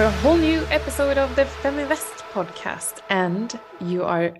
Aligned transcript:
for 0.00 0.06
a 0.06 0.10
whole 0.22 0.36
new 0.38 0.62
episode 0.70 1.18
of 1.18 1.36
the 1.36 1.44
Feminvest 1.62 2.22
podcast. 2.32 3.02
And 3.10 3.60
you 3.82 4.02
are 4.02 4.34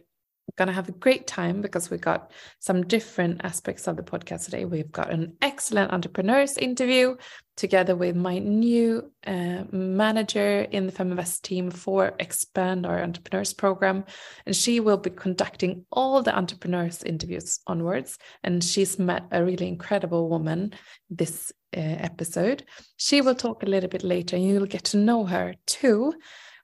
going 0.57 0.69
to 0.69 0.75
have 0.75 0.89
a 0.89 0.93
great 0.93 1.27
time 1.27 1.61
because 1.61 1.91
we've 1.91 2.01
got 2.01 2.33
some 2.59 2.83
different 2.87 3.41
aspects 3.45 3.87
of 3.87 3.97
the 3.97 4.03
podcast 4.03 4.45
today. 4.45 4.65
We've 4.65 4.91
got 4.91 5.11
an 5.11 5.37
excellent 5.43 5.93
entrepreneurs 5.93 6.57
interview 6.59 7.17
together 7.57 7.95
with 7.95 8.17
my 8.17 8.39
new 8.39 9.13
uh, 9.27 9.65
manager 9.71 10.63
in 10.63 10.87
the 10.87 10.93
Feminvest 10.93 11.43
team 11.43 11.71
for 11.71 12.15
Expand 12.19 12.87
Our 12.87 13.03
Entrepreneurs 13.03 13.53
program. 13.53 14.05
And 14.47 14.57
she 14.57 14.81
will 14.81 14.97
be 14.97 15.11
conducting 15.11 15.85
all 15.93 16.23
the 16.23 16.37
entrepreneurs 16.37 17.03
interviews 17.03 17.61
onwards. 17.67 18.19
And 18.43 18.65
she's 18.65 18.99
met 18.99 19.25
a 19.31 19.45
really 19.45 19.69
incredible 19.69 20.29
woman 20.31 20.73
this 21.11 21.53
uh, 21.77 21.81
episode. 21.81 22.65
She 22.97 23.21
will 23.21 23.35
talk 23.35 23.63
a 23.63 23.67
little 23.67 23.91
bit 23.91 24.05
later 24.05 24.37
and 24.37 24.45
you'll 24.45 24.67
get 24.67 24.85
to 24.85 24.97
know 24.97 25.25
her 25.25 25.55
too 25.67 26.15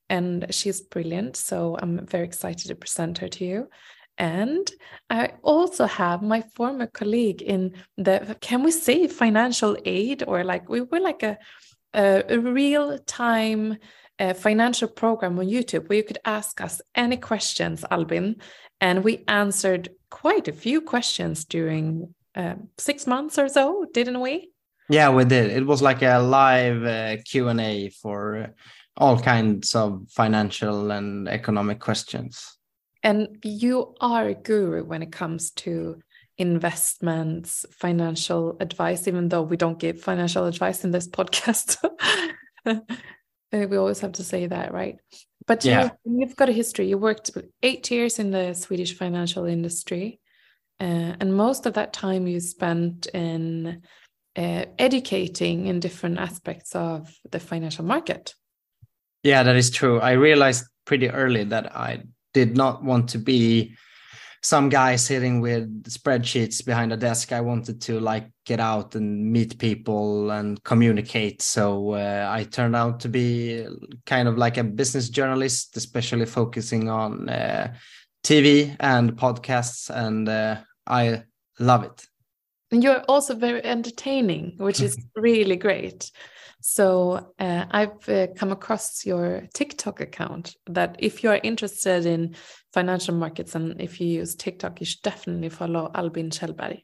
and 0.08 0.46
she's 0.50 0.80
brilliant. 0.80 1.36
So 1.36 1.76
I'm 1.80 2.06
very 2.06 2.24
excited 2.24 2.68
to 2.68 2.74
present 2.74 3.18
her 3.18 3.28
to 3.28 3.44
you. 3.44 3.68
And 4.18 4.70
I 5.10 5.32
also 5.42 5.86
have 5.86 6.22
my 6.22 6.42
former 6.54 6.86
colleague 6.86 7.42
in 7.42 7.74
the, 7.98 8.36
can 8.40 8.62
we 8.62 8.70
say 8.70 9.08
financial 9.08 9.76
aid 9.84 10.24
or 10.26 10.42
like 10.42 10.68
we 10.68 10.80
were 10.80 11.00
like 11.00 11.22
a, 11.22 11.36
a, 11.92 12.38
real 12.38 12.98
time 13.00 13.76
uh, 14.18 14.32
financial 14.32 14.88
program 14.88 15.38
on 15.38 15.46
YouTube 15.46 15.88
where 15.88 15.98
you 15.98 16.04
could 16.04 16.18
ask 16.24 16.60
us 16.62 16.80
any 16.94 17.18
questions, 17.18 17.84
Albin. 17.90 18.36
And 18.80 19.04
we 19.04 19.24
answered 19.28 19.90
quite 20.10 20.48
a 20.48 20.52
few 20.52 20.80
questions 20.80 21.44
during 21.44 22.14
uh, 22.34 22.54
six 22.78 23.06
months 23.06 23.38
or 23.38 23.48
so, 23.48 23.86
didn't 23.92 24.20
we? 24.20 24.50
Yeah, 24.88 25.10
we 25.10 25.24
did. 25.24 25.50
It 25.50 25.66
was 25.66 25.82
like 25.82 26.02
a 26.02 26.18
live 26.18 26.84
uh, 26.84 27.22
Q 27.24 27.48
and 27.48 27.60
A 27.60 27.90
for 27.90 28.54
all 28.96 29.18
kinds 29.18 29.74
of 29.74 30.06
financial 30.08 30.90
and 30.90 31.28
economic 31.28 31.80
questions. 31.80 32.56
And 33.02 33.38
you 33.44 33.94
are 34.00 34.28
a 34.28 34.34
guru 34.34 34.84
when 34.84 35.02
it 35.02 35.12
comes 35.12 35.50
to 35.52 36.00
investments, 36.38 37.64
financial 37.70 38.56
advice, 38.60 39.06
even 39.06 39.28
though 39.28 39.42
we 39.42 39.56
don't 39.56 39.78
give 39.78 40.00
financial 40.00 40.46
advice 40.46 40.84
in 40.84 40.90
this 40.90 41.08
podcast. 41.08 41.76
we 43.52 43.76
always 43.76 44.00
have 44.00 44.12
to 44.12 44.24
say 44.24 44.46
that, 44.46 44.72
right? 44.72 44.96
But 45.46 45.64
yeah. 45.64 45.90
you, 46.04 46.26
have 46.26 46.36
got 46.36 46.48
a 46.48 46.52
history. 46.52 46.88
You 46.88 46.98
worked 46.98 47.30
eight 47.62 47.90
years 47.90 48.18
in 48.18 48.30
the 48.30 48.54
Swedish 48.54 48.96
financial 48.96 49.44
industry. 49.44 50.20
Uh, 50.80 51.14
and 51.20 51.34
most 51.34 51.64
of 51.64 51.74
that 51.74 51.92
time 51.92 52.26
you 52.26 52.40
spent 52.40 53.06
in 53.06 53.82
uh, 54.36 54.64
educating 54.78 55.66
in 55.66 55.80
different 55.80 56.18
aspects 56.18 56.74
of 56.74 57.14
the 57.30 57.40
financial 57.40 57.84
market. 57.84 58.34
Yeah, 59.26 59.42
that 59.42 59.56
is 59.56 59.70
true. 59.70 59.98
I 59.98 60.12
realized 60.12 60.66
pretty 60.84 61.10
early 61.10 61.42
that 61.42 61.74
I 61.76 62.04
did 62.32 62.56
not 62.56 62.84
want 62.84 63.08
to 63.08 63.18
be 63.18 63.74
some 64.40 64.68
guy 64.68 64.94
sitting 64.94 65.40
with 65.40 65.82
spreadsheets 65.82 66.64
behind 66.64 66.92
a 66.92 66.96
desk. 66.96 67.32
I 67.32 67.40
wanted 67.40 67.80
to 67.80 67.98
like 67.98 68.30
get 68.44 68.60
out 68.60 68.94
and 68.94 69.32
meet 69.32 69.58
people 69.58 70.30
and 70.30 70.62
communicate. 70.62 71.42
So 71.42 71.94
uh, 71.94 72.28
I 72.30 72.44
turned 72.44 72.76
out 72.76 73.00
to 73.00 73.08
be 73.08 73.66
kind 74.06 74.28
of 74.28 74.38
like 74.38 74.58
a 74.58 74.62
business 74.62 75.08
journalist, 75.08 75.76
especially 75.76 76.26
focusing 76.26 76.88
on 76.88 77.28
uh, 77.28 77.74
TV 78.22 78.76
and 78.78 79.16
podcasts, 79.16 79.90
and 79.90 80.28
uh, 80.28 80.58
I 80.86 81.24
love 81.58 81.82
it. 81.82 82.06
And 82.70 82.80
you're 82.80 83.02
also 83.08 83.34
very 83.34 83.64
entertaining, 83.64 84.54
which 84.58 84.80
is 84.80 84.96
really 85.16 85.56
great. 85.56 86.12
So 86.68 87.32
uh, 87.38 87.64
I've 87.70 88.08
uh, 88.08 88.26
come 88.34 88.50
across 88.50 89.06
your 89.06 89.46
TikTok 89.54 90.00
account 90.00 90.56
that 90.66 90.96
if 90.98 91.22
you 91.22 91.30
are 91.30 91.38
interested 91.44 92.06
in 92.06 92.34
financial 92.74 93.14
markets 93.14 93.54
and 93.54 93.80
if 93.80 94.00
you 94.00 94.08
use 94.08 94.34
TikTok, 94.34 94.80
you 94.80 94.86
should 94.86 95.02
definitely 95.02 95.48
follow 95.48 95.92
Albin 95.94 96.28
Kjellberg. 96.30 96.82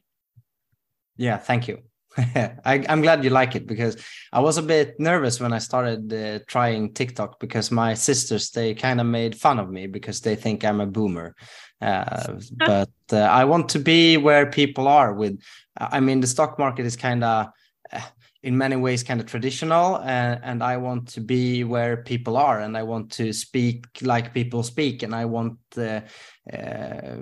Yeah, 1.17 1.35
thank 1.35 1.67
you. 1.67 1.79
I, 2.17 2.85
am 2.87 3.01
glad 3.01 3.25
you 3.25 3.29
like 3.29 3.57
it 3.57 3.67
because 3.67 3.97
I 4.31 4.39
was 4.39 4.57
a 4.57 4.61
bit 4.61 5.01
nervous 5.01 5.41
when 5.41 5.51
I 5.51 5.57
started 5.57 6.13
uh, 6.13 6.39
trying 6.47 6.93
TikTok 6.93 7.41
because 7.41 7.69
my 7.69 7.93
sisters 7.93 8.51
they 8.51 8.75
kind 8.75 9.01
of 9.01 9.07
made 9.07 9.35
fun 9.35 9.59
of 9.59 9.69
me 9.69 9.87
because 9.87 10.21
they 10.21 10.37
think 10.37 10.63
I'm 10.63 10.79
a 10.79 10.87
boomer. 10.87 11.35
Uh, 11.81 12.35
but 12.57 12.89
uh, 13.11 13.17
I 13.17 13.43
want 13.43 13.67
to 13.69 13.79
be 13.79 14.15
where 14.15 14.49
people 14.49 14.87
are. 14.87 15.13
With, 15.13 15.41
I 15.75 15.99
mean, 15.99 16.21
the 16.21 16.27
stock 16.27 16.57
market 16.57 16.85
is 16.85 16.95
kind 16.95 17.25
of 17.25 17.47
in 18.43 18.57
many 18.57 18.75
ways 18.75 19.03
kind 19.03 19.21
of 19.21 19.25
traditional 19.25 19.97
and, 20.01 20.39
and 20.43 20.63
i 20.63 20.75
want 20.77 21.07
to 21.07 21.21
be 21.21 21.63
where 21.63 21.97
people 21.97 22.37
are 22.37 22.59
and 22.59 22.77
i 22.77 22.83
want 22.83 23.09
to 23.09 23.31
speak 23.31 23.85
like 24.01 24.33
people 24.33 24.61
speak 24.61 25.01
and 25.01 25.15
i 25.15 25.25
want 25.25 25.57
uh, 25.77 26.01
uh, 26.51 27.17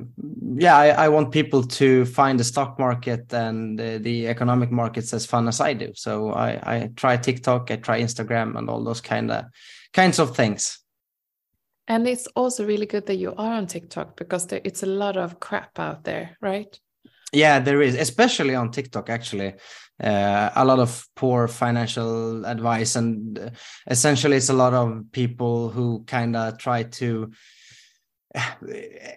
yeah 0.56 0.76
I, 0.76 0.88
I, 0.90 1.10
want 1.10 1.32
people 1.32 1.62
to 1.64 2.06
find 2.06 2.40
the 2.40 2.44
stock 2.44 2.80
market 2.80 3.32
and 3.32 3.80
uh, 3.80 4.00
the 4.00 4.28
economic 4.28 4.72
markets 4.72 5.14
as 5.14 5.28
fun 5.28 5.48
as 5.48 5.62
i 5.62 5.74
do. 5.74 5.92
So 5.94 6.32
i, 6.32 6.50
I 6.64 6.90
try 6.96 7.18
tiktok 7.18 7.70
i 7.70 7.76
try 7.76 8.02
instagram 8.02 8.58
and 8.58 8.68
all 8.68 8.84
those 8.84 9.02
kind 9.02 9.30
of 9.32 9.46
kinds 9.94 10.20
of 10.20 10.36
things. 10.36 10.80
And 11.88 12.08
it's 12.08 12.28
also 12.36 12.66
really 12.66 12.86
good 12.86 13.06
that 13.08 13.18
you 13.18 13.36
are 13.38 13.54
on 13.54 13.68
tiktok 13.68 14.18
because 14.18 14.48
there, 14.48 14.62
it's 14.64 14.82
a 14.82 14.88
lot 14.88 15.18
of 15.18 15.40
crap 15.40 15.78
out 15.78 16.04
there 16.04 16.36
right 16.42 16.80
yeah 17.32 17.60
there 17.60 17.82
is 17.82 17.96
especially 17.96 18.56
on 18.56 18.72
tiktok 18.72 19.10
actually. 19.10 19.54
Uh, 20.02 20.50
a 20.56 20.66
lot 20.66 20.80
of 20.80 21.06
poor 21.16 21.48
financial 21.48 22.44
advice 22.46 22.96
and 22.96 23.38
uh, 23.38 23.50
essentially 23.86 24.38
it's 24.38 24.50
a 24.50 24.54
lot 24.54 24.74
of 24.74 25.04
people 25.12 25.70
who 25.70 26.04
kind 26.08 26.36
of 26.36 26.58
try 26.58 26.82
to 26.82 27.30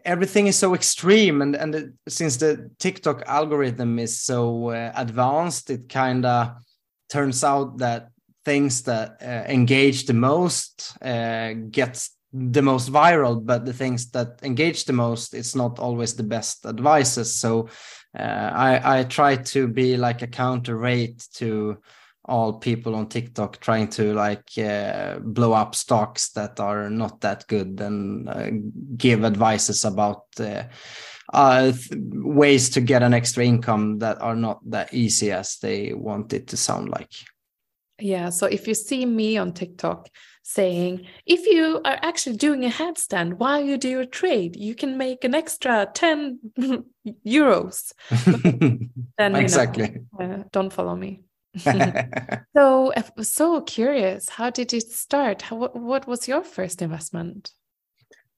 everything 0.04 0.47
is 0.47 0.58
so 0.58 0.75
extreme 0.75 1.41
and 1.41 1.56
and 1.56 1.75
it, 1.75 1.91
since 2.06 2.36
the 2.36 2.70
tiktok 2.78 3.22
algorithm 3.26 3.98
is 3.98 4.20
so 4.20 4.69
uh, 4.69 4.92
advanced 4.94 5.70
it 5.70 5.88
kind 5.88 6.26
of 6.26 6.52
turns 7.08 7.42
out 7.42 7.78
that 7.78 8.10
things 8.44 8.82
that 8.82 9.16
uh, 9.22 9.50
engage 9.50 10.04
the 10.04 10.12
most 10.12 10.96
uh, 11.02 11.54
gets 11.70 12.10
the 12.32 12.62
most 12.62 12.92
viral 12.92 13.44
but 13.44 13.64
the 13.64 13.72
things 13.72 14.10
that 14.10 14.41
engage 14.42 14.84
the 14.84 14.92
most 14.92 15.34
it's 15.34 15.54
not 15.54 15.78
always 15.78 16.14
the 16.14 16.22
best 16.22 16.66
advices. 16.66 17.32
So 17.32 17.69
uh, 18.19 18.50
I, 18.54 19.00
I 19.00 19.04
try 19.04 19.36
to 19.36 19.69
be 19.69 19.97
like 19.97 20.22
a 20.22 20.26
counter 20.26 20.76
rate 20.76 21.26
to 21.34 21.78
all 22.26 22.54
people 22.54 22.94
on 22.94 23.08
TikTok 23.08 23.60
trying 23.60 23.88
to 23.88 24.14
like 24.14 24.56
uh, 24.58 25.19
blow 25.19 25.52
up 25.52 25.75
stocks 25.75 26.30
that 26.30 26.58
are 26.58 26.88
not 26.88 27.20
that 27.20 27.47
good 27.48 27.80
and 27.80 28.28
uh, 28.28 28.50
give 28.97 29.25
advices 29.25 29.84
about 29.84 30.22
uh, 30.41 30.64
uh 31.32 31.72
ways 31.91 32.70
to 32.70 32.80
get 32.80 33.02
an 33.02 33.14
extra 33.14 33.44
income 33.44 33.98
that 33.98 34.20
are 34.20 34.36
not 34.36 34.60
that 34.70 34.92
easy 34.92 35.32
as 35.32 35.58
they 35.58 35.92
want 35.92 36.32
it 36.32 36.46
to 36.48 36.56
sound 36.56 36.88
like. 36.88 37.12
Yeah. 37.98 38.31
So 38.31 38.46
if 38.46 38.66
you 38.66 38.75
see 38.75 39.06
me 39.06 39.36
on 39.36 39.52
TikTok 39.52 40.08
saying, 40.44 41.06
if 41.25 41.47
you 41.47 41.81
are 41.84 41.99
actually 42.03 42.37
doing 42.37 42.65
a 42.65 42.69
headstand 42.69 43.38
while 43.38 43.65
you 43.65 43.78
do 43.78 43.88
your 43.88 44.05
trade, 44.05 44.55
you 44.55 44.75
can 44.75 44.99
make 44.99 45.25
an 45.25 45.34
extra 45.34 45.88
10 45.93 46.38
euros. 47.27 47.93
then, 49.19 49.34
exactly. 49.34 50.03
Know, 50.19 50.27
uh, 50.27 50.43
don't 50.53 50.72
follow 50.72 50.94
me. 50.94 51.22
so 51.56 52.93
I 52.94 53.05
was 53.16 53.31
so 53.31 53.62
curious. 53.62 54.28
How 54.28 54.50
did 54.50 54.75
it 54.75 54.91
start? 54.93 55.43
How, 55.43 55.56
what, 55.56 55.77
what 55.77 56.06
was 56.06 56.28
your 56.28 56.43
first 56.43 56.82
investment? 56.82 57.50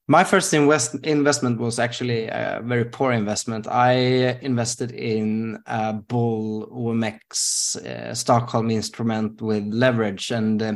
My 0.09 0.23
first 0.23 0.55
invest 0.55 0.95
investment 1.03 1.59
was 1.59 1.81
actually 1.81 2.29
a 2.29 2.61
very 2.63 2.85
poor 2.85 3.11
investment. 3.11 3.67
I 3.67 3.95
invested 4.43 4.93
in 4.93 5.59
a 5.67 5.95
bull 5.95 6.69
OMX 6.69 7.85
uh, 7.85 8.15
Stockholm 8.15 8.71
instrument 8.71 9.43
with 9.43 9.65
leverage, 9.67 10.31
and 10.31 10.63
uh, 10.63 10.75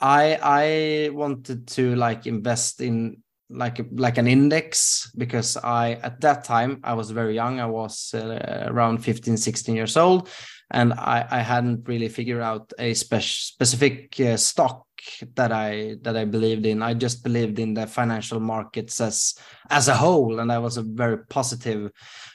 I 0.00 0.38
I 0.42 1.10
wanted 1.10 1.66
to 1.68 1.94
like 1.96 2.26
invest 2.26 2.80
in 2.80 3.22
like 3.48 3.84
like 3.92 4.18
an 4.18 4.26
index 4.26 5.10
because 5.16 5.56
I 5.56 5.92
at 6.02 6.20
that 6.20 6.44
time 6.44 6.80
I 6.82 6.94
was 6.94 7.10
very 7.10 7.34
young. 7.34 7.60
I 7.60 7.66
was 7.66 8.12
uh, 8.14 8.64
around 8.66 8.98
15, 8.98 9.36
16 9.36 9.74
years 9.74 9.96
old, 9.96 10.28
and 10.70 10.92
I 10.92 11.26
I 11.30 11.40
hadn't 11.40 11.88
really 11.88 12.08
figured 12.08 12.42
out 12.42 12.72
a 12.78 12.94
spe 12.94 13.20
specific 13.20 14.18
uh, 14.20 14.36
stock 14.36 14.86
that 15.34 15.52
I 15.52 15.96
that 16.02 16.16
I 16.16 16.24
believed 16.24 16.66
in. 16.66 16.82
I 16.82 16.94
just 16.94 17.22
believed 17.22 17.58
in 17.58 17.74
the 17.74 17.86
financial 17.86 18.40
markets 18.40 19.00
as 19.00 19.34
as 19.70 19.88
a 19.88 19.94
whole, 19.94 20.40
and 20.40 20.50
I 20.50 20.58
was 20.58 20.76
a 20.76 20.82
very 20.82 21.18
positive 21.26 21.90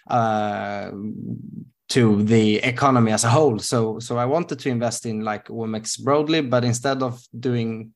uh, 0.08 0.92
to 1.92 2.24
the 2.24 2.58
economy 2.58 3.12
as 3.12 3.24
a 3.24 3.30
whole. 3.30 3.60
So 3.60 4.00
so 4.00 4.18
I 4.18 4.26
wanted 4.26 4.60
to 4.60 4.70
invest 4.70 5.06
in 5.06 5.22
like 5.22 5.48
OMX 5.48 6.02
broadly, 6.04 6.42
but 6.42 6.64
instead 6.64 7.04
of 7.04 7.22
doing 7.38 7.94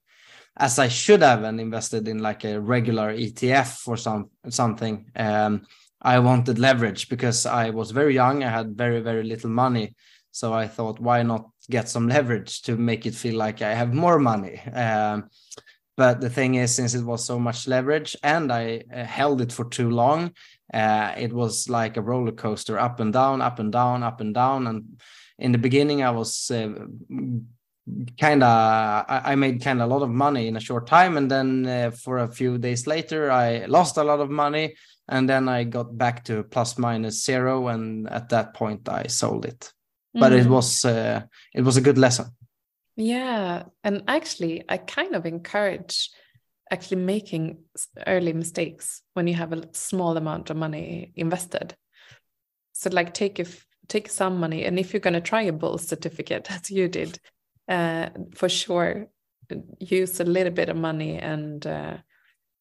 as 0.58 0.80
I 0.80 0.88
should 0.88 1.22
have 1.22 1.44
and 1.44 1.60
invested 1.60 2.08
in 2.08 2.20
like 2.20 2.46
a 2.46 2.60
regular 2.60 3.14
ETF 3.14 3.88
or 3.88 3.98
some 3.98 4.30
something, 4.50 5.06
um, 5.16 5.66
I 6.02 6.20
wanted 6.20 6.60
leverage 6.60 7.10
because 7.10 7.46
I 7.46 7.70
was 7.70 7.92
very 7.92 8.14
young. 8.14 8.44
I 8.44 8.50
had 8.50 8.78
very 8.78 9.00
very 9.02 9.24
little 9.24 9.50
money, 9.50 9.96
so 10.32 10.54
I 10.54 10.68
thought, 10.68 11.00
why 11.00 11.24
not 11.24 11.50
get 11.70 11.90
some 11.90 12.08
leverage 12.10 12.62
to 12.64 12.76
make 12.76 13.06
it 13.06 13.16
feel 13.16 13.38
like 13.38 13.62
I 13.62 13.74
have 13.74 13.94
more 13.94 14.20
money. 14.20 14.60
Um, 14.74 15.30
but 15.98 16.20
the 16.20 16.30
thing 16.30 16.56
is, 16.56 16.76
since 16.76 16.94
it 16.94 17.04
was 17.04 17.24
so 17.24 17.40
much 17.40 17.68
leverage 17.68 18.16
and 18.22 18.52
I 18.52 18.84
uh, 18.94 19.06
held 19.06 19.40
it 19.40 19.54
for 19.54 19.66
too 19.66 19.90
long, 19.90 20.34
uh, 20.74 21.14
it 21.18 21.32
was 21.34 21.70
like 21.70 21.98
a 21.98 22.02
roller 22.02 22.32
coaster, 22.32 22.80
up 22.80 23.00
and 23.00 23.14
down, 23.14 23.42
up 23.42 23.60
and 23.60 23.72
down, 23.72 24.04
up 24.04 24.22
and 24.22 24.34
down. 24.34 24.68
And 24.68 25.02
in 25.38 25.52
the 25.52 25.58
beginning, 25.58 26.04
I 26.04 26.12
was 26.12 26.50
uh, 26.52 26.70
kind 28.20 28.44
of 28.44 28.50
I, 29.08 29.22
I, 29.26 29.36
made 29.36 29.62
kind 29.64 29.82
of 29.82 29.90
a 29.90 29.94
lot 29.94 30.04
of 30.04 30.10
money 30.10 30.48
in 30.48 30.58
a 30.58 30.62
short 30.62 30.88
time, 30.88 31.18
and 31.18 31.30
then 31.30 31.66
uh, 31.66 31.92
for 31.92 32.20
a 32.20 32.28
few 32.28 32.58
days 32.58 32.88
later, 32.88 33.32
I 33.32 33.66
lost 33.66 33.98
a 33.98 34.04
lot 34.04 34.20
of 34.20 34.30
money, 34.30 34.76
and 35.08 35.30
then 35.30 35.48
I 35.48 35.64
got 35.66 35.98
back 35.98 36.24
to 36.26 36.44
plus 36.44 36.78
minus 36.78 37.24
zero, 37.24 37.68
and 37.68 38.10
at 38.10 38.30
that 38.30 38.54
point, 38.54 38.90
I 38.90 39.08
sold 39.08 39.46
it. 39.46 39.72
Mm. 40.16 40.20
But 40.20 40.34
it 40.34 40.48
mm. 40.48 40.52
was 40.52 40.84
uh, 40.84 41.22
it 41.54 41.62
was 41.62 41.78
a 41.78 41.82
good 41.82 41.98
lesson. 41.98 42.28
Yeah. 42.96 43.64
And 43.84 44.04
actually, 44.08 44.64
I 44.70 44.78
kind 44.78 45.16
of 45.16 45.26
encourage 45.26 46.12
actually 46.72 47.02
making 47.02 47.60
early 48.08 48.34
mistakes 48.34 49.02
when 49.14 49.28
you 49.28 49.34
have 49.36 49.54
a 49.54 49.68
small 49.74 50.18
amount 50.18 50.50
of 50.50 50.58
money 50.58 51.12
invested. 51.16 51.76
So, 52.74 52.90
like, 52.90 53.14
take 53.14 53.40
if 53.40 53.66
take 53.88 54.10
some 54.10 54.40
money, 54.40 54.66
and 54.66 54.80
if 54.80 54.94
you're 54.94 55.00
going 55.00 55.14
to 55.14 55.22
try 55.22 55.44
a 55.44 55.54
bull 55.54 55.78
certificate 55.78 56.48
as 56.52 56.70
you 56.72 56.88
did, 56.88 57.20
uh, 57.68 58.10
for 58.34 58.50
sure, 58.50 59.08
use 59.80 60.20
a 60.20 60.24
little 60.26 60.54
bit 60.54 60.70
of 60.70 60.78
money, 60.78 61.18
and 61.18 61.66
uh, 61.66 61.98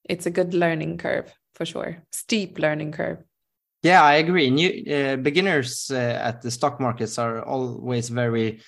it's 0.05 0.27
a 0.27 0.31
good 0.31 0.55
learning 0.55 0.99
curve 0.99 1.33
for 1.55 1.65
sure, 1.65 2.03
steep 2.12 2.59
learning 2.59 2.93
curve. 2.93 3.19
Yeah, 3.83 4.03
I 4.03 4.15
agree. 4.15 4.51
New 4.51 4.85
uh, 4.91 5.17
beginners 5.17 5.91
uh, 5.91 5.97
at 5.97 6.41
the 6.41 6.51
stock 6.51 6.81
markets 6.81 7.19
are 7.19 7.45
always 7.45 8.09
very 8.09 8.61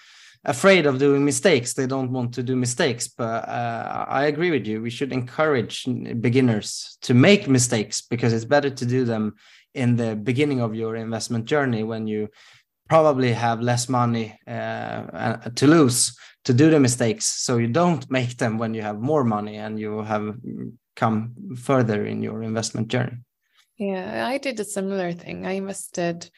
afraid 0.47 0.87
of 0.87 0.99
doing 0.99 1.25
mistakes. 1.25 1.75
They 1.75 1.87
don't 1.87 2.13
want 2.13 2.33
to 2.35 2.43
do 2.43 2.57
mistakes. 2.57 3.09
But 3.09 3.49
uh, 3.49 4.07
I 4.09 4.27
agree 4.27 4.51
with 4.51 4.67
you. 4.67 4.81
We 4.81 4.91
should 4.91 5.13
encourage 5.13 5.87
beginners 6.21 6.97
to 7.03 7.15
make 7.15 7.49
mistakes 7.49 8.01
because 8.01 8.33
it's 8.33 8.45
better 8.45 8.71
to 8.71 8.87
do 8.87 9.05
them 9.05 9.35
in 9.75 9.97
the 9.97 10.17
beginning 10.17 10.61
of 10.61 10.75
your 10.75 10.97
investment 10.97 11.45
journey 11.45 11.83
when 11.83 12.07
you 12.07 12.29
probably 12.89 13.33
have 13.33 13.61
less 13.61 13.89
money 13.89 14.39
uh, 14.47 15.37
to 15.55 15.67
lose 15.67 16.17
to 16.45 16.55
do 16.55 16.71
the 16.71 16.79
mistakes 16.79 17.27
so 17.27 17.59
you 17.59 17.67
don't 17.67 18.09
make 18.11 18.37
them 18.39 18.57
when 18.59 18.73
you 18.73 18.81
have 18.81 19.01
more 19.01 19.25
money 19.25 19.57
and 19.57 19.81
you 19.81 20.03
have 20.03 20.37
come 20.95 21.35
further 21.57 22.07
in 22.07 22.23
your 22.23 22.43
investment 22.45 22.87
journey 22.87 23.17
yeah 23.77 24.29
i 24.29 24.39
did 24.39 24.59
a 24.61 24.65
similar 24.65 25.13
thing 25.13 25.45
i 25.45 25.53
invested 25.53 26.31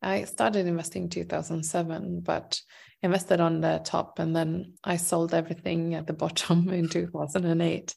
i 0.00 0.22
started 0.22 0.66
investing 0.66 1.02
in 1.02 1.08
2007 1.08 2.20
but 2.20 2.60
invested 3.02 3.40
on 3.40 3.60
the 3.60 3.80
top 3.84 4.18
and 4.18 4.34
then 4.34 4.74
I 4.82 4.96
sold 4.96 5.34
everything 5.34 5.94
at 5.94 6.06
the 6.06 6.12
bottom 6.12 6.68
in 6.70 6.88
2008. 6.88 7.94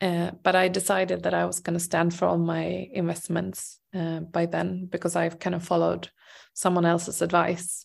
Uh, 0.00 0.30
but 0.44 0.54
I 0.54 0.68
decided 0.68 1.24
that 1.24 1.34
I 1.34 1.44
was 1.44 1.58
going 1.60 1.74
to 1.74 1.84
stand 1.84 2.14
for 2.14 2.26
all 2.26 2.38
my 2.38 2.88
investments 2.92 3.80
uh, 3.94 4.20
by 4.20 4.46
then 4.46 4.86
because 4.86 5.16
I've 5.16 5.40
kind 5.40 5.56
of 5.56 5.64
followed 5.64 6.08
someone 6.54 6.84
else's 6.84 7.20
advice 7.20 7.84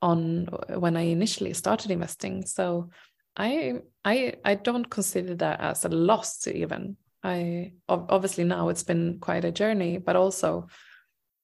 on 0.00 0.46
when 0.68 0.96
I 0.96 1.02
initially 1.02 1.54
started 1.54 1.92
investing. 1.92 2.44
So 2.46 2.90
I 3.36 3.74
I 4.04 4.34
I 4.44 4.56
don't 4.56 4.90
consider 4.90 5.36
that 5.36 5.60
as 5.60 5.84
a 5.84 5.88
loss 5.88 6.46
even. 6.48 6.96
I 7.22 7.74
obviously 7.88 8.42
now 8.42 8.68
it's 8.68 8.82
been 8.82 9.18
quite 9.20 9.44
a 9.44 9.52
journey, 9.52 9.98
but 9.98 10.16
also 10.16 10.66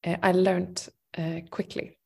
uh, 0.05 0.17
I 0.21 0.33
learned 0.33 0.85
uh, 1.17 1.39
quickly 1.49 1.98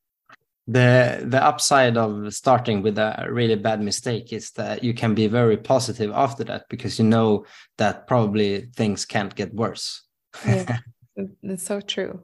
the 0.66 1.22
the 1.26 1.44
upside 1.44 1.96
of 1.96 2.32
starting 2.32 2.82
with 2.82 2.98
a 2.98 3.26
really 3.30 3.54
bad 3.54 3.82
mistake 3.82 4.32
is 4.32 4.50
that 4.52 4.82
you 4.82 4.94
can 4.94 5.14
be 5.14 5.26
very 5.26 5.56
positive 5.56 6.10
after 6.14 6.44
that 6.44 6.64
because 6.70 6.98
you 6.98 7.04
know 7.04 7.44
that 7.76 8.06
probably 8.06 8.62
things 8.74 9.04
can't 9.04 9.34
get 9.34 9.52
worse. 9.54 10.02
Yeah, 10.46 10.78
it's 11.42 11.64
so 11.64 11.80
true. 11.80 12.20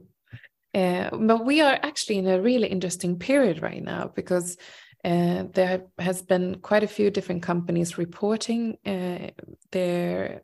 Uh, 0.72 1.10
but 1.12 1.44
we 1.44 1.60
are 1.60 1.78
actually 1.82 2.19
in 2.19 2.28
a 2.28 2.40
really 2.40 2.69
interesting 2.69 3.19
period 3.19 3.60
right 3.60 3.82
now 3.82 4.10
because 4.14 4.56
uh, 5.04 5.44
there 5.52 5.82
has 5.98 6.22
been 6.22 6.56
quite 6.60 6.84
a 6.84 6.88
few 6.88 7.10
different 7.10 7.42
companies 7.42 7.98
reporting 7.98 8.78
uh, 8.87 9.31
their 9.72 10.42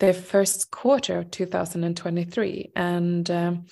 their 0.00 0.12
first 0.12 0.70
quarter 0.70 1.18
of 1.18 1.30
2023 1.30 2.72
and 2.74 3.30
um, 3.30 3.66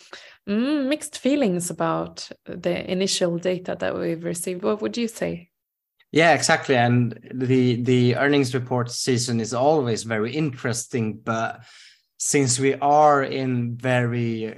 mm, 0.49 0.89
mixed 0.89 1.19
feelings 1.19 1.71
about 1.71 2.31
the 2.45 2.91
initial 2.91 3.39
data 3.39 3.77
that 3.79 3.99
we've 3.99 4.25
received. 4.25 4.63
What 4.63 4.81
would 4.83 4.97
you 4.97 5.09
say? 5.09 5.51
Yeah, 6.13 6.35
exactly. 6.35 6.77
And 6.77 7.19
the 7.33 7.83
the 7.83 8.17
earnings 8.17 8.55
report 8.55 8.91
season 8.91 9.41
is 9.41 9.55
always 9.55 10.03
very 10.03 10.33
interesting, 10.33 11.21
but 11.25 11.65
since 12.19 12.61
we 12.61 12.75
are 12.75 13.25
in 13.25 13.77
very 13.77 14.55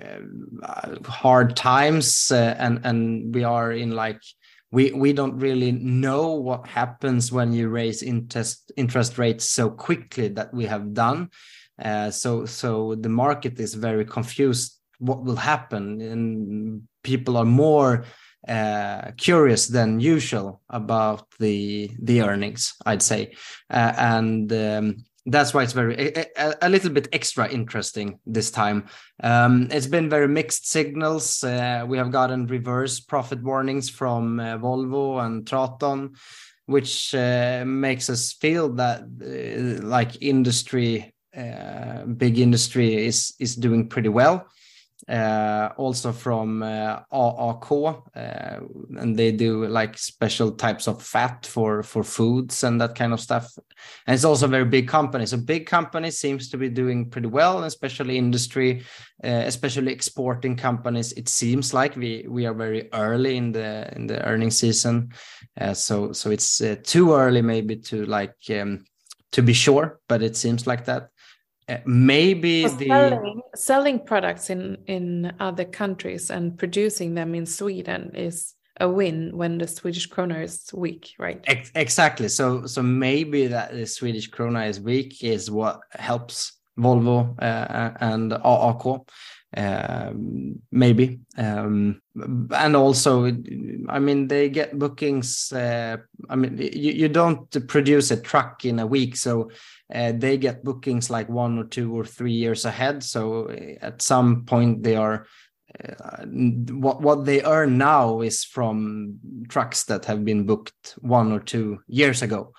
uh, 0.62 0.96
hard 1.06 1.56
times 1.56 2.32
uh, 2.32 2.56
and 2.58 2.80
and 2.84 3.34
we 3.34 3.44
are 3.44 3.72
in 3.72 3.92
like 3.92 4.20
we 4.74 4.90
we 4.90 5.12
don't 5.12 5.38
really 5.38 5.70
know 5.70 6.32
what 6.32 6.66
happens 6.66 7.30
when 7.30 7.52
you 7.52 7.68
raise 7.68 8.02
interest 8.02 8.72
interest 8.76 9.18
rates 9.18 9.48
so 9.48 9.70
quickly 9.70 10.28
that 10.28 10.52
we 10.52 10.66
have 10.66 10.92
done. 10.92 11.30
Uh, 11.82 12.10
so 12.10 12.44
so 12.44 12.96
the 12.96 13.08
market 13.08 13.60
is 13.60 13.74
very 13.74 14.04
confused 14.04 14.80
what 14.98 15.22
will 15.22 15.36
happen 15.36 16.00
and 16.00 16.82
people 17.02 17.36
are 17.36 17.44
more 17.44 18.04
uh, 18.48 19.12
curious 19.16 19.68
than 19.68 20.00
usual 20.00 20.60
about 20.68 21.26
the 21.38 21.90
the 22.02 22.20
earnings 22.22 22.74
i'd 22.86 23.02
say. 23.02 23.32
Uh, 23.70 23.92
and 23.96 24.52
um, 24.52 24.96
that's 25.26 25.54
why 25.54 25.62
it's 25.62 25.72
very 25.72 25.96
a, 25.96 26.54
a, 26.62 26.68
little 26.68 26.90
bit 26.90 27.08
extra 27.12 27.48
interesting 27.48 28.18
this 28.26 28.50
time. 28.50 28.86
Um, 29.22 29.68
it's 29.70 29.86
been 29.86 30.10
very 30.10 30.28
mixed 30.28 30.68
signals. 30.70 31.42
Uh, 31.42 31.84
we 31.88 31.96
have 31.96 32.10
gotten 32.10 32.46
reverse 32.46 33.00
profit 33.00 33.42
warnings 33.42 33.88
from 33.88 34.38
uh, 34.38 34.58
volvo 34.58 35.24
and 35.24 35.46
traton 35.46 36.16
which 36.66 37.14
uh, 37.14 37.62
makes 37.66 38.08
us 38.08 38.32
feel 38.32 38.70
that 38.70 39.02
uh, 39.02 39.86
like 39.86 40.22
industry 40.22 41.12
big 42.16 42.38
industry 42.38 43.06
is 43.06 43.34
is 43.40 43.56
doing 43.56 43.88
pretty 43.88 44.08
well. 44.08 44.36
uh, 44.36 44.53
also 45.08 46.12
from 46.12 46.62
uh, 46.62 47.00
AAK, 47.12 48.02
uh, 48.16 49.00
and 49.00 49.16
they 49.16 49.32
do 49.32 49.66
like 49.66 49.98
special 49.98 50.52
types 50.52 50.88
of 50.88 51.02
fat 51.02 51.46
for 51.46 51.82
for 51.82 52.02
foods 52.02 52.64
and 52.64 52.80
that 52.80 52.94
kind 52.94 53.12
of 53.12 53.20
stuff. 53.20 53.46
And 54.06 54.14
it's 54.14 54.24
also 54.24 54.46
a 54.46 54.48
very 54.48 54.64
big 54.64 54.88
company. 54.88 55.26
So 55.26 55.36
big 55.36 55.66
company 55.66 56.10
seems 56.10 56.48
to 56.50 56.56
be 56.56 56.68
doing 56.68 57.10
pretty 57.10 57.28
well, 57.28 57.64
especially 57.64 58.16
industry, 58.16 58.82
uh, 59.22 59.44
especially 59.46 59.92
exporting 59.92 60.56
companies. 60.56 61.12
It 61.12 61.28
seems 61.28 61.74
like 61.74 61.96
we 61.96 62.24
we 62.28 62.46
are 62.46 62.54
very 62.54 62.88
early 62.92 63.36
in 63.36 63.52
the 63.52 63.90
in 63.94 64.06
the 64.06 64.24
earnings 64.24 64.58
season, 64.58 65.10
uh, 65.60 65.74
so 65.74 66.12
so 66.12 66.30
it's 66.30 66.60
uh, 66.60 66.76
too 66.82 67.12
early 67.12 67.42
maybe 67.42 67.76
to 67.76 68.06
like. 68.06 68.36
Um, 68.50 68.84
to 69.32 69.42
be 69.42 69.52
sure, 69.52 69.98
but 70.08 70.22
it 70.22 70.36
seems 70.36 70.64
like 70.64 70.84
that. 70.84 71.08
Uh, 71.68 71.78
maybe 71.86 72.66
the 72.66 72.86
selling, 72.86 73.40
selling 73.54 73.98
products 73.98 74.50
in 74.50 74.76
in 74.86 75.32
other 75.40 75.64
countries 75.64 76.30
and 76.30 76.58
producing 76.58 77.14
them 77.14 77.34
in 77.34 77.46
Sweden 77.46 78.10
is 78.14 78.54
a 78.80 78.88
win 78.88 79.36
when 79.36 79.58
the 79.58 79.66
Swedish 79.66 80.10
krona 80.10 80.42
is 80.42 80.70
weak, 80.74 81.14
right? 81.18 81.42
Ex 81.46 81.70
exactly. 81.74 82.28
So 82.28 82.66
so 82.66 82.82
maybe 82.82 83.46
that 83.46 83.72
the 83.72 83.86
Swedish 83.86 84.30
krona 84.30 84.68
is 84.68 84.80
weak 84.80 85.22
is 85.24 85.50
what 85.50 85.80
helps 85.90 86.52
Volvo 86.78 87.34
uh, 87.40 87.92
and 88.00 88.32
AAK. 88.32 89.08
Um, 89.56 90.62
maybe 90.72 91.20
um, 91.38 92.02
and 92.50 92.74
also 92.74 93.26
i 93.88 94.00
mean 94.00 94.26
they 94.26 94.48
get 94.48 94.76
bookings 94.76 95.52
uh, 95.52 95.96
i 96.28 96.34
mean 96.34 96.58
you, 96.58 96.90
you 96.90 97.08
don't 97.08 97.68
produce 97.68 98.10
a 98.10 98.20
truck 98.20 98.64
in 98.64 98.80
a 98.80 98.86
week 98.86 99.14
so 99.14 99.48
uh, 99.92 100.12
they 100.12 100.38
get 100.38 100.64
bookings 100.64 101.10
like 101.10 101.28
one 101.28 101.58
or 101.58 101.64
two 101.64 101.94
or 101.98 102.04
three 102.04 102.32
years 102.32 102.64
ahead. 102.64 103.02
So 103.02 103.48
uh, 103.48 103.84
at 103.84 104.02
some 104.02 104.44
point 104.44 104.82
they 104.82 104.96
are 104.96 105.26
uh, 105.82 106.24
what 106.24 107.02
what 107.02 107.24
they 107.24 107.42
earn 107.42 107.78
now 107.78 108.20
is 108.20 108.44
from 108.44 109.18
trucks 109.48 109.84
that 109.84 110.04
have 110.04 110.24
been 110.24 110.46
booked 110.46 110.94
one 111.00 111.32
or 111.32 111.40
two 111.40 111.80
years 111.86 112.22
ago. 112.22 112.52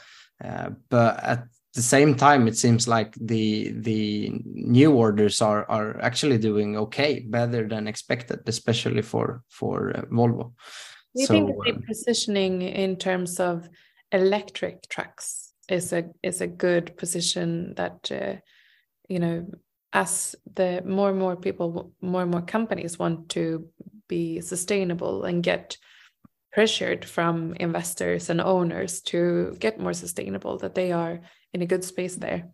Uh, 0.43 0.71
but 0.89 1.23
at 1.23 1.45
the 1.73 1.81
same 1.81 2.15
time, 2.15 2.47
it 2.47 2.57
seems 2.57 2.87
like 2.87 3.15
the 3.15 3.71
the 3.71 4.31
new 4.43 4.93
orders 4.93 5.41
are 5.41 5.65
are 5.69 5.99
actually 6.01 6.37
doing 6.37 6.77
okay, 6.77 7.19
better 7.19 7.67
than 7.67 7.87
expected, 7.87 8.39
especially 8.47 9.01
for 9.01 9.43
for 9.49 9.95
uh, 9.95 10.01
Volvo. 10.11 10.53
Do 11.15 11.21
you 11.21 11.27
so, 11.27 11.33
think 11.33 11.63
the 11.63 11.71
um, 11.71 11.83
positioning 11.87 12.61
in 12.61 12.97
terms 12.97 13.39
of 13.39 13.69
electric 14.11 14.87
trucks 14.89 15.53
is 15.69 15.93
a 15.93 16.05
is 16.23 16.41
a 16.41 16.47
good 16.47 16.97
position 16.97 17.73
that 17.75 18.11
uh, 18.11 18.35
you 19.07 19.19
know 19.19 19.45
as 19.93 20.35
the 20.55 20.81
more 20.85 21.09
and 21.09 21.19
more 21.19 21.35
people 21.35 21.93
more 22.01 22.21
and 22.21 22.31
more 22.31 22.41
companies 22.41 22.99
want 22.99 23.29
to 23.29 23.67
be 24.07 24.41
sustainable 24.41 25.23
and 25.23 25.43
get 25.43 25.77
pressured 26.51 27.03
from 27.03 27.53
investors 27.59 28.29
and 28.29 28.39
owners 28.39 29.01
to 29.01 29.55
get 29.59 29.79
more 29.79 29.93
sustainable 29.93 30.57
that 30.57 30.75
they 30.75 30.91
are 30.91 31.19
in 31.53 31.61
a 31.61 31.65
good 31.65 31.83
space 31.83 32.15
there. 32.15 32.49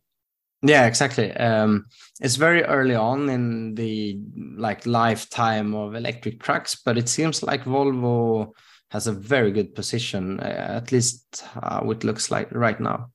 Yeah 0.63 0.85
exactly. 0.85 1.31
Um, 1.33 1.85
it's 2.19 2.35
very 2.35 2.63
early 2.63 2.95
on 2.95 3.29
in 3.29 3.75
the 3.75 4.19
like 4.57 4.85
lifetime 4.85 5.73
of 5.73 5.95
electric 5.95 6.39
trucks 6.41 6.75
but 6.85 6.97
it 6.97 7.09
seems 7.09 7.43
like 7.43 7.63
volvo 7.63 8.51
has 8.91 9.07
a 9.07 9.11
very 9.11 9.51
good 9.51 9.73
position 9.73 10.39
uh, 10.39 10.77
at 10.79 10.91
least 10.91 11.43
how 11.53 11.89
it 11.91 12.03
looks 12.03 12.29
like 12.29 12.51
right 12.51 12.79
now 12.79 13.09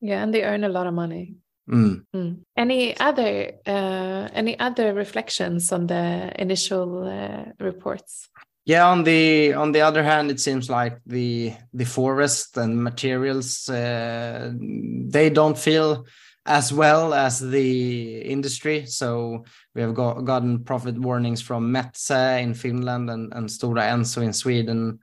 yeah 0.00 0.22
and 0.22 0.34
they 0.34 0.42
earn 0.44 0.64
a 0.64 0.68
lot 0.68 0.86
of 0.86 0.94
money 0.94 1.34
mm. 1.70 2.04
Mm. 2.14 2.40
Any 2.56 2.98
other 2.98 3.52
uh, 3.66 4.28
any 4.32 4.58
other 4.58 4.92
reflections 4.92 5.72
on 5.72 5.86
the 5.86 6.32
initial 6.36 7.06
uh, 7.06 7.52
reports? 7.64 8.28
Yeah, 8.66 8.86
on 8.88 9.04
the 9.04 9.54
on 9.54 9.72
the 9.72 9.80
other 9.80 10.02
hand, 10.02 10.30
it 10.30 10.40
seems 10.40 10.68
like 10.68 10.98
the 11.06 11.54
the 11.72 11.84
forest 11.84 12.56
and 12.56 12.82
materials 12.82 13.68
uh, 13.68 14.52
they 14.54 15.30
don't 15.30 15.58
feel 15.58 16.06
as 16.46 16.72
well 16.72 17.14
as 17.14 17.38
the 17.38 18.22
industry. 18.22 18.86
So 18.86 19.44
we 19.74 19.82
have 19.82 19.94
got, 19.94 20.24
gotten 20.24 20.64
profit 20.64 20.98
warnings 20.98 21.42
from 21.42 21.72
Metsä 21.72 22.42
in 22.42 22.54
Finland 22.54 23.10
and, 23.10 23.32
and 23.34 23.48
Stora 23.48 23.82
Enso 23.82 24.22
in 24.22 24.32
Sweden. 24.32 24.98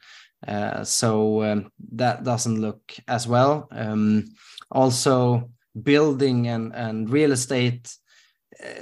Uh, 0.48 0.84
so 0.84 1.44
um, 1.44 1.72
that 1.94 2.24
doesn't 2.24 2.62
look 2.62 2.94
as 3.08 3.28
well. 3.28 3.68
Um, 3.72 4.26
also, 4.72 5.50
building 5.84 6.48
and, 6.48 6.74
and 6.76 7.10
real 7.10 7.32
estate 7.32 7.94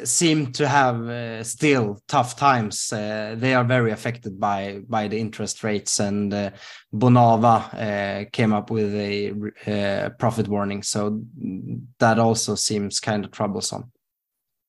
seem 0.04 0.52
to 0.54 0.68
have 0.68 1.08
uh, 1.08 1.44
still 1.44 2.00
tough 2.08 2.36
times. 2.36 2.92
Uh, 2.92 3.36
they 3.38 3.54
are 3.54 3.64
very 3.64 3.92
affected 3.92 4.40
by 4.40 4.82
by 4.88 5.08
the 5.08 5.18
interest 5.18 5.64
rates, 5.64 6.00
and 6.00 6.34
uh, 6.34 6.52
Bonava 6.94 7.74
uh, 7.74 8.30
came 8.32 8.54
up 8.54 8.70
with 8.70 8.94
a 8.96 9.34
uh, 9.68 10.10
profit 10.18 10.48
warning. 10.48 10.84
So 10.84 11.22
that 12.00 12.20
also 12.20 12.56
seems 12.56 13.00
kind 13.00 13.26
of 13.26 13.32
troublesome. 13.32 13.92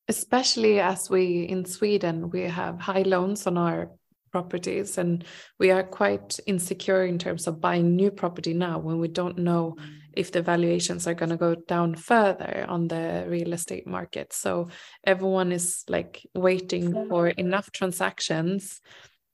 Especially 0.08 0.80
as 0.80 1.10
we 1.10 1.42
in 1.42 1.64
Sweden 1.64 2.30
we 2.30 2.42
have 2.42 2.80
high 2.80 3.02
loans 3.02 3.46
on 3.46 3.58
our 3.58 3.90
properties, 4.32 4.98
and 4.98 5.24
we 5.58 5.70
are 5.70 5.84
quite 5.84 6.38
insecure 6.46 7.04
in 7.04 7.18
terms 7.18 7.46
of 7.46 7.60
buying 7.60 7.96
new 7.96 8.10
property 8.10 8.54
now 8.54 8.78
when 8.78 8.98
we 8.98 9.08
don't 9.08 9.38
know 9.38 9.76
if 10.16 10.32
the 10.32 10.42
valuations 10.42 11.06
are 11.06 11.14
going 11.14 11.30
to 11.30 11.36
go 11.36 11.54
down 11.54 11.94
further 11.94 12.64
on 12.68 12.88
the 12.88 13.26
real 13.28 13.52
estate 13.52 13.86
market. 13.86 14.32
So 14.32 14.68
everyone 15.04 15.52
is 15.52 15.84
like 15.88 16.26
waiting 16.34 17.08
for 17.08 17.28
enough 17.28 17.70
transactions 17.70 18.80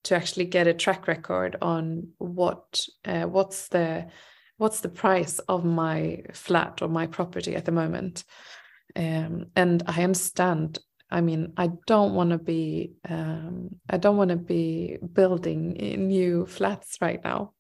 to 0.05 0.17
actually 0.17 0.47
get 0.47 0.67
a 0.67 0.75
track 0.75 1.07
record 1.07 1.57
on 1.63 2.09
what 2.19 2.85
uh, 3.05 3.23
what's 3.23 3.69
the 3.69 4.09
what's 4.57 4.81
the 4.81 4.89
price 4.89 5.39
of 5.41 5.65
my 5.65 6.23
flat 6.33 6.83
or 6.83 6.89
my 6.89 7.07
property 7.07 7.55
at 7.55 7.65
the 7.65 7.73
moment. 7.73 8.25
Um, 8.97 9.47
and 9.57 9.83
I 9.87 10.03
understand. 10.03 10.79
I 11.11 11.21
mean, 11.21 11.53
I 11.57 11.69
don't 11.87 12.15
want 12.15 12.31
to 12.31 12.39
be 12.39 12.93
um, 13.09 13.77
I 13.89 13.99
don't 13.99 14.17
want 14.17 14.31
to 14.31 14.37
be 14.37 14.99
building 15.13 15.73
new 16.09 16.47
flats 16.47 16.99
right 17.01 17.23
now. 17.23 17.53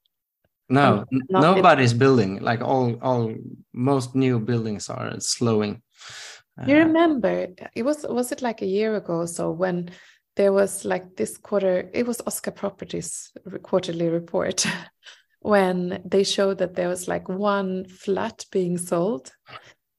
No, 0.72 1.04
nobody's 1.28 1.92
building. 1.92 2.40
Like 2.40 2.62
all, 2.62 2.96
all 3.02 3.34
most 3.74 4.14
new 4.14 4.40
buildings 4.40 4.88
are 4.88 5.20
slowing. 5.20 5.82
You 6.66 6.76
uh, 6.76 6.84
remember 6.86 7.48
it 7.74 7.82
was 7.82 8.06
was 8.08 8.32
it 8.32 8.40
like 8.40 8.62
a 8.62 8.66
year 8.66 8.96
ago 8.96 9.18
or 9.18 9.26
so 9.26 9.50
when 9.50 9.90
there 10.36 10.52
was 10.52 10.84
like 10.84 11.16
this 11.16 11.36
quarter 11.36 11.90
it 11.92 12.06
was 12.06 12.22
Oscar 12.26 12.52
Properties 12.52 13.32
quarterly 13.62 14.08
report 14.08 14.66
when 15.40 16.02
they 16.04 16.24
showed 16.24 16.58
that 16.58 16.74
there 16.74 16.88
was 16.88 17.06
like 17.06 17.28
one 17.28 17.84
flat 17.86 18.44
being 18.50 18.78
sold 18.78 19.30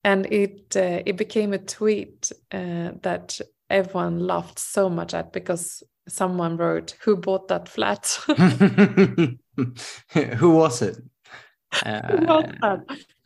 and 0.03 0.25
it 0.31 0.75
uh, 0.75 1.01
it 1.05 1.17
became 1.17 1.53
a 1.53 1.59
tweet 1.59 2.31
uh, 2.51 2.91
that 3.01 3.39
everyone 3.69 4.19
laughed 4.19 4.59
so 4.59 4.89
much 4.89 5.13
at 5.13 5.33
because 5.33 5.83
someone 6.07 6.57
wrote 6.57 6.95
who 7.03 7.15
bought 7.15 7.47
that 7.47 7.69
flat 7.69 8.19
Who 10.37 10.51
was 10.51 10.81
it? 10.81 10.97
Uh, 11.85 12.77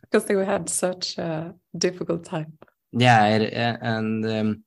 because 0.02 0.26
they 0.26 0.46
had 0.46 0.70
such 0.70 1.18
a 1.18 1.54
difficult 1.78 2.24
time. 2.24 2.58
Yeah, 2.94 3.38
it, 3.38 3.54
and 3.54 4.26
um, 4.26 4.64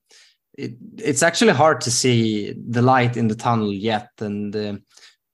it, 0.56 0.74
it's 0.98 1.22
actually 1.22 1.52
hard 1.52 1.80
to 1.82 1.90
see 1.90 2.52
the 2.52 2.82
light 2.82 3.16
in 3.16 3.28
the 3.28 3.34
tunnel 3.34 3.72
yet, 3.72 4.10
and 4.20 4.54
uh, 4.54 4.74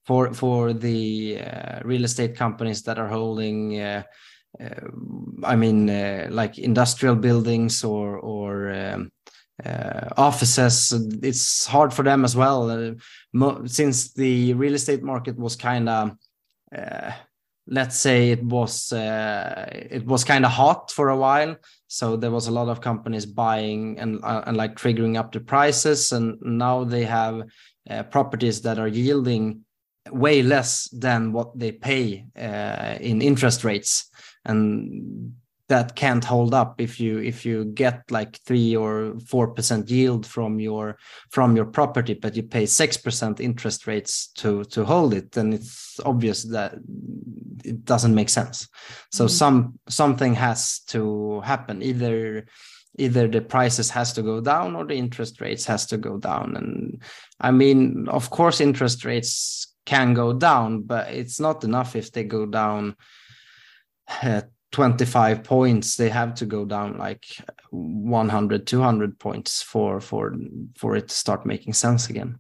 for 0.05 0.33
for 0.33 0.73
the 0.73 1.41
uh, 1.41 1.81
real 1.85 2.05
estate 2.05 2.37
companies 2.37 2.83
that 2.83 2.99
are 2.99 3.09
holding. 3.09 3.81
Uh, 3.81 4.03
uh, 4.61 4.89
I 5.45 5.57
mean, 5.57 5.91
uh, 5.91 6.29
like 6.31 6.59
industrial 6.59 7.17
buildings 7.17 7.85
or 7.85 8.19
or 8.19 8.71
um, 8.73 9.11
uh, 9.65 10.11
offices 10.17 10.93
it's 11.23 11.65
hard 11.67 11.93
for 11.93 12.03
them 12.03 12.25
as 12.25 12.37
well 12.37 12.71
uh, 12.71 12.93
since 13.67 14.13
the 14.13 14.55
real 14.55 14.75
estate 14.75 15.03
market 15.03 15.37
was 15.39 15.57
kind 15.57 15.89
of 15.89 16.13
uh, 16.77 17.13
let's 17.69 17.97
say 17.97 18.31
it 18.31 18.43
was 18.45 18.93
uh, 18.93 19.69
it 19.73 20.05
was 20.07 20.25
kind 20.25 20.45
of 20.45 20.53
hot 20.53 20.91
for 20.91 21.09
a 21.09 21.17
while 21.17 21.57
so 21.89 22.17
there 22.17 22.31
was 22.31 22.47
a 22.47 22.53
lot 22.53 22.69
of 22.69 22.81
companies 22.81 23.27
buying 23.27 23.99
and 23.99 24.21
uh, 24.23 24.43
and 24.47 24.57
like 24.57 24.77
triggering 24.77 25.17
up 25.19 25.33
the 25.33 25.41
prices 25.41 26.13
and 26.13 26.39
now 26.43 26.85
they 26.85 27.05
have 27.05 27.43
uh, 27.91 28.03
properties 28.05 28.63
that 28.63 28.79
are 28.79 28.89
yielding 28.89 29.61
way 30.11 30.43
less 30.43 30.89
than 30.91 31.33
what 31.33 31.59
they 31.59 31.73
pay 31.73 32.25
in 32.37 33.21
interest 33.21 33.65
rates. 33.65 34.09
And 34.45 35.35
that 35.69 35.97
can't 35.97 36.25
hold 36.25 36.55
up 36.55 36.81
if 36.81 37.01
you 37.01 37.19
if 37.19 37.45
you 37.45 37.65
get 37.65 38.03
like 38.11 38.39
three 38.47 38.77
or 38.77 39.15
four 39.27 39.49
percent 39.49 39.91
yield 39.91 40.25
from 40.25 40.61
your 40.61 40.97
from 41.31 41.57
your 41.57 41.67
property 41.67 42.15
but 42.15 42.37
you 42.37 42.43
pay 42.43 42.67
six 42.67 42.97
percent 42.97 43.41
interest 43.41 43.87
rates 43.87 44.29
to 44.29 44.63
to 44.65 44.85
hold 44.85 45.13
it 45.13 45.33
then 45.33 45.53
it's 45.53 45.99
obvious 46.05 46.45
that 46.45 46.75
it 47.65 47.85
doesn't 47.85 48.15
make 48.15 48.29
sense. 48.29 48.69
So 49.11 49.27
mm. 49.27 49.31
some 49.31 49.79
something 49.89 50.35
has 50.35 50.81
to 50.89 51.41
happen. 51.41 51.83
Either 51.83 52.47
either 52.99 53.29
the 53.29 53.43
prices 53.43 53.91
has 53.91 54.13
to 54.15 54.23
go 54.23 54.41
down 54.41 54.75
or 54.75 54.87
the 54.87 54.95
interest 54.95 55.41
rates 55.41 55.67
has 55.67 55.87
to 55.87 55.99
go 55.99 56.17
down. 56.17 56.57
And 56.57 57.03
i 57.41 57.51
mean 57.51 58.09
of 58.09 58.31
course 58.31 58.61
interest 58.61 59.05
rates 59.05 59.75
can 59.85 60.15
go 60.15 60.33
down 60.33 60.83
but 60.83 61.13
it's 61.13 61.39
not 61.39 61.63
enough 61.63 61.95
if 61.95 62.11
they 62.11 62.25
go 62.25 62.47
down 62.47 62.97
uh, 64.23 64.41
25 64.77 65.43
points 65.43 65.97
they 65.97 66.11
have 66.11 66.35
to 66.35 66.45
go 66.45 66.67
down 66.67 66.99
like 66.99 67.25
100 67.71 68.67
200 68.67 69.19
points 69.19 69.63
for 69.63 70.03
for 70.03 70.35
for 70.77 70.97
it 70.97 71.09
to 71.09 71.15
start 71.15 71.47
making 71.47 71.73
sense 71.73 72.11
again. 72.11 72.39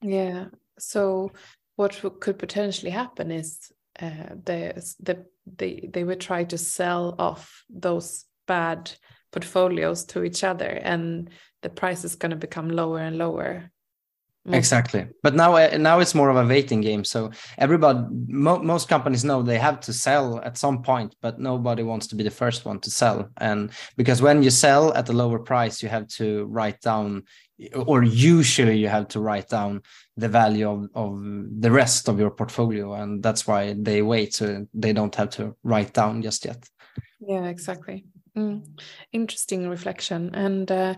Yeah. 0.00 0.46
So 0.78 1.30
what 1.76 2.00
could 2.20 2.38
potentially 2.38 2.90
happen 2.90 3.30
is 3.30 3.70
uh, 4.00 4.32
the, 4.44 4.94
the 5.00 5.26
they 5.58 5.90
they 5.92 6.04
would 6.04 6.20
try 6.20 6.44
to 6.44 6.56
sell 6.56 7.14
off 7.18 7.64
those 7.68 8.24
bad 8.46 8.90
portfolios 9.30 10.06
to 10.06 10.24
each 10.24 10.42
other 10.42 10.70
and 10.82 11.28
the 11.60 11.68
price 11.68 12.02
is 12.02 12.16
going 12.16 12.30
to 12.30 12.46
become 12.46 12.70
lower 12.70 13.00
and 13.00 13.18
lower 13.18 13.70
Exactly, 14.46 15.06
but 15.22 15.34
now 15.34 15.56
uh, 15.56 15.76
now 15.76 16.00
it's 16.00 16.14
more 16.14 16.30
of 16.30 16.36
a 16.36 16.46
waiting 16.46 16.80
game. 16.80 17.04
So 17.04 17.30
everybody, 17.58 18.00
mo 18.28 18.58
most 18.62 18.88
companies 18.88 19.22
know 19.22 19.42
they 19.42 19.58
have 19.58 19.80
to 19.80 19.92
sell 19.92 20.40
at 20.42 20.56
some 20.56 20.82
point, 20.82 21.14
but 21.20 21.38
nobody 21.38 21.82
wants 21.82 22.06
to 22.06 22.16
be 22.16 22.24
the 22.24 22.30
first 22.30 22.64
one 22.64 22.80
to 22.80 22.90
sell. 22.90 23.28
And 23.36 23.70
because 23.96 24.22
when 24.22 24.42
you 24.42 24.50
sell 24.50 24.94
at 24.94 25.10
a 25.10 25.12
lower 25.12 25.38
price, 25.38 25.82
you 25.82 25.90
have 25.90 26.06
to 26.16 26.46
write 26.46 26.80
down, 26.80 27.24
or 27.74 28.02
usually 28.04 28.78
you 28.78 28.88
have 28.88 29.08
to 29.08 29.20
write 29.20 29.48
down 29.48 29.82
the 30.16 30.28
value 30.28 30.70
of, 30.70 30.88
of 30.94 31.20
the 31.60 31.70
rest 31.70 32.08
of 32.08 32.18
your 32.18 32.30
portfolio, 32.30 32.94
and 32.94 33.22
that's 33.22 33.46
why 33.46 33.74
they 33.76 34.00
wait 34.00 34.34
so 34.34 34.66
they 34.72 34.94
don't 34.94 35.14
have 35.16 35.30
to 35.30 35.54
write 35.62 35.92
down 35.92 36.22
just 36.22 36.44
yet. 36.44 36.66
Yeah, 37.20 37.44
exactly. 37.44 38.06
Mm. 38.36 38.64
Interesting 39.12 39.68
reflection, 39.68 40.34
and 40.34 40.70
uh, 40.70 40.94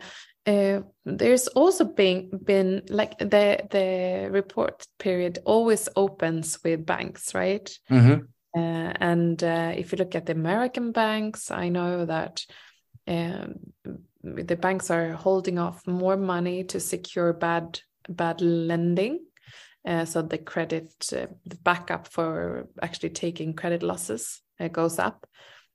uh, 0.51 0.83
there's 1.05 1.47
also 1.49 1.85
been 1.85 2.31
been 2.45 2.83
like 2.89 3.19
the 3.19 3.61
the 3.71 4.29
report 4.31 4.85
period 4.99 5.39
always 5.45 5.89
opens 5.95 6.59
with 6.65 6.87
banks, 6.87 7.35
right? 7.35 7.71
Mm-hmm. 7.91 8.25
Uh, 8.57 8.93
and 9.01 9.43
uh, 9.45 9.73
if 9.77 9.93
you 9.93 9.99
look 9.99 10.15
at 10.15 10.27
the 10.27 10.33
American 10.33 10.91
banks, 10.93 11.51
I 11.51 11.69
know 11.69 12.05
that 12.05 12.45
um, 13.07 13.55
the 14.25 14.57
banks 14.57 14.91
are 14.91 15.13
holding 15.13 15.59
off 15.59 15.87
more 15.87 16.17
money 16.17 16.65
to 16.65 16.81
secure 16.81 17.33
bad 17.33 17.81
bad 18.09 18.41
lending. 18.41 19.21
Uh, 19.87 20.05
so 20.05 20.21
the 20.21 20.39
credit, 20.39 20.93
uh, 21.13 21.27
the 21.47 21.57
backup 21.63 22.07
for 22.09 22.69
actually 22.83 23.11
taking 23.11 23.55
credit 23.55 23.83
losses 23.83 24.43
uh, 24.59 24.69
goes 24.69 24.99
up, 24.99 25.27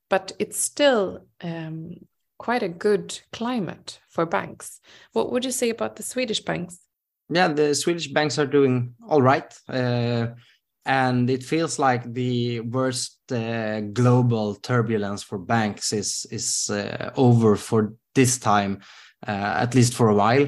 but 0.09 0.31
it's 0.37 0.59
still 0.59 1.25
um, 1.41 1.95
quite 2.37 2.63
a 2.63 2.69
good 2.69 3.19
climate 3.31 3.99
for 4.09 4.25
banks. 4.25 4.79
What 5.13 5.31
would 5.31 5.45
you 5.45 5.51
say 5.51 5.69
about 5.69 5.95
the 5.95 6.03
Swedish 6.03 6.41
banks? 6.41 6.79
Yeah, 7.29 7.47
the 7.47 7.73
Swedish 7.73 8.07
banks 8.07 8.37
are 8.37 8.45
doing 8.45 8.93
all 9.07 9.21
right. 9.21 9.51
Uh, 9.67 10.27
and 10.85 11.29
it 11.29 11.43
feels 11.43 11.79
like 11.79 12.13
the 12.13 12.59
worst 12.59 13.19
uh, 13.31 13.81
global 13.81 14.55
turbulence 14.55 15.23
for 15.23 15.39
banks 15.39 15.91
is 15.91 16.27
is 16.29 16.69
uh, 16.69 17.11
over 17.15 17.55
for 17.55 17.93
this 18.13 18.37
time, 18.37 18.81
uh, 19.27 19.55
at 19.61 19.73
least 19.73 19.95
for 19.95 20.09
a 20.09 20.15
while. 20.15 20.47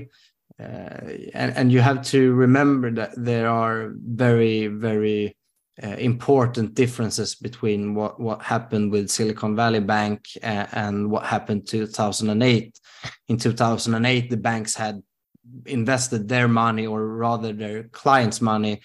Uh, 0.59 0.99
and, 1.33 1.55
and 1.55 1.71
you 1.71 1.81
have 1.81 2.03
to 2.03 2.33
remember 2.33 2.91
that 2.91 3.11
there 3.15 3.49
are 3.49 3.93
very 3.95 4.67
very 4.67 5.35
uh, 5.83 5.89
important 5.97 6.73
differences 6.73 7.35
between 7.35 7.93
what 7.93 8.19
what 8.19 8.41
happened 8.41 8.91
with 8.91 9.09
Silicon 9.09 9.55
Valley 9.55 9.79
Bank 9.79 10.25
and, 10.41 10.67
and 10.71 11.11
what 11.11 11.25
happened 11.25 11.61
in 11.61 11.65
2008. 11.65 12.79
In 13.27 13.37
2008, 13.37 14.29
the 14.29 14.37
banks 14.37 14.75
had 14.75 15.03
invested 15.65 16.27
their 16.27 16.47
money, 16.47 16.87
or 16.87 17.07
rather 17.07 17.53
their 17.53 17.83
clients' 17.83 18.41
money, 18.41 18.81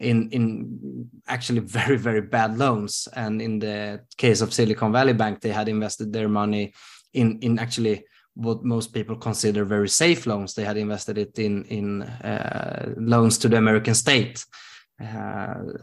in 0.00 0.30
in 0.30 1.08
actually 1.28 1.60
very 1.60 1.96
very 1.96 2.22
bad 2.22 2.58
loans. 2.58 3.08
And 3.14 3.40
in 3.40 3.58
the 3.58 4.00
case 4.16 4.40
of 4.40 4.52
silicon 4.52 4.92
valley 4.92 5.12
bank 5.12 5.40
they 5.40 5.52
had 5.52 5.68
invested 5.68 6.12
their 6.12 6.28
money 6.28 6.72
in 7.12 7.38
in 7.40 7.58
actually 7.58 8.04
what 8.34 8.64
most 8.64 8.94
people 8.94 9.16
consider 9.16 9.64
very 9.64 9.88
safe 9.88 10.26
loans. 10.26 10.54
They 10.54 10.64
had 10.64 10.76
invested 10.76 11.18
it 11.18 11.38
in 11.38 11.64
in 11.66 12.02
uh, 12.02 12.94
loans 12.96 13.38
to 13.38 13.48
the 13.48 13.58
american 13.58 13.94
state. 13.94 14.44
uh, 14.44 14.71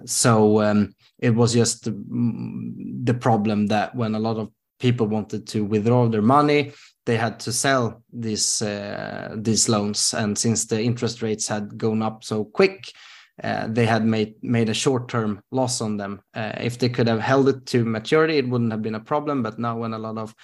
so 0.05 0.61
um, 0.61 0.93
it 1.17 1.31
was 1.31 1.53
just 1.53 1.85
the 1.85 3.17
problem 3.19 3.67
that 3.67 3.95
when 3.95 4.15
a 4.15 4.19
lot 4.19 4.37
of 4.37 4.49
people 4.79 5.07
wanted 5.07 5.45
to 5.47 5.63
withdraw 5.63 6.07
their 6.07 6.21
money 6.21 6.71
they 7.05 7.17
had 7.17 7.39
to 7.39 7.51
sell 7.51 8.03
these 8.13 8.61
uh, 8.61 9.35
these 9.37 9.67
loans 9.67 10.13
and 10.13 10.37
since 10.37 10.65
the 10.65 10.81
interest 10.81 11.21
rates 11.21 11.47
had 11.47 11.77
gone 11.77 12.01
up 12.01 12.23
so 12.23 12.45
quick 12.45 12.91
uh, 13.43 13.67
they 13.69 13.85
had 13.85 14.05
made 14.05 14.35
made 14.41 14.69
a 14.69 14.73
short 14.73 15.07
term 15.07 15.41
loss 15.51 15.81
on 15.81 15.97
them. 15.97 16.21
Uh, 16.33 16.51
if 16.57 16.77
they 16.77 16.89
could 16.89 17.07
have 17.07 17.21
held 17.21 17.47
it 17.47 17.65
to 17.67 17.85
maturity, 17.85 18.37
it 18.37 18.49
wouldn't 18.49 18.71
have 18.71 18.81
been 18.81 18.95
a 18.95 18.99
problem. 18.99 19.43
But 19.43 19.59
now, 19.59 19.77
when 19.77 19.93
a 19.93 19.99
lot 19.99 20.17
of 20.17 20.35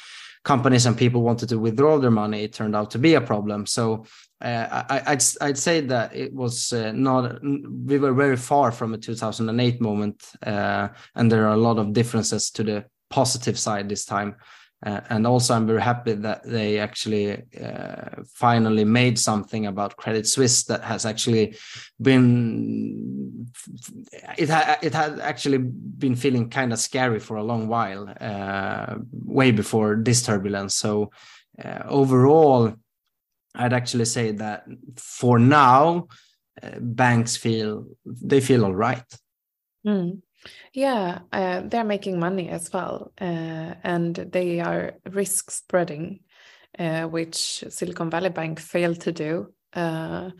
companies 0.44 0.86
and 0.86 0.98
people 0.98 1.22
wanted 1.22 1.50
to 1.50 1.60
withdraw 1.60 1.98
their 1.98 2.12
money, 2.12 2.44
it 2.44 2.54
turned 2.54 2.76
out 2.76 2.92
to 2.92 3.00
be 3.00 3.16
a 3.16 3.22
problem. 3.22 3.66
So 3.66 4.06
uh, 4.42 4.84
I, 4.90 5.14
would 5.14 5.24
I'd 5.42 5.58
say 5.58 5.82
that 5.82 6.16
it 6.16 6.34
was 6.34 6.74
uh, 6.74 6.92
not. 6.92 7.40
We 7.42 7.98
were 7.98 8.14
very 8.14 8.36
far 8.36 8.72
from 8.72 8.94
a 8.94 8.98
2008 8.98 9.80
moment, 9.80 10.24
uh, 10.46 10.90
and 11.16 11.32
there 11.32 11.46
are 11.46 11.54
a 11.54 11.58
lot 11.58 11.78
of 11.78 11.94
differences 11.94 12.52
to 12.52 12.64
the 12.64 12.86
positive 13.10 13.58
side 13.58 13.88
this 13.88 14.04
time. 14.04 14.36
Uh, 14.86 15.00
and 15.10 15.26
also, 15.26 15.54
I'm 15.54 15.66
very 15.66 15.82
happy 15.82 16.14
that 16.14 16.44
they 16.44 16.80
actually 16.80 17.44
uh, 17.64 18.24
finally 18.34 18.84
made 18.84 19.18
something 19.18 19.68
about 19.68 19.96
Credit 19.96 20.28
Suisse 20.28 20.66
that 20.66 20.84
has 20.84 21.06
actually 21.06 21.56
been. 22.02 23.48
It 24.38 24.50
had 24.50 24.80
it 24.82 24.94
had 24.94 25.22
actually 25.22 25.60
been 25.60 26.18
feeling 26.18 26.50
kind 26.50 26.74
of 26.74 26.80
scary 26.80 27.20
for 27.20 27.38
a 27.38 27.44
long 27.44 27.70
while, 27.70 28.14
way 29.12 29.52
before 29.52 29.96
this 30.04 30.24
turbulence. 30.24 30.76
So 30.76 31.12
overall, 31.86 32.76
I'd 33.56 33.74
actually 33.74 34.06
say 34.06 34.32
that 34.32 34.66
for 34.98 35.40
now, 35.40 36.08
uh, 36.62 36.80
banks 36.80 37.36
feel 37.36 37.86
they 38.06 38.42
feel 38.42 38.66
all 38.66 38.76
right. 38.76 39.04
Mm. 39.86 40.22
Yeah, 40.74 41.20
uh, 41.32 41.62
they're 41.66 41.84
making 41.84 42.20
money 42.20 42.50
as 42.50 42.72
well, 42.72 43.12
uh, 43.20 43.74
and 43.84 44.16
they 44.16 44.60
are 44.60 44.94
risk 45.10 45.52
spreading, 45.52 46.20
uh, 46.78 47.04
which 47.04 47.64
Silicon 47.70 48.10
Valley 48.10 48.30
Bank 48.30 48.60
failed 48.60 49.02
to 49.02 49.12
do. 49.12 49.54
Uh, 49.74 50.32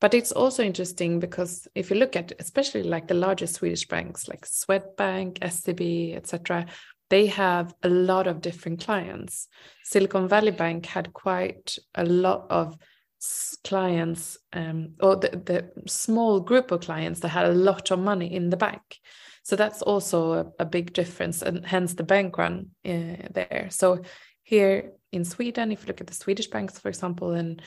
but 0.00 0.12
it's 0.12 0.32
also 0.32 0.62
interesting 0.62 1.18
because 1.18 1.66
if 1.74 1.90
you 1.90 1.96
look 1.96 2.14
at 2.14 2.32
especially 2.38 2.82
like 2.82 3.08
the 3.08 3.14
largest 3.14 3.54
Swedish 3.54 3.88
banks 3.88 4.28
like 4.28 4.46
Swedbank, 4.46 5.38
SEB, 5.50 6.14
etc., 6.14 6.66
they 7.10 7.26
have 7.26 7.74
a 7.82 7.88
lot 7.88 8.26
of 8.26 8.40
different 8.40 8.84
clients. 8.84 9.48
Silicon 9.82 10.28
Valley 10.28 10.50
Bank 10.50 10.86
had 10.86 11.12
quite 11.12 11.78
a 11.94 12.04
lot 12.04 12.46
of 12.50 12.76
clients 13.62 14.36
um, 14.52 14.94
or 15.00 15.16
the, 15.16 15.28
the 15.30 15.70
small 15.86 16.40
group 16.40 16.70
of 16.70 16.80
clients 16.80 17.20
that 17.20 17.28
had 17.28 17.46
a 17.46 17.54
lot 17.54 17.90
of 17.90 17.98
money 17.98 18.34
in 18.34 18.50
the 18.50 18.56
bank 18.56 18.98
so 19.44 19.56
that's 19.56 19.82
also 19.82 20.32
a, 20.32 20.46
a 20.60 20.64
big 20.64 20.94
difference, 20.94 21.42
and 21.42 21.64
hence 21.64 21.92
the 21.94 22.02
bank 22.02 22.38
run 22.38 22.70
uh, 22.84 23.28
there. 23.30 23.68
So 23.70 24.00
here 24.42 24.92
in 25.12 25.24
Sweden, 25.24 25.70
if 25.70 25.82
you 25.82 25.88
look 25.88 26.00
at 26.00 26.06
the 26.06 26.14
Swedish 26.14 26.46
banks, 26.46 26.78
for 26.78 26.88
example, 26.88 27.32
and 27.32 27.62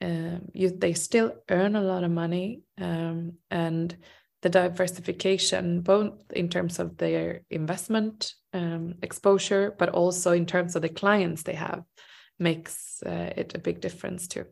uh, 0.00 0.38
you, 0.54 0.70
they 0.70 0.94
still 0.94 1.34
earn 1.50 1.76
a 1.76 1.82
lot 1.82 2.02
of 2.02 2.10
money, 2.10 2.62
um, 2.80 3.34
and 3.50 3.94
the 4.42 4.48
diversification, 4.48 5.80
both 5.80 6.12
in 6.30 6.48
terms 6.48 6.78
of 6.78 6.96
their 6.96 7.42
investment 7.50 8.34
um, 8.52 8.94
exposure, 9.02 9.74
but 9.78 9.88
also 9.88 10.32
in 10.32 10.46
terms 10.46 10.76
of 10.76 10.82
the 10.82 10.88
clients 10.88 11.42
they 11.42 11.54
have, 11.54 11.82
makes 12.38 13.02
uh, 13.04 13.32
it 13.36 13.54
a 13.54 13.58
big 13.58 13.80
difference 13.80 14.28
too. 14.28 14.44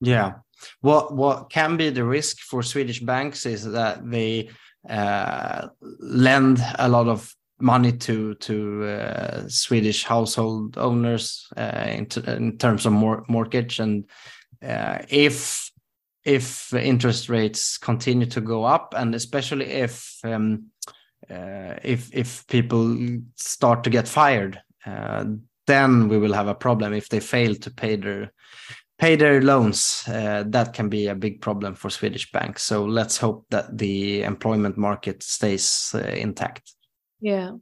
Yeah, 0.00 0.34
what 0.80 1.14
what 1.14 1.50
can 1.50 1.76
be 1.76 1.90
the 1.90 2.04
risk 2.04 2.38
for 2.40 2.62
Swedish 2.62 3.00
banks 3.00 3.46
is 3.46 3.64
that 3.64 4.08
they 4.08 4.50
uh, 4.88 5.68
lend 6.00 6.62
a 6.78 6.88
lot 6.88 7.08
of 7.08 7.34
money 7.58 7.92
to 7.92 8.34
to 8.34 8.84
uh, 8.84 9.48
Swedish 9.48 10.04
household 10.04 10.76
owners 10.76 11.48
uh, 11.56 11.86
in, 11.88 12.06
in, 12.26 12.58
terms 12.58 12.86
of 12.86 12.92
mor 12.92 13.24
mortgage, 13.28 13.80
and 13.80 14.04
uh, 14.62 14.98
if 15.08 15.70
if 16.26 16.74
interest 16.74 17.28
rates 17.28 17.78
continue 17.78 18.26
to 18.26 18.40
go 18.40 18.64
up, 18.64 18.94
and 18.96 19.14
especially 19.14 19.66
if 19.66 20.18
um, 20.24 20.66
uh, 21.30 21.74
if 21.82 22.10
if 22.12 22.46
people 22.48 22.96
start 23.36 23.84
to 23.84 23.90
get 23.90 24.08
fired, 24.08 24.60
uh, 24.84 25.24
then 25.66 26.08
we 26.08 26.18
will 26.18 26.32
have 26.32 26.48
a 26.48 26.54
problem 26.54 26.92
if 26.92 27.08
they 27.08 27.20
fail 27.20 27.54
to 27.54 27.70
pay 27.70 27.96
their 27.96 28.32
pay 28.98 29.14
their 29.14 29.42
loans, 29.42 30.04
uh, 30.08 30.42
that 30.46 30.72
can 30.72 30.88
be 30.88 31.06
a 31.06 31.14
big 31.14 31.40
problem 31.40 31.74
for 31.74 31.90
Swedish 31.90 32.32
banks. 32.32 32.62
So 32.62 32.84
let's 32.84 33.18
hope 33.18 33.44
that 33.50 33.76
the 33.76 34.22
employment 34.22 34.78
market 34.78 35.22
stays 35.22 35.92
uh, 35.94 35.98
intact. 35.98 36.72
Yeah. 37.20 37.52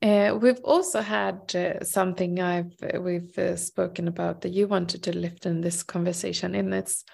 Uh, 0.00 0.38
we've 0.40 0.60
also 0.64 1.00
had 1.00 1.54
uh, 1.54 1.84
something 1.84 2.40
I've 2.40 2.72
we've 3.00 3.36
uh, 3.38 3.56
spoken 3.56 4.08
about 4.08 4.40
that 4.40 4.52
you 4.52 4.68
wanted 4.68 5.02
to 5.04 5.16
lift 5.16 5.44
in 5.44 5.60
this 5.60 5.82
conversation, 5.82 6.54
and 6.54 6.72
it's 6.72 7.04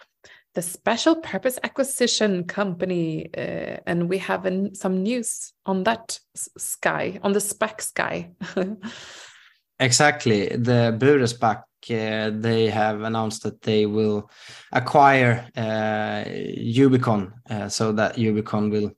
the 0.55 0.62
special 0.62 1.17
purpose 1.17 1.59
acquisition 1.62 2.45
company, 2.45 3.29
and 3.35 4.09
we 4.09 4.19
have 4.19 4.47
an, 4.47 4.75
some 4.75 5.03
news 5.03 5.53
on 5.67 5.85
that 5.85 6.19
sky, 6.35 7.19
on 7.23 7.33
the 7.33 7.40
SPAC 7.40 7.81
sky. 7.81 8.31
exactly, 9.81 10.49
the 10.49 10.97
Bure 10.99 11.19
SPAC 11.21 11.62
uh, 11.90 12.31
they 12.33 12.71
have 12.71 13.03
announced 13.03 13.43
that 13.43 13.61
they 13.61 13.85
will 13.87 14.31
acquire 14.73 15.47
uh, 15.57 16.25
Yubico, 16.25 17.31
uh, 17.51 17.69
so 17.69 17.93
that 17.93 18.17
Yubico 18.17 18.71
will, 18.71 18.93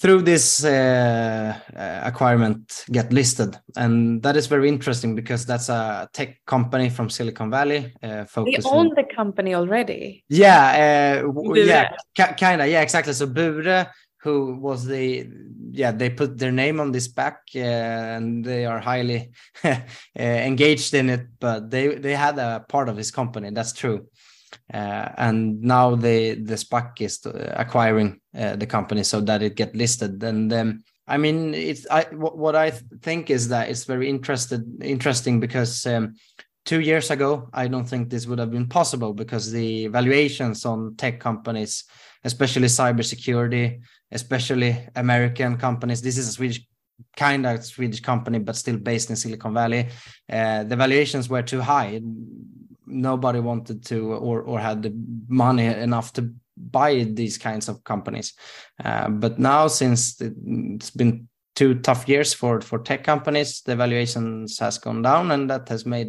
through 0.00 0.22
this 0.22 0.64
uh, 0.64 1.58
uh, 1.76 2.00
acquirement, 2.04 2.86
get 2.90 3.12
listed, 3.12 3.58
and 3.76 4.22
that 4.22 4.36
is 4.36 4.46
very 4.46 4.68
interesting 4.68 5.14
because 5.14 5.44
that's 5.44 5.68
a 5.68 6.08
tech 6.12 6.40
company 6.46 6.88
from 6.88 7.10
Silicon 7.10 7.50
Valley. 7.50 7.92
Uh, 8.02 8.24
they 8.34 8.56
own 8.64 8.90
the 8.94 9.04
company 9.14 9.54
already. 9.54 10.24
Yeah, 10.28 11.22
yeah, 11.54 12.32
kind 12.34 12.62
of. 12.62 12.68
Yeah, 12.68 12.80
exactly. 12.80 13.12
So 13.12 13.26
Bure 13.26 13.86
who 14.22 14.56
was 14.56 14.84
the 14.84 15.26
yeah 15.72 15.92
they 15.92 16.10
put 16.10 16.38
their 16.38 16.52
name 16.52 16.78
on 16.80 16.92
this 16.92 17.08
SPAC 17.08 17.36
uh, 17.56 17.60
and 18.16 18.44
they 18.44 18.66
are 18.66 18.78
highly 18.78 19.30
uh, 19.64 19.76
engaged 20.14 20.94
in 20.94 21.08
it 21.08 21.26
but 21.38 21.70
they 21.70 21.94
they 21.94 22.14
had 22.14 22.38
a 22.38 22.64
part 22.68 22.88
of 22.88 22.96
his 22.96 23.10
company 23.10 23.50
that's 23.50 23.72
true 23.72 23.98
uh, 23.98 24.09
and 24.70 25.60
now 25.62 25.94
they 25.94 26.34
the 26.34 26.54
SPAC 26.54 27.00
is 27.00 27.24
uh, 27.26 27.54
acquiring 27.56 28.20
uh, 28.36 28.56
the 28.56 28.66
company 28.66 29.02
so 29.02 29.20
that 29.20 29.42
it 29.42 29.56
get 29.56 29.74
listed 29.74 30.22
and 30.22 30.52
um, 30.52 30.84
I 31.06 31.16
mean 31.16 31.54
it's 31.54 31.86
I 31.90 32.04
what 32.12 32.56
I 32.56 32.70
think 33.02 33.30
is 33.30 33.48
that 33.48 33.68
it's 33.68 33.84
very 33.84 34.08
interested 34.08 34.62
interesting 34.82 35.40
because 35.40 35.86
um, 35.86 36.14
two 36.64 36.80
years 36.80 37.10
ago 37.10 37.48
I 37.52 37.68
don't 37.68 37.88
think 37.88 38.10
this 38.10 38.26
would 38.26 38.38
have 38.38 38.50
been 38.50 38.68
possible 38.68 39.14
because 39.14 39.50
the 39.50 39.88
valuations 39.88 40.64
on 40.64 40.96
tech 40.96 41.20
companies 41.20 41.84
especially 42.24 42.68
cybersecurity 42.68 43.80
especially 44.12 44.88
American 44.96 45.56
companies. 45.56 46.02
This 46.02 46.18
is 46.18 46.28
a 46.28 46.32
Swedish 46.32 46.66
kind 47.16 47.46
of 47.46 47.64
Swedish 47.64 48.00
company, 48.00 48.38
but 48.38 48.56
still 48.56 48.76
based 48.76 49.10
in 49.10 49.16
Silicon 49.16 49.54
Valley. 49.54 49.88
Uh, 50.30 50.64
the 50.64 50.76
valuations 50.76 51.28
were 51.28 51.42
too 51.42 51.60
high. 51.60 52.00
Nobody 52.90 53.40
wanted 53.40 53.84
to 53.86 54.12
or 54.12 54.42
or 54.42 54.60
had 54.60 54.82
the 54.82 54.92
money 55.28 55.66
enough 55.66 56.12
to 56.14 56.34
buy 56.56 57.04
these 57.04 57.38
kinds 57.38 57.68
of 57.68 57.82
companies. 57.84 58.34
Uh, 58.84 59.08
but 59.08 59.38
now, 59.38 59.68
since 59.68 60.20
it's 60.20 60.90
been 60.90 61.28
two 61.56 61.74
tough 61.80 62.08
years 62.08 62.34
for 62.34 62.60
for 62.60 62.78
tech 62.78 63.04
companies, 63.04 63.62
the 63.62 63.76
valuations 63.76 64.58
has 64.58 64.78
gone 64.78 65.02
down, 65.02 65.30
and 65.30 65.50
that 65.50 65.68
has 65.68 65.86
made 65.86 66.08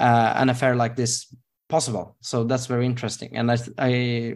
uh, 0.00 0.32
an 0.36 0.48
affair 0.48 0.76
like 0.76 0.96
this 0.96 1.34
possible. 1.68 2.16
So 2.20 2.44
that's 2.44 2.66
very 2.66 2.86
interesting, 2.86 3.36
and 3.36 3.50
I 3.50 3.58
I 3.78 4.34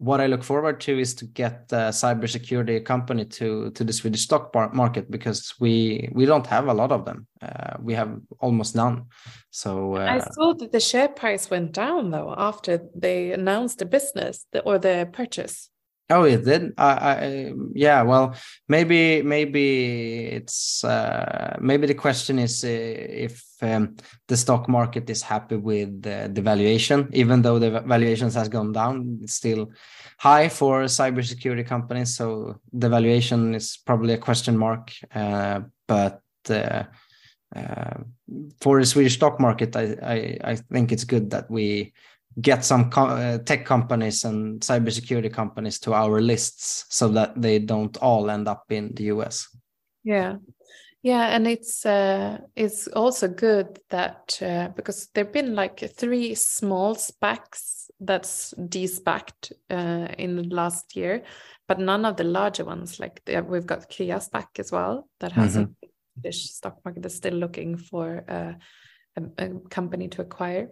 what 0.00 0.20
I 0.20 0.26
look 0.28 0.42
forward 0.42 0.80
to 0.80 0.98
is 0.98 1.14
to 1.16 1.26
get 1.26 1.66
a 1.72 1.92
cybersecurity 1.92 2.82
company 2.84 3.26
to 3.26 3.70
to 3.72 3.84
the 3.84 3.92
Swedish 3.92 4.22
stock 4.22 4.54
market 4.72 5.10
because 5.10 5.54
we 5.60 6.08
we 6.12 6.24
don't 6.24 6.46
have 6.46 6.68
a 6.68 6.74
lot 6.74 6.90
of 6.90 7.04
them. 7.04 7.26
Uh, 7.42 7.76
we 7.78 7.94
have 7.94 8.18
almost 8.40 8.74
none. 8.74 9.04
So 9.50 9.96
uh, 9.96 10.06
I 10.16 10.18
saw 10.20 10.54
that 10.54 10.72
the 10.72 10.80
share 10.80 11.08
price 11.08 11.50
went 11.50 11.72
down 11.72 12.10
though 12.10 12.34
after 12.36 12.80
they 12.94 13.32
announced 13.32 13.78
the 13.78 13.84
business 13.84 14.46
or 14.64 14.78
the 14.78 15.06
purchase. 15.12 15.68
Oh, 16.08 16.24
it 16.24 16.44
did. 16.44 16.72
I, 16.78 16.92
I 16.92 17.52
yeah. 17.74 18.02
Well, 18.02 18.34
maybe 18.68 19.22
maybe 19.22 20.28
it's 20.28 20.82
uh, 20.82 21.58
maybe 21.60 21.86
the 21.86 21.94
question 21.94 22.38
is 22.38 22.64
uh, 22.64 22.68
if 22.68 23.44
um, 23.62 23.96
the 24.28 24.36
stock 24.36 24.68
market 24.68 25.08
is 25.10 25.22
happy 25.22 25.56
with 25.56 26.02
the, 26.02 26.40
valuation, 26.42 27.08
even 27.12 27.42
though 27.42 27.58
the 27.58 27.80
valuations 27.80 28.34
has 28.34 28.48
gone 28.48 28.72
down, 28.72 29.18
it's 29.22 29.34
still 29.34 29.70
high 30.18 30.48
for 30.48 30.84
cybersecurity 30.84 31.66
companies. 31.66 32.16
So 32.16 32.60
the 32.72 32.88
valuation 32.88 33.54
is 33.54 33.78
probably 33.84 34.14
a 34.14 34.18
question 34.18 34.56
mark. 34.56 34.92
Uh, 35.14 35.60
but 35.86 36.22
uh, 36.48 36.84
uh, 37.54 37.98
for 38.60 38.80
the 38.80 38.86
Swedish 38.86 39.14
stock 39.14 39.40
market, 39.40 39.74
I, 39.76 39.96
I 40.02 40.38
I 40.52 40.56
think 40.56 40.92
it's 40.92 41.04
good 41.04 41.30
that 41.30 41.50
we 41.50 41.92
get 42.40 42.64
some 42.64 42.90
co 42.90 43.06
uh, 43.06 43.38
tech 43.38 43.64
companies 43.64 44.24
and 44.24 44.60
cybersecurity 44.60 45.32
companies 45.32 45.78
to 45.80 45.94
our 45.94 46.20
lists 46.20 46.86
so 46.88 47.08
that 47.08 47.40
they 47.40 47.58
don't 47.58 47.96
all 47.98 48.30
end 48.30 48.48
up 48.48 48.64
in 48.70 48.94
the 48.94 49.04
US. 49.04 49.48
Yeah. 50.04 50.36
Yeah, 51.02 51.34
and 51.34 51.46
it's 51.46 51.86
uh, 51.86 52.38
it's 52.54 52.86
also 52.88 53.28
good 53.28 53.78
that 53.88 54.38
uh, 54.42 54.68
because 54.76 55.08
there've 55.14 55.32
been 55.32 55.54
like 55.54 55.78
three 55.96 56.34
small 56.34 56.94
SPACs 56.94 57.90
that's 58.00 58.52
despacked 58.58 59.52
uh, 59.70 60.08
in 60.18 60.36
the 60.36 60.42
last 60.54 60.96
year, 60.96 61.22
but 61.66 61.78
none 61.78 62.04
of 62.04 62.16
the 62.16 62.24
larger 62.24 62.66
ones. 62.66 63.00
Like 63.00 63.22
the, 63.24 63.42
we've 63.42 63.66
got 63.66 63.88
Krea 63.88 64.20
SPAC 64.20 64.58
as 64.58 64.70
well 64.72 65.08
that 65.20 65.32
has 65.32 65.56
mm 65.56 65.62
-hmm. 65.62 65.74
a 65.84 65.88
British 66.16 66.50
stock 66.50 66.84
market 66.84 67.02
that's 67.02 67.16
still 67.16 67.38
looking 67.38 67.78
for 67.78 68.24
uh, 68.28 68.54
a, 69.16 69.44
a 69.44 69.48
company 69.74 70.08
to 70.08 70.22
acquire. 70.22 70.68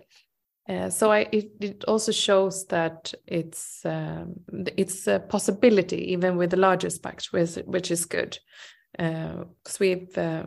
Uh, 0.68 0.90
so 0.90 1.10
I, 1.10 1.26
it, 1.32 1.50
it, 1.60 1.84
also 1.88 2.12
shows 2.12 2.66
that 2.66 3.14
it's 3.26 3.86
um, 3.86 4.34
it's 4.76 5.08
a 5.08 5.18
possibility 5.18 6.12
even 6.12 6.36
with 6.36 6.50
the 6.50 6.56
larger 6.56 6.90
SPACs, 6.90 7.32
which, 7.32 7.66
which 7.66 7.90
is 7.90 8.04
good. 8.04 8.38
Because 8.98 9.76
uh, 9.76 9.80
we've 9.80 10.18
uh, 10.18 10.46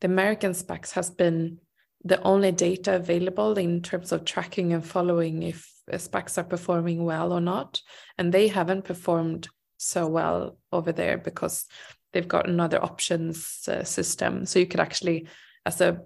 the 0.00 0.06
American 0.06 0.52
SPACs 0.52 0.92
has 0.92 1.10
been 1.10 1.58
the 2.04 2.22
only 2.22 2.52
data 2.52 2.96
available 2.96 3.58
in 3.58 3.82
terms 3.82 4.12
of 4.12 4.24
tracking 4.24 4.72
and 4.72 4.84
following 4.84 5.42
if 5.42 5.68
SPACs 5.90 6.38
are 6.38 6.44
performing 6.44 7.04
well 7.04 7.32
or 7.32 7.40
not, 7.40 7.80
and 8.18 8.32
they 8.32 8.48
haven't 8.48 8.84
performed 8.84 9.48
so 9.78 10.06
well 10.06 10.58
over 10.72 10.92
there 10.92 11.18
because 11.18 11.66
they've 12.12 12.28
got 12.28 12.48
another 12.48 12.82
options 12.82 13.68
uh, 13.68 13.84
system. 13.84 14.46
So 14.46 14.58
you 14.58 14.66
could 14.66 14.80
actually, 14.80 15.26
as 15.66 15.80
a 15.80 16.00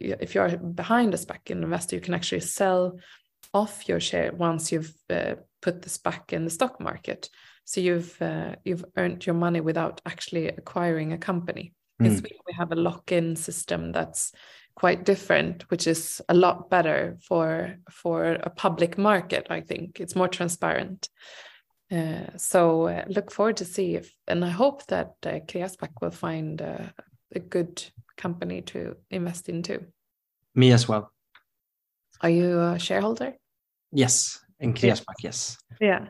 if 0.00 0.34
you're 0.34 0.56
behind 0.56 1.14
a 1.14 1.16
SPAC 1.16 1.50
investor, 1.50 1.96
you 1.96 2.02
can 2.02 2.14
actually 2.14 2.40
sell 2.40 2.98
off 3.54 3.88
your 3.88 4.00
share 4.00 4.32
once 4.32 4.70
you've 4.70 4.92
uh, 5.08 5.36
put 5.62 5.82
the 5.82 5.88
SPAC 5.88 6.32
in 6.32 6.44
the 6.44 6.50
stock 6.50 6.80
market. 6.80 7.30
So 7.66 7.80
you've 7.80 8.22
uh, 8.22 8.54
you've 8.64 8.84
earned 8.96 9.26
your 9.26 9.34
money 9.34 9.60
without 9.60 10.00
actually 10.06 10.46
acquiring 10.48 11.12
a 11.12 11.18
company. 11.18 11.74
Mm. 12.00 12.06
In 12.06 12.16
Sweden, 12.16 12.38
we 12.46 12.54
have 12.54 12.70
a 12.70 12.76
lock-in 12.76 13.34
system 13.34 13.90
that's 13.90 14.32
quite 14.76 15.04
different, 15.04 15.68
which 15.70 15.86
is 15.88 16.22
a 16.28 16.34
lot 16.34 16.70
better 16.70 17.16
for 17.20 17.76
for 17.90 18.24
a 18.24 18.50
public 18.50 18.96
market. 18.96 19.48
I 19.50 19.62
think 19.62 20.00
it's 20.00 20.14
more 20.14 20.28
transparent. 20.28 21.08
Uh, 21.90 22.36
so 22.36 22.86
uh, 22.86 23.04
look 23.08 23.32
forward 23.32 23.56
to 23.56 23.64
see 23.64 23.96
if, 23.96 24.12
and 24.28 24.44
I 24.44 24.50
hope 24.50 24.86
that 24.86 25.14
uh, 25.24 25.40
will 26.00 26.10
find 26.10 26.62
uh, 26.62 26.86
a 27.34 27.38
good 27.40 27.84
company 28.16 28.62
to 28.62 28.96
invest 29.10 29.48
into. 29.48 29.86
Me 30.54 30.72
as 30.72 30.88
well. 30.88 31.12
Are 32.20 32.30
you 32.30 32.60
a 32.60 32.78
shareholder? 32.78 33.34
Yes, 33.92 34.40
in 34.58 34.72
Kreaspac, 34.72 35.16
yes. 35.22 35.58
Yeah. 35.80 36.06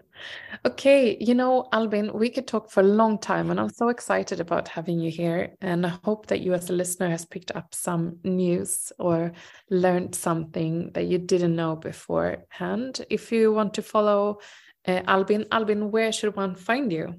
Okay. 0.64 1.16
You 1.18 1.34
know, 1.34 1.68
Albin, 1.72 2.12
we 2.14 2.30
could 2.30 2.46
talk 2.46 2.70
for 2.70 2.80
a 2.80 2.84
long 2.84 3.18
time, 3.18 3.50
and 3.50 3.58
I'm 3.58 3.70
so 3.70 3.88
excited 3.88 4.38
about 4.40 4.68
having 4.68 5.00
you 5.00 5.10
here. 5.10 5.54
And 5.60 5.84
I 5.84 5.98
hope 6.04 6.26
that 6.26 6.40
you, 6.40 6.54
as 6.54 6.70
a 6.70 6.72
listener, 6.72 7.10
has 7.10 7.24
picked 7.24 7.50
up 7.56 7.74
some 7.74 8.18
news 8.22 8.92
or 8.98 9.32
learned 9.68 10.14
something 10.14 10.92
that 10.92 11.06
you 11.06 11.18
didn't 11.18 11.56
know 11.56 11.74
beforehand. 11.74 13.04
If 13.10 13.32
you 13.32 13.52
want 13.52 13.74
to 13.74 13.82
follow 13.82 14.38
uh, 14.86 15.02
Albin, 15.06 15.46
Albin, 15.50 15.90
where 15.90 16.12
should 16.12 16.36
one 16.36 16.54
find 16.54 16.92
you? 16.92 17.14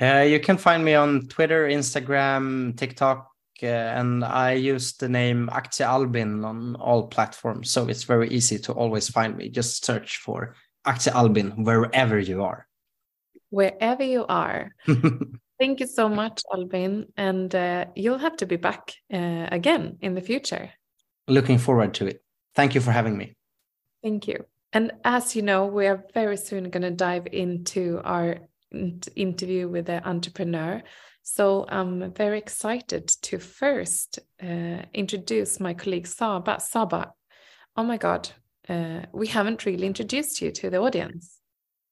Uh, 0.00 0.26
you 0.28 0.40
can 0.40 0.56
find 0.56 0.84
me 0.84 0.94
on 0.94 1.26
Twitter, 1.28 1.68
Instagram, 1.68 2.76
TikTok, 2.76 3.30
and 3.62 4.24
I 4.24 4.52
use 4.52 4.94
the 4.94 5.08
name 5.08 5.48
Aktie 5.52 5.84
Albin 5.84 6.44
on 6.44 6.76
all 6.76 7.08
platforms. 7.08 7.70
So 7.70 7.88
it's 7.88 8.04
very 8.04 8.28
easy 8.30 8.58
to 8.60 8.72
always 8.72 9.08
find 9.08 9.36
me. 9.36 9.48
Just 9.48 9.84
search 9.84 10.18
for 10.18 10.54
Aktie 10.86 11.12
Albin 11.12 11.64
wherever 11.64 12.18
you 12.18 12.42
are. 12.42 12.66
Wherever 13.50 14.04
you 14.04 14.26
are. 14.28 14.72
Thank 15.58 15.80
you 15.80 15.86
so 15.86 16.08
much, 16.08 16.42
Albin. 16.52 17.06
And 17.16 17.54
uh, 17.54 17.86
you'll 17.94 18.18
have 18.18 18.36
to 18.38 18.46
be 18.46 18.56
back 18.56 18.94
uh, 19.12 19.48
again 19.50 19.98
in 20.00 20.14
the 20.14 20.20
future. 20.20 20.70
Looking 21.28 21.58
forward 21.58 21.94
to 21.94 22.06
it. 22.06 22.22
Thank 22.54 22.74
you 22.74 22.80
for 22.80 22.92
having 22.92 23.16
me. 23.16 23.36
Thank 24.02 24.28
you. 24.28 24.44
And 24.72 24.92
as 25.04 25.34
you 25.34 25.42
know, 25.42 25.66
we 25.66 25.86
are 25.86 26.04
very 26.12 26.36
soon 26.36 26.70
going 26.70 26.82
to 26.82 26.90
dive 26.90 27.26
into 27.32 28.00
our 28.04 28.38
interview 29.14 29.68
with 29.68 29.86
the 29.86 30.06
entrepreneur. 30.06 30.82
So 31.28 31.66
I'm 31.68 32.12
very 32.12 32.38
excited 32.38 33.08
to 33.22 33.40
first 33.40 34.20
uh, 34.40 34.82
introduce 34.94 35.58
my 35.58 35.74
colleague 35.74 36.06
Saba. 36.06 36.60
Saba, 36.60 37.12
oh 37.76 37.82
my 37.82 37.96
God, 37.96 38.30
uh, 38.68 39.00
we 39.12 39.26
haven't 39.26 39.66
really 39.66 39.88
introduced 39.88 40.40
you 40.40 40.52
to 40.52 40.70
the 40.70 40.78
audience. 40.78 41.40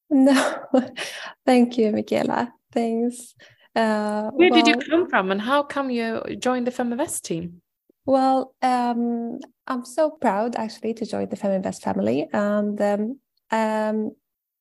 No, 0.09 0.55
thank 1.47 1.77
you, 1.77 1.91
Michaela. 1.91 2.53
Thanks. 2.71 3.35
Uh, 3.75 4.31
Where 4.31 4.51
well, 4.51 4.63
did 4.63 4.69
you 4.69 4.77
come 4.89 5.11
from 5.11 5.33
and 5.33 5.41
how 5.43 5.65
come 5.65 5.91
you 5.91 6.23
joined 6.39 6.69
the 6.69 6.71
Feminvest 6.71 7.23
team? 7.23 7.61
Well, 8.07 8.55
um, 8.63 9.41
I'm 9.67 9.85
so 9.85 10.11
proud 10.11 10.55
actually 10.55 10.95
to 10.95 11.07
join 11.07 11.29
the 11.29 11.37
Feminvest 11.37 11.83
family. 11.83 12.29
And 12.33 12.81
um, 12.81 13.19
um, 13.51 14.13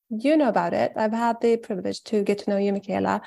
you 0.10 0.36
know 0.36 0.50
about 0.50 0.74
it. 0.74 0.94
I've 0.96 1.14
had 1.14 1.42
the 1.42 1.58
privilege 1.58 2.04
to 2.06 2.24
get 2.24 2.40
to 2.40 2.50
know 2.50 2.58
you, 2.58 2.74
Michaela, 2.74 3.22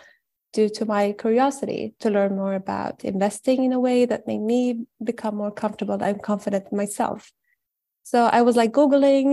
due 0.57 0.71
to 0.71 0.87
my 0.87 1.13
curiosity 1.13 1.95
to 2.01 2.09
learn 2.09 2.35
more 2.35 2.55
about 2.55 3.05
investing 3.05 3.63
in 3.63 3.73
a 3.75 3.79
way 3.89 4.07
that 4.07 4.27
made 4.27 4.41
me 4.41 4.87
become 5.05 5.37
more 5.37 5.51
comfortable 5.51 6.03
and 6.03 6.23
confident 6.23 6.73
myself. 6.73 7.31
So 8.05 8.19
I 8.25 8.41
was 8.41 8.57
like 8.57 8.73
Googling 8.73 9.29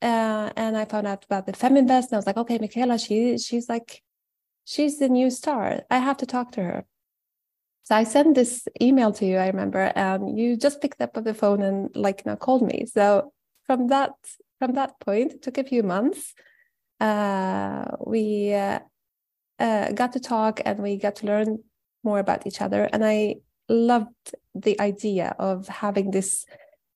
uh, 0.00 0.46
and 0.62 0.76
I 0.76 0.84
found 0.84 1.08
out 1.08 1.24
about 1.24 1.46
the 1.46 1.58
Feminvest 1.62 2.06
and 2.06 2.14
I 2.14 2.20
was 2.22 2.28
like, 2.28 2.36
okay, 2.36 2.58
Michaela, 2.58 2.96
she, 2.96 3.38
she's 3.38 3.68
like, 3.68 4.02
she's 4.64 5.00
the 5.00 5.08
new 5.08 5.30
star. 5.30 5.82
I 5.90 5.98
have 5.98 6.18
to 6.18 6.26
talk 6.26 6.52
to 6.52 6.62
her. 6.62 6.84
So 7.82 7.96
I 7.96 8.04
sent 8.04 8.36
this 8.36 8.68
email 8.80 9.10
to 9.14 9.26
you, 9.26 9.38
I 9.38 9.48
remember, 9.48 9.90
and 9.96 10.38
you 10.38 10.56
just 10.56 10.80
picked 10.80 11.00
up 11.00 11.14
the 11.14 11.34
phone 11.34 11.60
and 11.62 11.90
like 11.96 12.24
now 12.24 12.36
called 12.36 12.62
me. 12.62 12.86
So 12.86 13.32
from 13.66 13.88
that 13.88 14.12
from 14.60 14.74
that 14.74 15.00
point, 15.00 15.32
it 15.32 15.42
took 15.42 15.58
a 15.58 15.64
few 15.64 15.82
months. 15.82 16.34
Uh, 17.00 17.86
we 18.12 18.52
uh, 18.52 18.80
uh, 19.58 19.92
got 19.92 20.12
to 20.12 20.20
talk 20.20 20.60
and 20.64 20.78
we 20.78 20.96
got 20.96 21.16
to 21.16 21.26
learn 21.26 21.58
more 22.04 22.18
about 22.18 22.46
each 22.46 22.60
other. 22.60 22.88
And 22.92 23.04
I 23.04 23.36
loved 23.68 24.34
the 24.54 24.80
idea 24.80 25.34
of 25.38 25.68
having 25.68 26.10
this 26.10 26.46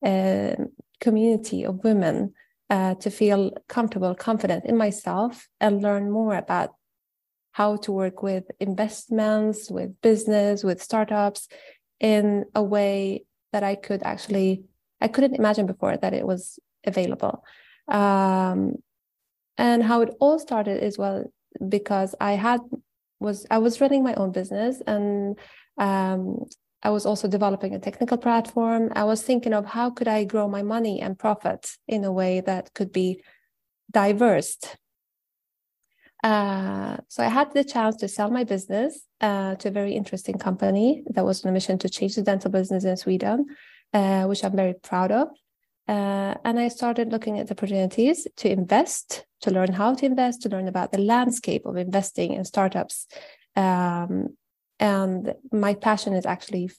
uh, 0.04 0.54
community 1.00 1.64
of 1.64 1.84
women 1.84 2.34
uh, 2.70 2.94
to 2.94 3.10
feel 3.10 3.52
comfortable, 3.68 4.14
confident 4.14 4.64
in 4.64 4.76
myself, 4.76 5.48
and 5.60 5.82
learn 5.82 6.10
more 6.10 6.34
about 6.36 6.70
how 7.52 7.76
to 7.76 7.92
work 7.92 8.22
with 8.22 8.44
investments, 8.60 9.70
with 9.70 10.00
business, 10.00 10.64
with 10.64 10.82
startups 10.82 11.48
in 12.00 12.44
a 12.54 12.62
way 12.62 13.24
that 13.52 13.62
I 13.62 13.74
could 13.74 14.02
actually, 14.02 14.64
I 15.00 15.08
couldn't 15.08 15.36
imagine 15.36 15.66
before 15.66 15.96
that 15.96 16.14
it 16.14 16.26
was 16.26 16.58
available. 16.84 17.44
Um, 17.88 18.76
and 19.58 19.82
how 19.82 20.00
it 20.00 20.14
all 20.18 20.38
started 20.38 20.82
is 20.82 20.96
well 20.96 21.24
because 21.68 22.14
I 22.20 22.32
had 22.32 22.60
was 23.20 23.46
I 23.50 23.58
was 23.58 23.80
running 23.80 24.02
my 24.02 24.14
own 24.14 24.32
business 24.32 24.82
and 24.86 25.38
um, 25.78 26.44
I 26.82 26.90
was 26.90 27.06
also 27.06 27.28
developing 27.28 27.74
a 27.74 27.78
technical 27.78 28.18
platform. 28.18 28.90
I 28.94 29.04
was 29.04 29.22
thinking 29.22 29.54
of 29.54 29.64
how 29.66 29.90
could 29.90 30.08
I 30.08 30.24
grow 30.24 30.48
my 30.48 30.62
money 30.62 31.00
and 31.00 31.18
profit 31.18 31.70
in 31.86 32.04
a 32.04 32.12
way 32.12 32.40
that 32.40 32.74
could 32.74 32.92
be 32.92 33.22
diverse. 33.90 34.58
Uh, 36.24 36.96
so 37.08 37.22
I 37.22 37.28
had 37.28 37.52
the 37.52 37.64
chance 37.64 37.96
to 37.96 38.08
sell 38.08 38.30
my 38.30 38.44
business 38.44 39.06
uh, 39.20 39.56
to 39.56 39.68
a 39.68 39.72
very 39.72 39.94
interesting 39.94 40.38
company 40.38 41.02
that 41.14 41.24
was 41.24 41.44
on 41.44 41.50
a 41.50 41.52
mission 41.52 41.78
to 41.78 41.88
change 41.88 42.14
the 42.14 42.22
dental 42.22 42.50
business 42.50 42.84
in 42.84 42.96
Sweden, 42.96 43.46
uh, 43.92 44.24
which 44.24 44.44
I'm 44.44 44.54
very 44.54 44.74
proud 44.74 45.10
of. 45.10 45.28
Uh, 45.88 46.34
and 46.44 46.58
I 46.60 46.68
started 46.68 47.10
looking 47.10 47.38
at 47.38 47.50
opportunities 47.50 48.26
to 48.36 48.50
invest, 48.50 49.26
to 49.40 49.50
learn 49.50 49.72
how 49.72 49.94
to 49.94 50.06
invest, 50.06 50.42
to 50.42 50.48
learn 50.48 50.68
about 50.68 50.92
the 50.92 50.98
landscape 50.98 51.66
of 51.66 51.76
investing 51.76 52.34
in 52.34 52.44
startups. 52.44 53.06
Um, 53.56 54.36
and 54.78 55.34
my 55.52 55.74
passion 55.74 56.14
is 56.14 56.26
actually 56.26 56.70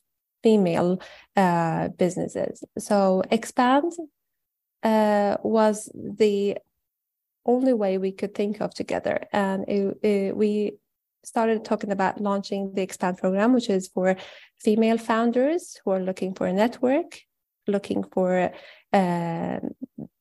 female 0.42 1.02
uh, 1.36 1.90
businesses. 1.90 2.64
So 2.78 3.24
Expand 3.30 3.94
uh, 4.84 5.38
was 5.44 5.90
the 5.94 6.58
only 7.46 7.74
way 7.74 7.98
we 7.98 8.12
could 8.12 8.34
think 8.34 8.62
of 8.62 8.74
together. 8.74 9.26
And 9.32 9.66
it, 9.68 9.98
it, 10.02 10.38
we 10.38 10.78
started 11.24 11.64
talking 11.64 11.92
about 11.92 12.22
launching 12.22 12.74
the 12.74 12.82
Expand 12.82 13.18
program, 13.18 13.54
which 13.54 13.70
is 13.70 13.88
for 13.88 14.16
female 14.60 14.98
founders 14.98 15.80
who 15.84 15.92
are 15.92 16.02
looking 16.02 16.34
for 16.34 16.48
a 16.48 16.54
network, 16.54 17.20
looking 17.68 18.04
for 18.04 18.52
uh, 18.94 19.60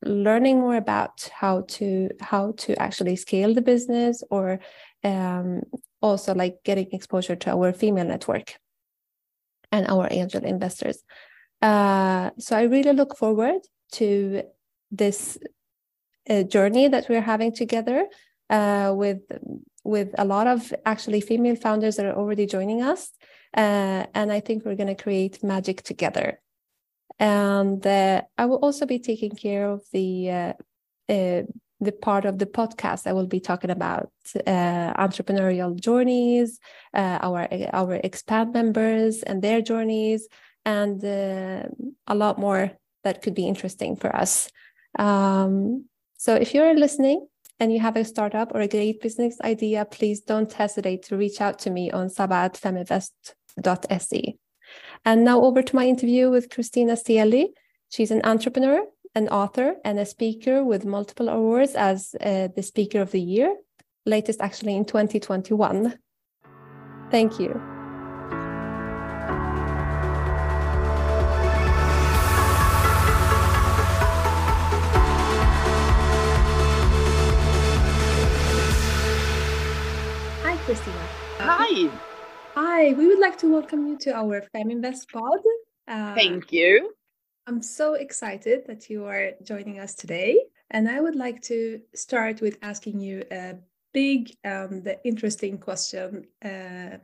learning 0.02 0.60
more 0.60 0.76
about 0.76 1.30
how 1.32 1.62
to 1.68 2.10
how 2.20 2.52
to 2.52 2.74
actually 2.80 3.16
scale 3.16 3.54
the 3.54 3.62
business, 3.62 4.24
or 4.30 4.60
um, 5.04 5.62
also 6.00 6.34
like 6.34 6.56
getting 6.64 6.88
exposure 6.92 7.36
to 7.36 7.50
our 7.50 7.72
female 7.72 8.06
network 8.06 8.58
and 9.70 9.86
our 9.88 10.08
angel 10.10 10.44
investors. 10.44 11.02
Uh, 11.60 12.30
so 12.38 12.56
I 12.56 12.62
really 12.62 12.92
look 12.92 13.16
forward 13.16 13.60
to 13.92 14.42
this 14.90 15.38
uh, 16.28 16.42
journey 16.42 16.88
that 16.88 17.08
we're 17.08 17.20
having 17.20 17.52
together 17.54 18.06
uh, 18.50 18.92
with 18.94 19.20
with 19.84 20.10
a 20.18 20.24
lot 20.24 20.46
of 20.46 20.72
actually 20.84 21.20
female 21.20 21.56
founders 21.56 21.96
that 21.96 22.06
are 22.06 22.16
already 22.16 22.46
joining 22.46 22.82
us, 22.82 23.10
uh, 23.56 24.06
and 24.14 24.32
I 24.32 24.40
think 24.40 24.64
we're 24.64 24.76
going 24.76 24.94
to 24.96 25.02
create 25.02 25.42
magic 25.42 25.82
together. 25.82 26.41
And 27.18 27.86
uh, 27.86 28.22
I 28.36 28.46
will 28.46 28.58
also 28.58 28.86
be 28.86 28.98
taking 28.98 29.36
care 29.36 29.68
of 29.68 29.82
the 29.92 30.30
uh, 30.30 30.52
uh, 31.08 31.42
the 31.80 31.92
part 32.00 32.24
of 32.24 32.38
the 32.38 32.46
podcast 32.46 33.06
I 33.06 33.12
will 33.12 33.26
be 33.26 33.40
talking 33.40 33.70
about 33.70 34.10
entrepreneurial 34.36 35.78
journeys, 35.78 36.58
our 36.94 37.48
our 37.72 37.94
expand 38.04 38.52
members 38.52 39.22
and 39.22 39.42
their 39.42 39.60
journeys, 39.60 40.28
and 40.64 41.02
a 41.02 42.14
lot 42.14 42.38
more 42.38 42.70
that 43.04 43.22
could 43.22 43.34
be 43.34 43.48
interesting 43.48 43.96
for 43.96 44.14
us. 44.14 44.48
Um, 44.98 45.86
so 46.16 46.34
if 46.36 46.54
you're 46.54 46.76
listening 46.76 47.26
and 47.58 47.72
you 47.72 47.80
have 47.80 47.96
a 47.96 48.04
startup 48.04 48.54
or 48.54 48.60
a 48.60 48.68
great 48.68 49.00
business 49.00 49.36
idea, 49.42 49.84
please 49.84 50.20
don't 50.20 50.52
hesitate 50.52 51.02
to 51.04 51.16
reach 51.16 51.40
out 51.40 51.58
to 51.60 51.70
me 51.70 51.90
on 51.90 52.10
sabat.feminvest.se. 52.10 54.41
And 55.04 55.24
now 55.24 55.42
over 55.42 55.62
to 55.62 55.76
my 55.76 55.86
interview 55.86 56.30
with 56.30 56.50
Christina 56.50 56.92
Stielli. 56.92 57.48
She's 57.88 58.10
an 58.10 58.22
entrepreneur, 58.24 58.84
an 59.14 59.28
author, 59.28 59.74
and 59.84 59.98
a 59.98 60.06
speaker 60.06 60.64
with 60.64 60.84
multiple 60.84 61.28
awards 61.28 61.74
as 61.74 62.14
uh, 62.20 62.48
the 62.54 62.62
Speaker 62.62 63.00
of 63.00 63.10
the 63.10 63.20
Year, 63.20 63.56
latest 64.06 64.40
actually 64.40 64.76
in 64.76 64.84
2021. 64.84 65.98
Thank 67.10 67.40
you. 67.40 67.60
Hi, 80.44 80.56
Christina. 80.64 81.08
Hi. 81.38 82.08
Hi, 82.64 82.92
we 82.92 83.08
would 83.08 83.18
like 83.18 83.36
to 83.38 83.50
welcome 83.50 83.88
you 83.88 83.98
to 84.02 84.14
our 84.14 84.40
FemInvest 84.54 85.10
pod. 85.12 85.40
Uh, 85.88 86.14
Thank 86.14 86.52
you. 86.52 86.94
I'm 87.48 87.60
so 87.60 87.94
excited 87.94 88.68
that 88.68 88.88
you 88.88 89.04
are 89.04 89.32
joining 89.42 89.80
us 89.80 89.96
today. 89.96 90.40
And 90.70 90.88
I 90.88 91.00
would 91.00 91.16
like 91.16 91.42
to 91.50 91.80
start 91.92 92.40
with 92.40 92.58
asking 92.62 93.00
you 93.00 93.24
a 93.32 93.56
big 93.92 94.36
and 94.44 94.96
interesting 95.04 95.58
question 95.58 96.28
uh, 96.44 96.98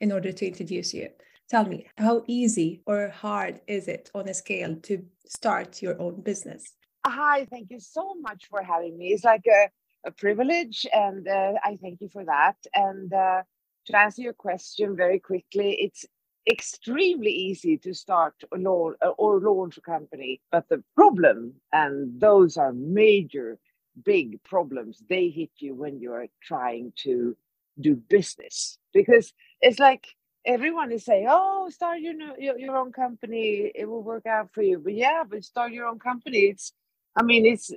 in 0.00 0.12
order 0.12 0.30
to 0.30 0.46
introduce 0.46 0.94
you. 0.94 1.08
Tell 1.48 1.66
me, 1.66 1.88
how 1.98 2.22
easy 2.28 2.80
or 2.86 3.08
hard 3.08 3.62
is 3.66 3.88
it 3.88 4.12
on 4.14 4.28
a 4.28 4.34
scale 4.34 4.76
to 4.82 5.04
start 5.26 5.82
your 5.82 6.00
own 6.00 6.20
business? 6.20 6.72
Hi, 7.04 7.48
thank 7.50 7.70
you 7.70 7.80
so 7.80 8.14
much 8.20 8.46
for 8.48 8.62
having 8.62 8.96
me. 8.96 9.08
It's 9.08 9.24
like 9.24 9.46
a 9.48 9.70
a 10.06 10.10
privilege, 10.12 10.86
and 10.94 11.28
uh, 11.28 11.52
I 11.62 11.76
thank 11.82 12.00
you 12.00 12.08
for 12.08 12.24
that. 12.24 12.56
And 12.74 13.12
uh, 13.12 13.42
to 13.86 13.98
answer 13.98 14.22
your 14.22 14.32
question 14.32 14.96
very 14.96 15.18
quickly, 15.18 15.76
it's 15.80 16.04
extremely 16.50 17.30
easy 17.30 17.76
to 17.78 17.94
start 17.94 18.34
a 18.52 18.58
launch 18.58 18.96
or 19.18 19.40
launch 19.40 19.78
a 19.78 19.80
company, 19.80 20.40
but 20.50 20.68
the 20.68 20.82
problem, 20.94 21.54
and 21.72 22.20
those 22.20 22.56
are 22.56 22.72
major, 22.72 23.58
big 24.04 24.42
problems, 24.44 25.02
they 25.08 25.28
hit 25.28 25.50
you 25.58 25.74
when 25.74 26.00
you're 26.00 26.26
trying 26.42 26.92
to 26.96 27.36
do 27.80 27.96
business 27.96 28.78
because 28.92 29.32
it's 29.60 29.78
like 29.78 30.06
everyone 30.44 30.92
is 30.92 31.04
saying, 31.04 31.26
"Oh, 31.28 31.68
start 31.70 32.00
your 32.00 32.14
your, 32.38 32.58
your 32.58 32.76
own 32.76 32.92
company; 32.92 33.70
it 33.74 33.86
will 33.86 34.02
work 34.02 34.26
out 34.26 34.52
for 34.52 34.62
you." 34.62 34.78
But 34.78 34.94
yeah, 34.94 35.24
but 35.28 35.44
start 35.44 35.72
your 35.72 35.86
own 35.86 35.98
company. 35.98 36.38
It's, 36.52 36.72
I 37.16 37.22
mean, 37.22 37.46
it's 37.46 37.70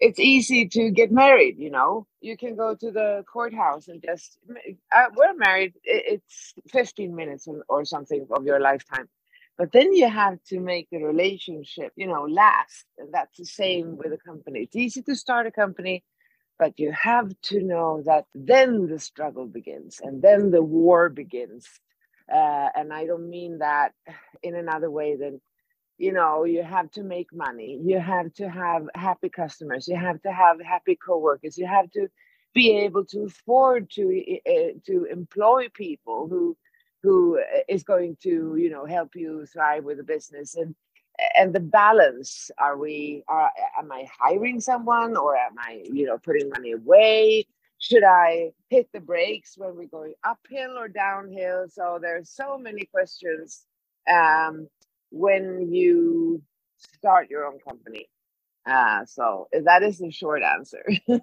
it's 0.00 0.20
easy 0.20 0.68
to 0.68 0.90
get 0.90 1.10
married 1.12 1.58
you 1.58 1.70
know? 1.70 2.06
You 2.20 2.36
can 2.36 2.56
go 2.56 2.74
to 2.74 2.90
the 2.90 3.24
courthouse 3.32 3.88
and 3.88 4.02
just 4.02 4.38
uh, 4.96 5.06
we're 5.16 5.34
married 5.34 5.74
it's 5.84 6.54
15 6.70 7.14
minutes 7.14 7.48
or 7.68 7.84
something 7.84 8.26
of 8.30 8.44
your 8.46 8.60
lifetime. 8.60 9.08
But 9.58 9.72
then 9.72 9.92
you 9.92 10.08
have 10.08 10.42
to 10.50 10.60
make 10.60 10.88
the 10.90 11.02
relationship 11.04 11.92
you 11.96 12.06
know 12.06 12.24
last 12.24 12.86
and 12.98 13.12
that's 13.12 13.38
the 13.38 13.46
same 13.46 13.96
with 13.96 14.12
a 14.12 14.18
company. 14.18 14.60
It's 14.60 14.76
easy 14.76 15.02
to 15.02 15.16
start 15.16 15.46
a 15.46 15.52
company 15.52 16.04
but 16.58 16.78
you 16.78 16.92
have 16.92 17.30
to 17.42 17.62
know 17.62 18.02
that 18.06 18.26
then 18.34 18.86
the 18.88 18.98
struggle 18.98 19.46
begins 19.46 20.00
and 20.02 20.22
then 20.22 20.50
the 20.50 20.62
war 20.62 21.08
begins. 21.08 21.66
Uh, 22.32 22.68
and 22.76 22.92
i 22.92 23.06
don't 23.06 23.28
mean 23.30 23.58
that 23.58 23.92
in 24.42 24.54
another 24.54 24.90
way 24.90 25.16
than 25.16 25.40
you 25.98 26.12
know 26.12 26.44
you 26.44 26.62
have 26.62 26.90
to 26.90 27.02
make 27.02 27.32
money 27.34 27.78
you 27.82 27.98
have 28.00 28.32
to 28.34 28.48
have 28.48 28.88
happy 28.94 29.28
customers 29.28 29.88
you 29.88 29.96
have 29.96 30.20
to 30.22 30.32
have 30.32 30.60
happy 30.60 30.96
coworkers 30.96 31.58
you 31.58 31.66
have 31.66 31.90
to 31.90 32.08
be 32.54 32.76
able 32.76 33.04
to 33.04 33.24
afford 33.24 33.90
to 33.90 34.02
uh, 34.48 34.72
to 34.86 35.04
employ 35.04 35.68
people 35.74 36.28
who 36.28 36.56
who 37.02 37.40
is 37.68 37.82
going 37.82 38.16
to 38.22 38.56
you 38.56 38.70
know 38.70 38.84
help 38.86 39.14
you 39.14 39.46
thrive 39.46 39.84
with 39.84 39.98
the 39.98 40.02
business. 40.04 40.56
And 40.56 40.74
and 41.36 41.54
the 41.54 41.60
balance 41.60 42.50
are 42.58 42.78
we 42.78 43.24
are 43.28 43.50
am 43.78 43.90
i 43.90 44.06
hiring 44.20 44.60
someone 44.60 45.16
or 45.16 45.36
am 45.36 45.54
i 45.58 45.82
you 45.84 46.06
know 46.06 46.18
putting 46.18 46.48
money 46.50 46.72
away? 46.72 47.46
Should 47.78 48.04
i 48.04 48.50
hit 48.70 48.88
the 48.92 49.00
brakes 49.00 49.54
when 49.56 49.76
we're 49.76 49.86
going 49.86 50.14
uphill 50.24 50.78
or 50.78 50.88
downhill? 50.88 51.66
So 51.70 51.98
there's 52.00 52.30
so 52.30 52.58
many 52.58 52.84
questions 52.86 53.66
um, 54.10 54.68
when 55.10 55.72
you 55.72 56.42
start 56.78 57.30
your 57.30 57.44
own 57.46 57.58
company. 57.66 58.08
Uh, 58.66 59.04
so 59.06 59.48
that 59.64 59.82
is 59.82 59.98
the 59.98 60.10
short 60.10 60.42
answer. 60.42 60.84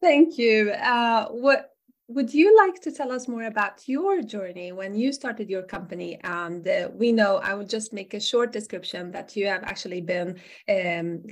Thank 0.00 0.38
you. 0.38 0.70
Uh, 0.70 1.28
what 1.28 1.70
would 2.08 2.34
you 2.34 2.54
like 2.56 2.82
to 2.82 2.92
tell 2.92 3.10
us 3.10 3.26
more 3.26 3.44
about 3.44 3.88
your 3.88 4.20
journey 4.20 4.72
when 4.72 4.94
you 4.94 5.12
started 5.12 5.48
your 5.48 5.62
company? 5.62 6.20
And 6.22 6.66
uh, 6.68 6.90
we 6.92 7.12
know, 7.12 7.36
I 7.36 7.54
will 7.54 7.66
just 7.66 7.94
make 7.94 8.12
a 8.12 8.20
short 8.20 8.52
description 8.52 9.10
that 9.12 9.34
you 9.34 9.46
have 9.46 9.64
actually 9.64 10.02
been 10.02 10.38
um, 10.68 11.22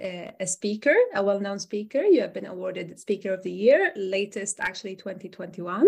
a 0.41 0.47
speaker, 0.47 0.95
a 1.15 1.23
well 1.23 1.41
known 1.41 1.59
speaker. 1.59 2.03
You 2.03 2.23
have 2.23 2.33
been 2.33 2.47
awarded 2.47 2.99
Speaker 2.99 3.35
of 3.35 3.43
the 3.43 3.53
Year, 3.53 3.93
latest 3.97 4.61
actually 4.61 4.97
2021. 4.97 5.87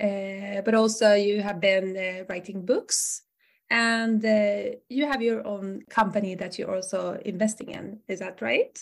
Uh, 0.00 0.62
but 0.64 0.74
also, 0.74 1.14
you 1.14 1.42
have 1.42 1.60
been 1.60 1.96
uh, 1.96 2.24
writing 2.28 2.64
books 2.64 3.22
and 3.70 4.24
uh, 4.24 4.76
you 4.88 5.06
have 5.06 5.22
your 5.22 5.46
own 5.46 5.82
company 5.88 6.34
that 6.34 6.58
you're 6.58 6.74
also 6.74 7.20
investing 7.24 7.70
in. 7.70 8.00
Is 8.08 8.18
that 8.18 8.42
right? 8.42 8.78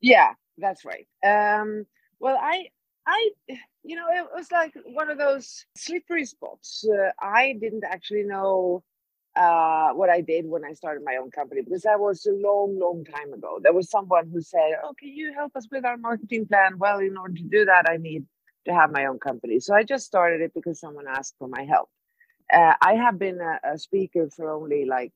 Yeah 0.00 0.32
that's 0.58 0.84
right. 0.84 1.06
Um, 1.24 1.86
well 2.20 2.38
i 2.40 2.66
i 3.06 3.30
you 3.82 3.96
know 3.96 4.06
it 4.10 4.26
was 4.34 4.50
like 4.52 4.72
one 4.86 5.10
of 5.10 5.18
those 5.18 5.66
slippery 5.76 6.24
spots. 6.24 6.84
Uh, 6.88 7.10
i 7.20 7.56
didn't 7.60 7.84
actually 7.84 8.22
know 8.22 8.82
uh, 9.34 9.90
what 9.92 10.10
i 10.10 10.20
did 10.20 10.46
when 10.46 10.64
i 10.64 10.72
started 10.72 11.02
my 11.04 11.16
own 11.16 11.30
company 11.30 11.62
because 11.62 11.82
that 11.82 11.98
was 11.98 12.26
a 12.26 12.32
long 12.32 12.78
long 12.78 13.04
time 13.04 13.32
ago. 13.32 13.58
There 13.62 13.72
was 13.72 13.90
someone 13.90 14.30
who 14.32 14.40
said 14.40 14.72
oh 14.84 14.94
can 14.98 15.08
you 15.08 15.32
help 15.32 15.56
us 15.56 15.66
with 15.70 15.84
our 15.84 15.96
marketing 15.96 16.46
plan. 16.46 16.78
Well 16.78 16.98
in 16.98 17.16
order 17.16 17.34
to 17.34 17.42
do 17.42 17.64
that 17.64 17.88
i 17.88 17.96
need 17.96 18.24
to 18.66 18.72
have 18.72 18.92
my 18.92 19.06
own 19.06 19.18
company. 19.18 19.58
So 19.58 19.74
i 19.74 19.82
just 19.82 20.06
started 20.06 20.40
it 20.42 20.52
because 20.54 20.78
someone 20.78 21.06
asked 21.08 21.34
for 21.38 21.48
my 21.48 21.64
help 21.64 21.88
uh, 22.52 22.74
I 22.80 22.94
have 22.94 23.18
been 23.18 23.40
a, 23.40 23.74
a, 23.74 23.78
speaker 23.78 24.28
for 24.30 24.50
only 24.50 24.84
like 24.84 25.12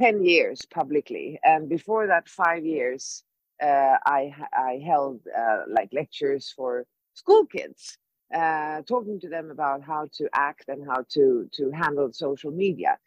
10 0.00 0.24
years 0.24 0.60
publicly. 0.72 1.38
And 1.42 1.68
before 1.68 2.06
that, 2.06 2.28
five 2.28 2.64
years, 2.64 3.24
uh, 3.62 3.96
I, 4.06 4.34
I 4.52 4.82
held 4.84 5.20
uh, 5.36 5.62
like 5.68 5.90
lectures 5.92 6.52
for 6.54 6.86
school 7.14 7.46
kids, 7.46 7.98
uh, 8.34 8.82
talking 8.82 9.18
to 9.20 9.28
them 9.28 9.50
about 9.50 9.82
how 9.82 10.08
to 10.14 10.28
act 10.34 10.64
and 10.68 10.86
how 10.86 11.04
to, 11.14 11.48
to 11.54 11.70
handle 11.70 12.12
social 12.12 12.50
media. 12.50 12.98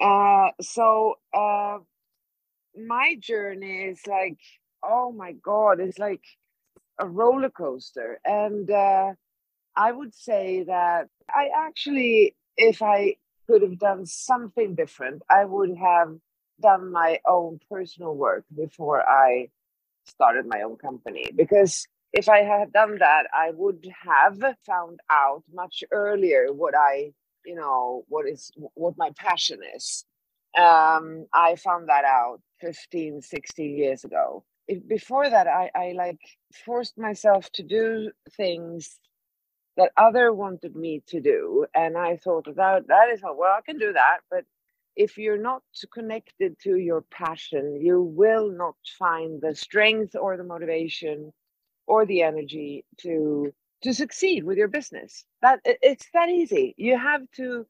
Uh, 0.00 0.50
so 0.60 1.16
uh, 1.32 1.78
my 2.76 3.16
journey 3.20 3.84
is 3.84 4.00
like, 4.06 4.38
oh 4.82 5.12
my 5.12 5.32
God, 5.32 5.78
it's 5.80 5.98
like 5.98 6.24
a 6.98 7.06
roller 7.06 7.50
coaster. 7.50 8.18
And 8.24 8.70
I 9.76 9.92
would 9.92 10.14
say 10.14 10.64
that 10.64 11.08
I 11.28 11.50
actually, 11.56 12.34
if 12.60 12.82
I 12.82 13.16
could 13.46 13.62
have 13.62 13.78
done 13.78 14.06
something 14.06 14.74
different, 14.74 15.22
I 15.30 15.44
would 15.44 15.76
have 15.76 16.16
done 16.60 16.92
my 16.92 17.20
own 17.26 17.58
personal 17.70 18.14
work 18.14 18.44
before 18.54 19.02
I 19.08 19.48
started 20.04 20.46
my 20.46 20.60
own 20.62 20.76
company. 20.76 21.24
Because 21.34 21.88
if 22.12 22.28
I 22.28 22.42
had 22.42 22.72
done 22.72 22.98
that, 22.98 23.24
I 23.32 23.50
would 23.52 23.88
have 24.02 24.38
found 24.66 25.00
out 25.10 25.42
much 25.52 25.82
earlier 25.90 26.52
what 26.52 26.74
I, 26.76 27.12
you 27.44 27.54
know, 27.54 28.04
what 28.08 28.28
is 28.28 28.50
what 28.74 28.98
my 28.98 29.10
passion 29.16 29.60
is. 29.74 30.04
Um, 30.58 31.26
I 31.32 31.56
found 31.56 31.88
that 31.88 32.04
out 32.04 32.40
15, 32.60 33.22
16 33.22 33.76
years 33.76 34.04
ago. 34.04 34.44
If, 34.68 34.86
before 34.86 35.30
that, 35.30 35.46
I, 35.46 35.70
I 35.74 35.92
like 35.92 36.20
forced 36.66 36.98
myself 36.98 37.50
to 37.52 37.62
do 37.62 38.10
things 38.36 38.98
that 39.80 39.92
other 39.98 40.32
wanted 40.34 40.76
me 40.76 41.02
to 41.08 41.20
do. 41.22 41.66
And 41.74 41.98
I 41.98 42.18
thought 42.18 42.46
that 42.46 42.84
that 42.88 43.10
is 43.14 43.22
not, 43.22 43.38
well, 43.38 43.56
I 43.58 43.62
can 43.62 43.78
do 43.78 43.94
that. 43.94 44.18
But 44.30 44.44
if 44.96 45.18
you're 45.18 45.38
not 45.42 45.64
connected 45.94 46.58
to 46.64 46.76
your 46.76 47.02
passion, 47.10 47.80
you 47.82 48.02
will 48.02 48.50
not 48.52 48.76
find 48.98 49.40
the 49.42 49.56
strength 49.56 50.16
or 50.16 50.38
the 50.38 50.44
motivation 50.44 51.32
or 51.88 52.06
the 52.06 52.22
energy 52.22 52.86
to 53.02 53.52
to 53.82 53.94
succeed 53.94 54.44
with 54.44 54.58
your 54.58 54.68
business. 54.68 55.26
That 55.42 55.60
it's 55.64 56.08
that 56.14 56.30
easy. 56.30 56.74
You 56.78 56.98
have 56.98 57.22
to 57.36 57.66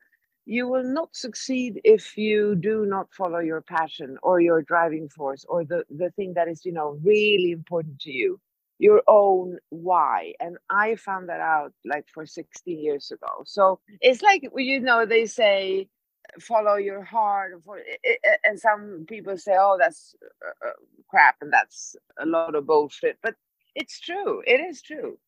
you 0.46 0.68
will 0.68 0.84
not 0.84 1.16
succeed 1.16 1.80
if 1.84 2.18
you 2.18 2.56
do 2.56 2.86
not 2.86 3.08
follow 3.14 3.40
your 3.40 3.62
passion 3.62 4.18
or 4.22 4.40
your 4.40 4.62
driving 4.62 5.08
force 5.10 5.44
or 5.48 5.64
the 5.64 5.84
the 5.90 6.10
thing 6.12 6.34
that 6.34 6.48
is, 6.48 6.64
you 6.66 6.72
know, 6.72 6.98
really 7.04 7.52
important 7.52 8.00
to 8.02 8.12
you 8.12 8.40
your 8.80 9.02
own 9.08 9.58
why 9.70 10.32
and 10.40 10.56
i 10.70 10.96
found 10.96 11.28
that 11.28 11.40
out 11.40 11.72
like 11.86 12.06
for 12.14 12.26
16 12.26 12.80
years 12.80 13.12
ago. 13.12 13.44
So 13.46 13.80
it's 14.00 14.22
like 14.22 14.42
you 14.56 14.80
know 14.80 15.06
they 15.06 15.26
say 15.26 15.88
follow 16.40 16.76
your 16.76 17.04
heart 17.04 17.52
and 18.44 18.60
some 18.60 19.06
people 19.08 19.36
say 19.38 19.54
oh 19.58 19.78
that's 19.80 20.16
uh, 20.46 20.68
uh, 20.68 20.72
crap 21.10 21.36
and 21.42 21.52
that's 21.52 21.96
a 22.20 22.26
lot 22.26 22.54
of 22.56 22.66
bullshit 22.66 23.18
but 23.22 23.34
it's 23.76 24.00
true 24.00 24.42
it 24.46 24.60
is 24.60 24.82
true. 24.82 25.18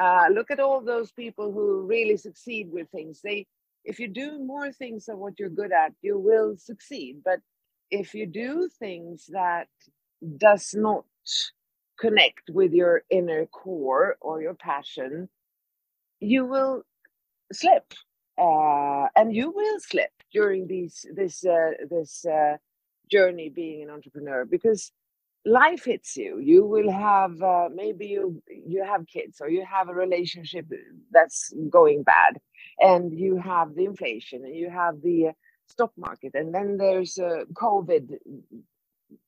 Uh, 0.00 0.28
look 0.32 0.50
at 0.52 0.60
all 0.60 0.80
those 0.82 1.12
people 1.12 1.52
who 1.52 1.86
really 1.86 2.16
succeed 2.16 2.68
with 2.72 2.88
things. 2.90 3.20
They 3.24 3.46
if 3.84 4.00
you 4.00 4.08
do 4.08 4.38
more 4.38 4.72
things 4.72 5.08
of 5.08 5.18
what 5.18 5.34
you're 5.38 5.50
good 5.50 5.72
at 5.72 5.92
you 6.02 6.18
will 6.18 6.56
succeed 6.58 7.18
but 7.24 7.40
if 7.90 8.14
you 8.14 8.26
do 8.26 8.68
things 8.78 9.26
that 9.32 9.68
does 10.38 10.74
not 10.76 11.04
connect 12.00 12.50
with 12.50 12.72
your 12.72 13.02
inner 13.10 13.46
core 13.46 14.16
or 14.20 14.42
your 14.42 14.54
passion, 14.54 15.28
you 16.20 16.44
will 16.46 16.82
slip, 17.52 17.92
uh, 18.38 19.06
and 19.16 19.34
you 19.34 19.50
will 19.50 19.80
slip 19.80 20.10
during 20.32 20.66
these 20.66 21.06
this 21.14 21.44
uh, 21.44 21.72
this 21.90 22.24
uh, 22.24 22.56
journey 23.10 23.48
being 23.50 23.82
an 23.82 23.90
entrepreneur 23.90 24.44
because 24.44 24.92
life 25.44 25.84
hits 25.84 26.16
you. 26.16 26.38
You 26.38 26.64
will 26.64 26.90
have 26.90 27.40
uh, 27.42 27.68
maybe 27.74 28.06
you 28.06 28.42
you 28.48 28.84
have 28.84 29.06
kids 29.06 29.40
or 29.40 29.48
you 29.50 29.64
have 29.64 29.88
a 29.88 29.94
relationship 29.94 30.66
that's 31.10 31.52
going 31.70 32.02
bad, 32.02 32.38
and 32.78 33.12
you 33.12 33.36
have 33.36 33.74
the 33.74 33.84
inflation 33.84 34.44
and 34.44 34.56
you 34.56 34.70
have 34.70 35.02
the 35.02 35.32
stock 35.68 35.92
market, 35.96 36.32
and 36.34 36.54
then 36.54 36.76
there's 36.78 37.18
uh, 37.18 37.44
COVID 37.54 38.18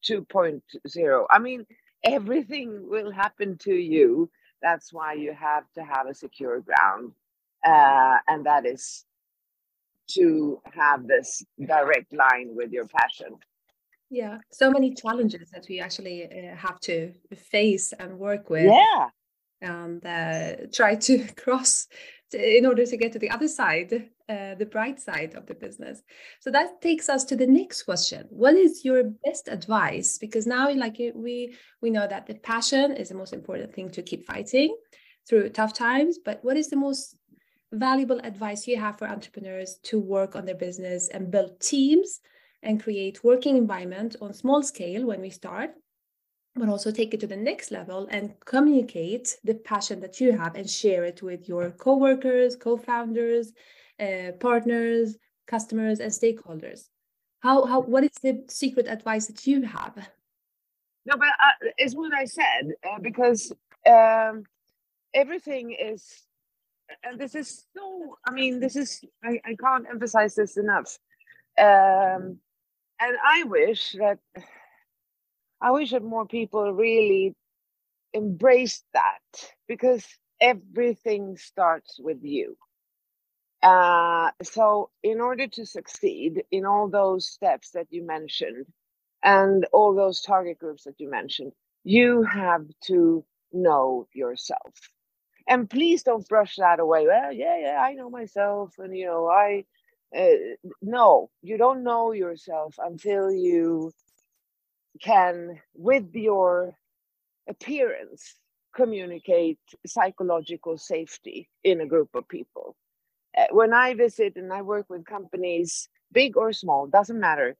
2.0. 0.05 1.27
I 1.31 1.39
mean 1.39 1.67
everything 2.05 2.89
will 2.89 3.11
happen 3.11 3.59
to 3.59 3.75
you. 3.75 4.31
That's 4.63 4.93
why 4.93 5.15
you 5.15 5.33
have 5.33 5.65
to 5.75 5.83
have 5.83 6.07
a 6.07 6.15
secure 6.15 6.61
ground. 6.61 7.13
Uh, 7.65 8.19
and 8.29 8.47
that 8.47 8.67
is 8.67 9.05
to 10.11 10.61
have 10.73 11.07
this 11.07 11.45
direct 11.67 12.13
line 12.13 12.49
with 12.55 12.73
your 12.73 12.87
passion. 12.87 13.37
Yeah, 14.11 14.39
so 14.51 14.71
many 14.71 14.95
challenges 14.95 15.51
that 15.53 15.67
we 15.69 15.81
actually 15.81 16.25
uh, 16.25 16.55
have 16.55 16.79
to 16.81 17.13
face 17.35 17.93
and 17.99 18.19
work 18.19 18.51
with. 18.51 18.71
Yeah. 18.71 19.09
And 19.63 20.05
uh, 20.05 20.67
try 20.73 20.97
to 20.97 21.25
cross 21.37 21.87
in 22.35 22.67
order 22.67 22.85
to 22.85 22.97
get 22.97 23.13
to 23.13 23.19
the 23.19 23.31
other 23.31 23.49
side, 23.49 24.11
uh, 24.33 24.55
the 24.55 24.67
bright 24.67 24.99
side 24.99 25.35
of 25.35 25.47
the 25.47 25.55
business. 25.55 26.03
So 26.41 26.51
that 26.51 26.81
takes 26.81 27.09
us 27.09 27.25
to 27.27 27.37
the 27.37 27.47
next 27.47 27.83
question. 27.83 28.27
What 28.31 28.55
is 28.55 28.85
your 28.85 29.03
best 29.25 29.49
advice? 29.49 30.19
Because 30.19 30.47
now, 30.47 30.73
like 30.85 30.99
we 31.15 31.55
we 31.83 31.91
know 31.91 32.07
that 32.07 32.27
the 32.27 32.37
passion 32.53 32.87
is 33.03 33.09
the 33.09 33.21
most 33.23 33.33
important 33.33 33.75
thing 33.75 33.91
to 33.91 34.03
keep 34.03 34.25
fighting 34.25 34.71
through 35.29 35.51
tough 35.51 35.75
times. 35.75 36.19
But 36.25 36.39
what 36.43 36.57
is 36.57 36.69
the 36.71 36.77
most 36.77 37.17
valuable 37.73 38.21
advice 38.31 38.67
you 38.67 38.79
have 38.79 38.99
for 38.99 39.09
entrepreneurs 39.09 39.79
to 39.91 39.99
work 39.99 40.37
on 40.37 40.45
their 40.45 40.61
business 40.67 41.09
and 41.09 41.31
build 41.31 41.61
teams 41.61 42.21
and 42.63 42.83
create 42.83 43.25
working 43.25 43.57
environment 43.57 44.17
on 44.21 44.33
small 44.33 44.63
scale 44.63 45.07
when 45.07 45.21
we 45.21 45.31
start 45.31 45.71
but 46.55 46.69
also 46.69 46.91
take 46.91 47.15
it 47.15 47.21
to 47.21 47.27
the 47.27 47.37
next 47.51 47.71
level 47.71 48.07
and 48.11 48.35
communicate 48.45 49.39
the 49.43 49.55
passion 49.55 50.01
that 50.01 50.21
you 50.21 50.33
have 50.33 50.55
and 50.55 50.69
share 50.69 51.05
it 51.05 51.23
with 51.23 51.49
your 51.49 51.71
co-workers 51.71 52.57
co-founders 52.57 53.53
uh, 54.03 54.33
partners 54.33 55.17
customers 55.47 56.01
and 56.01 56.11
stakeholders. 56.11 56.89
How 57.41 57.65
how 57.65 57.81
what 57.81 58.05
is 58.05 58.17
the 58.23 58.45
secret 58.49 58.87
advice 58.89 59.27
that 59.27 59.47
you 59.47 59.63
have? 59.63 59.95
No 61.07 61.17
but 61.17 61.29
uh, 61.47 61.71
it's 61.79 61.95
what 61.95 62.13
i 62.15 62.25
said 62.25 62.65
uh, 62.89 63.01
because 63.01 63.53
um, 63.87 64.45
everything 65.13 65.77
is 65.91 66.03
and 67.03 67.19
this 67.19 67.35
is 67.35 67.67
so 67.77 68.17
i 68.29 68.31
mean 68.31 68.61
this 68.61 68.77
is 68.77 69.05
i, 69.25 69.41
I 69.45 69.55
can't 69.65 69.87
emphasize 69.89 70.35
this 70.35 70.57
enough. 70.57 70.99
Um, 71.59 72.39
and 73.05 73.15
i 73.37 73.45
wish 73.45 73.93
that 73.99 74.19
I 75.63 75.71
wish 75.71 75.93
that 75.93 76.03
more 76.03 76.27
people 76.27 76.73
really 76.73 77.37
embraced 78.15 78.85
that 78.95 79.23
because 79.69 80.05
everything 80.41 81.37
starts 81.37 82.01
with 82.01 82.19
you. 82.23 82.57
Uh, 83.63 84.31
so, 84.43 84.91
in 85.03 85.21
order 85.21 85.47
to 85.49 85.67
succeed 85.67 86.45
in 86.51 86.67
all 86.67 86.89
those 86.89 87.29
steps 87.29 87.71
that 87.73 87.89
you 87.91 88.05
mentioned 88.07 88.67
and 89.23 89.67
all 89.73 89.95
those 89.95 90.23
target 90.23 90.59
groups 90.59 90.85
that 90.85 91.01
you 91.01 91.11
mentioned, 91.11 91.53
you 91.85 92.25
have 92.25 92.67
to 92.85 93.25
know 93.53 94.09
yourself. 94.15 94.75
And 95.49 95.71
please 95.71 96.03
don't 96.05 96.29
brush 96.29 96.57
that 96.57 96.81
away. 96.81 97.07
Well, 97.07 97.33
yeah, 97.33 97.59
yeah, 97.61 97.79
I 97.81 97.95
know 97.95 98.11
myself, 98.11 98.75
and 98.79 98.97
you 98.97 99.07
know, 99.07 99.29
I. 99.29 99.65
Uh, 100.17 100.37
no, 100.83 101.31
you 101.43 101.59
don't 101.59 101.85
know 101.85 102.13
yourself 102.13 102.77
until 102.79 103.33
you 103.33 103.93
can, 105.03 105.61
with 105.75 106.15
your 106.15 106.77
appearance, 107.49 108.37
communicate 108.77 109.59
psychological 109.87 110.79
safety 110.79 111.49
in 111.65 111.81
a 111.81 111.87
group 111.87 112.11
of 112.15 112.29
people. 112.29 112.77
Uh, 113.37 113.47
when 113.51 113.73
I 113.73 113.95
visit 113.95 114.37
and 114.37 114.53
I 114.53 114.63
work 114.63 114.87
with 114.91 115.07
companies, 115.07 115.89
big 116.13 116.37
or 116.37 116.53
small, 116.53 116.87
doesn't 116.87 117.19
matter. 117.21 117.57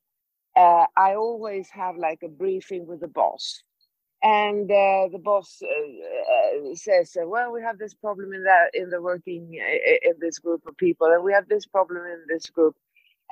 Uh, 0.57 0.87
I 0.97 1.15
always 1.15 1.71
have 1.71 1.97
like 1.97 2.21
a 2.23 2.29
briefing 2.29 2.87
with 2.87 3.01
the 3.01 3.09
boss, 3.09 3.63
and 4.23 4.71
uh, 4.71 5.09
the 5.11 5.21
boss 5.23 5.63
uh, 5.63 6.71
uh, 6.71 6.75
says, 6.75 7.17
"Well, 7.17 7.53
we 7.53 7.63
have 7.63 7.79
this 7.79 7.95
problem 7.95 8.35
in 8.35 8.45
that 8.45 8.71
in 8.75 8.91
the 8.91 9.01
working 9.01 9.59
uh, 9.61 10.09
in 10.11 10.15
this 10.21 10.39
group 10.39 10.63
of 10.67 10.77
people, 10.77 11.09
and 11.09 11.25
we 11.25 11.33
have 11.33 11.49
this 11.49 11.67
problem 11.67 12.05
in 12.07 12.25
this 12.29 12.51
group." 12.51 12.77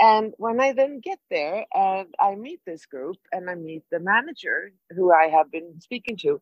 And 0.00 0.34
when 0.38 0.60
I 0.60 0.72
then 0.72 1.00
get 1.00 1.18
there 1.30 1.66
and 1.74 2.08
I 2.18 2.34
meet 2.34 2.60
this 2.66 2.86
group 2.86 3.18
and 3.32 3.50
I 3.50 3.54
meet 3.54 3.84
the 3.90 4.00
manager 4.00 4.72
who 4.96 5.12
I 5.12 5.28
have 5.28 5.50
been 5.52 5.80
speaking 5.80 6.16
to, 6.22 6.40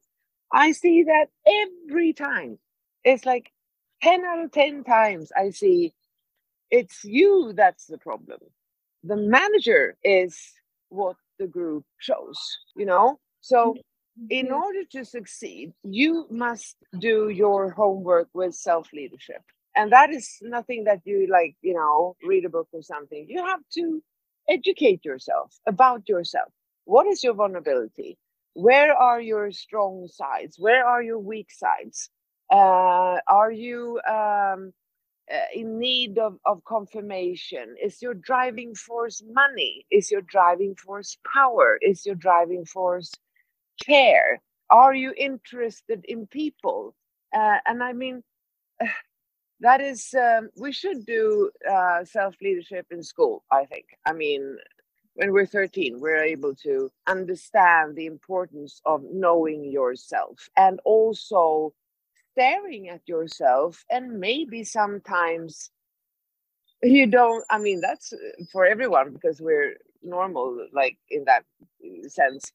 I 0.52 0.72
see 0.72 1.04
that 1.04 1.26
every 1.46 2.12
time. 2.12 2.58
It's 3.04 3.26
like 3.26 3.50
10 4.02 4.24
out 4.24 4.44
of 4.44 4.52
10 4.52 4.84
times 4.84 5.32
I 5.36 5.50
see 5.50 5.94
it's 6.70 7.04
you 7.04 7.52
that's 7.56 7.86
the 7.86 7.98
problem. 7.98 8.40
The 9.04 9.16
manager 9.16 9.96
is 10.04 10.38
what 10.90 11.16
the 11.38 11.46
group 11.46 11.84
shows, 11.98 12.38
you 12.76 12.84
know? 12.84 13.18
So, 13.40 13.76
in 14.30 14.46
mm-hmm. 14.46 14.54
order 14.54 14.84
to 14.92 15.04
succeed, 15.04 15.72
you 15.84 16.26
must 16.30 16.76
do 16.98 17.28
your 17.28 17.70
homework 17.70 18.28
with 18.34 18.54
self 18.54 18.92
leadership 18.92 19.42
and 19.78 19.92
that 19.92 20.10
is 20.10 20.38
nothing 20.42 20.84
that 20.84 21.00
you 21.04 21.28
like 21.30 21.54
you 21.62 21.72
know 21.72 22.16
read 22.26 22.44
a 22.44 22.48
book 22.48 22.68
or 22.72 22.82
something. 22.82 23.26
You 23.28 23.46
have 23.46 23.60
to 23.74 24.02
educate 24.48 25.04
yourself 25.04 25.54
about 25.66 26.08
yourself. 26.08 26.50
What 26.84 27.06
is 27.06 27.22
your 27.22 27.34
vulnerability? 27.34 28.18
Where 28.54 28.92
are 28.92 29.20
your 29.20 29.52
strong 29.52 30.08
sides? 30.08 30.56
Where 30.58 30.84
are 30.84 31.02
your 31.02 31.20
weak 31.20 31.50
sides 31.52 32.10
are 32.56 33.52
you 33.52 34.00
um, 34.08 34.72
uh, 35.32 35.36
in 35.54 35.78
need 35.78 36.18
of, 36.18 36.38
of 36.46 36.64
confirmation? 36.64 37.76
Is 37.82 38.00
your 38.00 38.14
driving 38.14 38.74
force 38.74 39.22
money? 39.30 39.84
Is 39.90 40.10
your 40.10 40.22
driving 40.22 40.74
force 40.74 41.18
power? 41.32 41.78
Is 41.82 42.06
your 42.06 42.14
driving 42.14 42.64
force 42.64 43.12
care? 43.84 44.40
Are 44.70 44.94
you 44.94 45.12
interested 45.16 46.04
in 46.08 46.26
people? 46.26 46.94
Uh, 47.34 47.58
and 47.66 47.82
I 47.82 47.92
mean, 47.92 48.22
that 49.60 49.80
is, 49.80 50.14
um, 50.14 50.50
we 50.56 50.72
should 50.72 51.04
do 51.04 51.50
uh, 51.68 52.04
self 52.04 52.34
leadership 52.40 52.86
in 52.90 53.02
school, 53.02 53.44
I 53.50 53.64
think. 53.66 53.86
I 54.06 54.12
mean, 54.12 54.56
when 55.14 55.32
we're 55.32 55.46
13, 55.46 56.00
we're 56.00 56.22
able 56.22 56.54
to 56.54 56.90
understand 57.08 57.96
the 57.96 58.06
importance 58.06 58.80
of 58.86 59.02
knowing 59.10 59.64
yourself 59.64 60.48
and 60.56 60.80
also 60.84 61.74
staring 62.38 62.88
at 62.88 63.02
yourself 63.08 63.84
and 63.90 64.20
maybe 64.20 64.64
sometimes 64.64 65.70
you 66.82 67.06
don't 67.06 67.44
i 67.50 67.58
mean 67.58 67.80
that's 67.80 68.12
uh, 68.12 68.18
for 68.52 68.64
everyone 68.64 69.12
because 69.12 69.40
we're 69.40 69.74
normal 70.02 70.66
like 70.72 70.98
in 71.10 71.24
that 71.24 71.44
sense. 72.08 72.52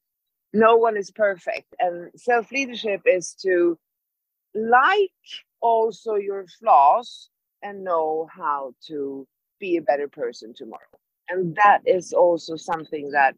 No 0.54 0.76
one 0.78 0.98
is 0.98 1.12
perfect 1.12 1.76
and 1.80 2.12
self 2.16 2.52
leadership 2.52 3.02
is 3.06 3.34
to 3.42 3.78
like 4.56 5.12
also 5.62 6.16
your 6.16 6.46
flaws 6.48 7.30
and 7.64 7.84
know 7.84 8.28
how 8.32 8.74
to 8.88 9.28
be 9.60 9.78
a 9.78 9.82
better 9.82 10.08
person 10.08 10.54
tomorrow. 10.54 10.82
And 11.30 11.56
that 11.56 11.82
is 11.86 12.14
also 12.14 12.56
something 12.56 13.12
that 13.12 13.36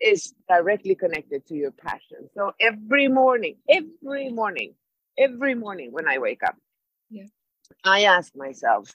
is 0.00 0.34
directly 0.48 0.94
connected 0.94 1.46
to 1.46 1.54
your 1.54 1.72
passion. 1.72 2.28
So 2.34 2.52
every 2.60 3.08
morning 3.08 3.56
every 3.68 4.30
morning 4.30 4.74
every 5.20 5.54
morning 5.54 5.90
when 5.92 6.08
I 6.08 6.18
wake 6.18 6.42
up. 6.42 6.56
Yeah. 7.10 7.26
I 7.84 8.04
ask 8.04 8.32
myself 8.34 8.92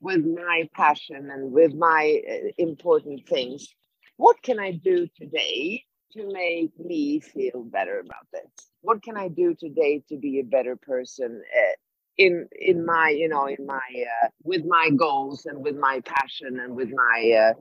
with 0.00 0.24
my 0.24 0.68
passion 0.74 1.30
and 1.30 1.52
with 1.52 1.74
my 1.74 2.20
uh, 2.28 2.48
important 2.58 3.26
things, 3.28 3.68
what 4.16 4.42
can 4.42 4.58
I 4.58 4.72
do 4.72 5.08
today 5.16 5.84
to 6.12 6.28
make 6.32 6.78
me 6.78 7.20
feel 7.20 7.62
better 7.64 8.00
about 8.00 8.26
this? 8.32 8.50
What 8.80 9.02
can 9.02 9.16
I 9.16 9.28
do 9.28 9.54
today 9.54 10.02
to 10.08 10.16
be 10.16 10.40
a 10.40 10.44
better 10.44 10.76
person 10.76 11.42
uh, 11.56 11.74
in 12.16 12.48
in 12.52 12.84
my 12.84 13.10
you 13.10 13.28
know 13.28 13.46
in 13.46 13.66
my 13.66 13.80
uh, 14.24 14.28
with 14.42 14.64
my 14.64 14.90
goals 14.90 15.46
and 15.46 15.62
with 15.62 15.76
my 15.76 16.00
passion 16.04 16.60
and 16.60 16.74
with 16.74 16.90
my 16.90 17.52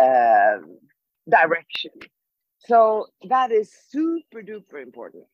uh, 0.00 0.04
uh, 0.04 0.58
direction? 1.28 1.92
So 2.58 3.06
that 3.28 3.52
is 3.52 3.72
super 3.90 4.42
duper 4.42 4.82
important 4.82 5.24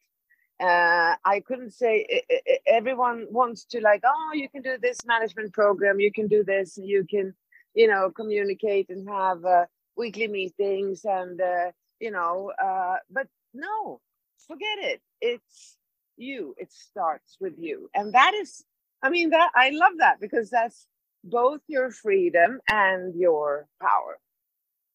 uh, 0.61 1.15
I 1.25 1.41
couldn't 1.47 1.73
say 1.73 2.23
everyone 2.67 3.27
wants 3.31 3.65
to 3.67 3.81
like, 3.81 4.03
oh, 4.05 4.31
you 4.35 4.49
can 4.49 4.63
do 4.63 4.77
this 4.81 4.99
management 5.07 5.53
program, 5.53 6.01
you 6.01 6.13
can 6.13 6.29
do 6.29 6.45
this, 6.45 6.77
you 6.77 7.07
can, 7.09 7.35
you 7.75 7.89
know, 7.89 8.11
communicate 8.11 8.91
and 8.91 9.09
have 9.09 9.45
uh, 9.45 9.65
weekly 9.97 10.29
meetings 10.29 11.05
and, 11.05 11.41
uh, 11.41 11.71
you 11.99 12.11
know, 12.11 12.53
uh, 12.63 12.97
but 13.11 13.27
no, 13.55 14.01
forget 14.47 14.79
it. 14.79 15.01
It's 15.21 15.77
you. 16.17 16.55
It 16.59 16.73
starts 16.73 17.37
with 17.41 17.55
you, 17.59 17.89
and 17.95 18.15
that 18.15 18.35
is, 18.35 18.65
I 19.03 19.11
mean, 19.11 19.31
that 19.31 19.51
I 19.55 19.71
love 19.71 19.93
that 19.99 20.21
because 20.21 20.51
that's 20.51 20.87
both 21.25 21.61
your 21.67 21.91
freedom 21.91 22.61
and 22.69 23.15
your 23.15 23.67
power. 23.81 24.19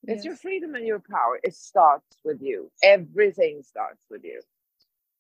It's 0.03 0.18
yes. 0.18 0.26
your 0.26 0.36
freedom 0.36 0.76
and 0.76 0.86
your 0.86 0.99
power. 0.99 1.39
It 1.43 1.55
starts 1.55 2.18
with 2.24 2.41
you. 2.41 2.72
Everything 2.84 3.63
starts 3.63 4.01
with 4.09 4.24
you. 4.24 4.41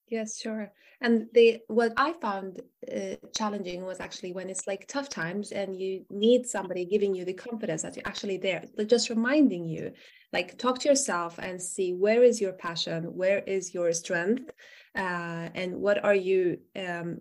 Yes, 0.07 0.39
sure. 0.39 0.71
And 1.01 1.27
the 1.33 1.59
what 1.67 1.93
I 1.97 2.13
found 2.13 2.61
uh, 2.93 3.15
challenging 3.35 3.83
was 3.85 3.99
actually 3.99 4.33
when 4.33 4.49
it's 4.49 4.67
like 4.67 4.87
tough 4.87 5.09
times 5.09 5.51
and 5.51 5.75
you 5.75 6.05
need 6.09 6.45
somebody 6.45 6.85
giving 6.85 7.13
you 7.15 7.25
the 7.25 7.33
confidence 7.33 7.81
that 7.81 7.95
you're 7.95 8.07
actually 8.07 8.37
there, 8.37 8.63
just 8.85 9.09
reminding 9.09 9.65
you, 9.65 9.91
like 10.31 10.57
talk 10.57 10.79
to 10.79 10.89
yourself 10.89 11.39
and 11.39 11.61
see 11.61 11.93
where 11.93 12.23
is 12.23 12.39
your 12.39 12.53
passion, 12.53 13.03
where 13.15 13.39
is 13.39 13.73
your 13.73 13.91
strength, 13.93 14.51
uh, 14.95 15.49
and 15.53 15.75
what 15.75 16.03
are 16.03 16.15
you, 16.15 16.59
um, 16.75 17.19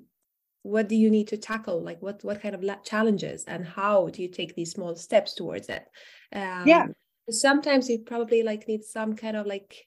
what 0.63 0.89
do 0.89 0.95
you 0.95 1.11
need 1.11 1.29
to 1.29 1.37
tackle, 1.37 1.83
like 1.83 2.01
what 2.01 2.23
what 2.23 2.43
kind 2.43 2.55
of 2.55 2.85
challenges, 2.85 3.45
and 3.45 3.67
how 3.67 4.09
do 4.09 4.23
you 4.23 4.29
take 4.29 4.55
these 4.55 4.73
small 4.73 4.95
steps 4.95 5.35
towards 5.35 5.69
it? 5.69 5.85
Um, 6.33 6.67
yeah. 6.67 6.87
Sometimes 7.31 7.89
you 7.89 8.01
probably 8.01 8.43
like 8.43 8.69
need 8.69 8.85
some 8.85 9.17
kind 9.17 9.37
of 9.37 9.47
like 9.47 9.87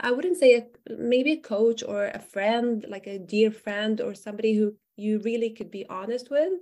I 0.00 0.10
wouldn't 0.10 0.38
say 0.38 0.56
a, 0.56 0.66
maybe 0.96 1.32
a 1.32 1.40
coach 1.40 1.82
or 1.86 2.06
a 2.06 2.18
friend, 2.18 2.84
like 2.88 3.06
a 3.06 3.18
dear 3.18 3.50
friend 3.50 4.00
or 4.00 4.14
somebody 4.14 4.54
who 4.56 4.74
you 4.96 5.20
really 5.20 5.50
could 5.50 5.70
be 5.70 5.86
honest 5.86 6.30
with. 6.30 6.52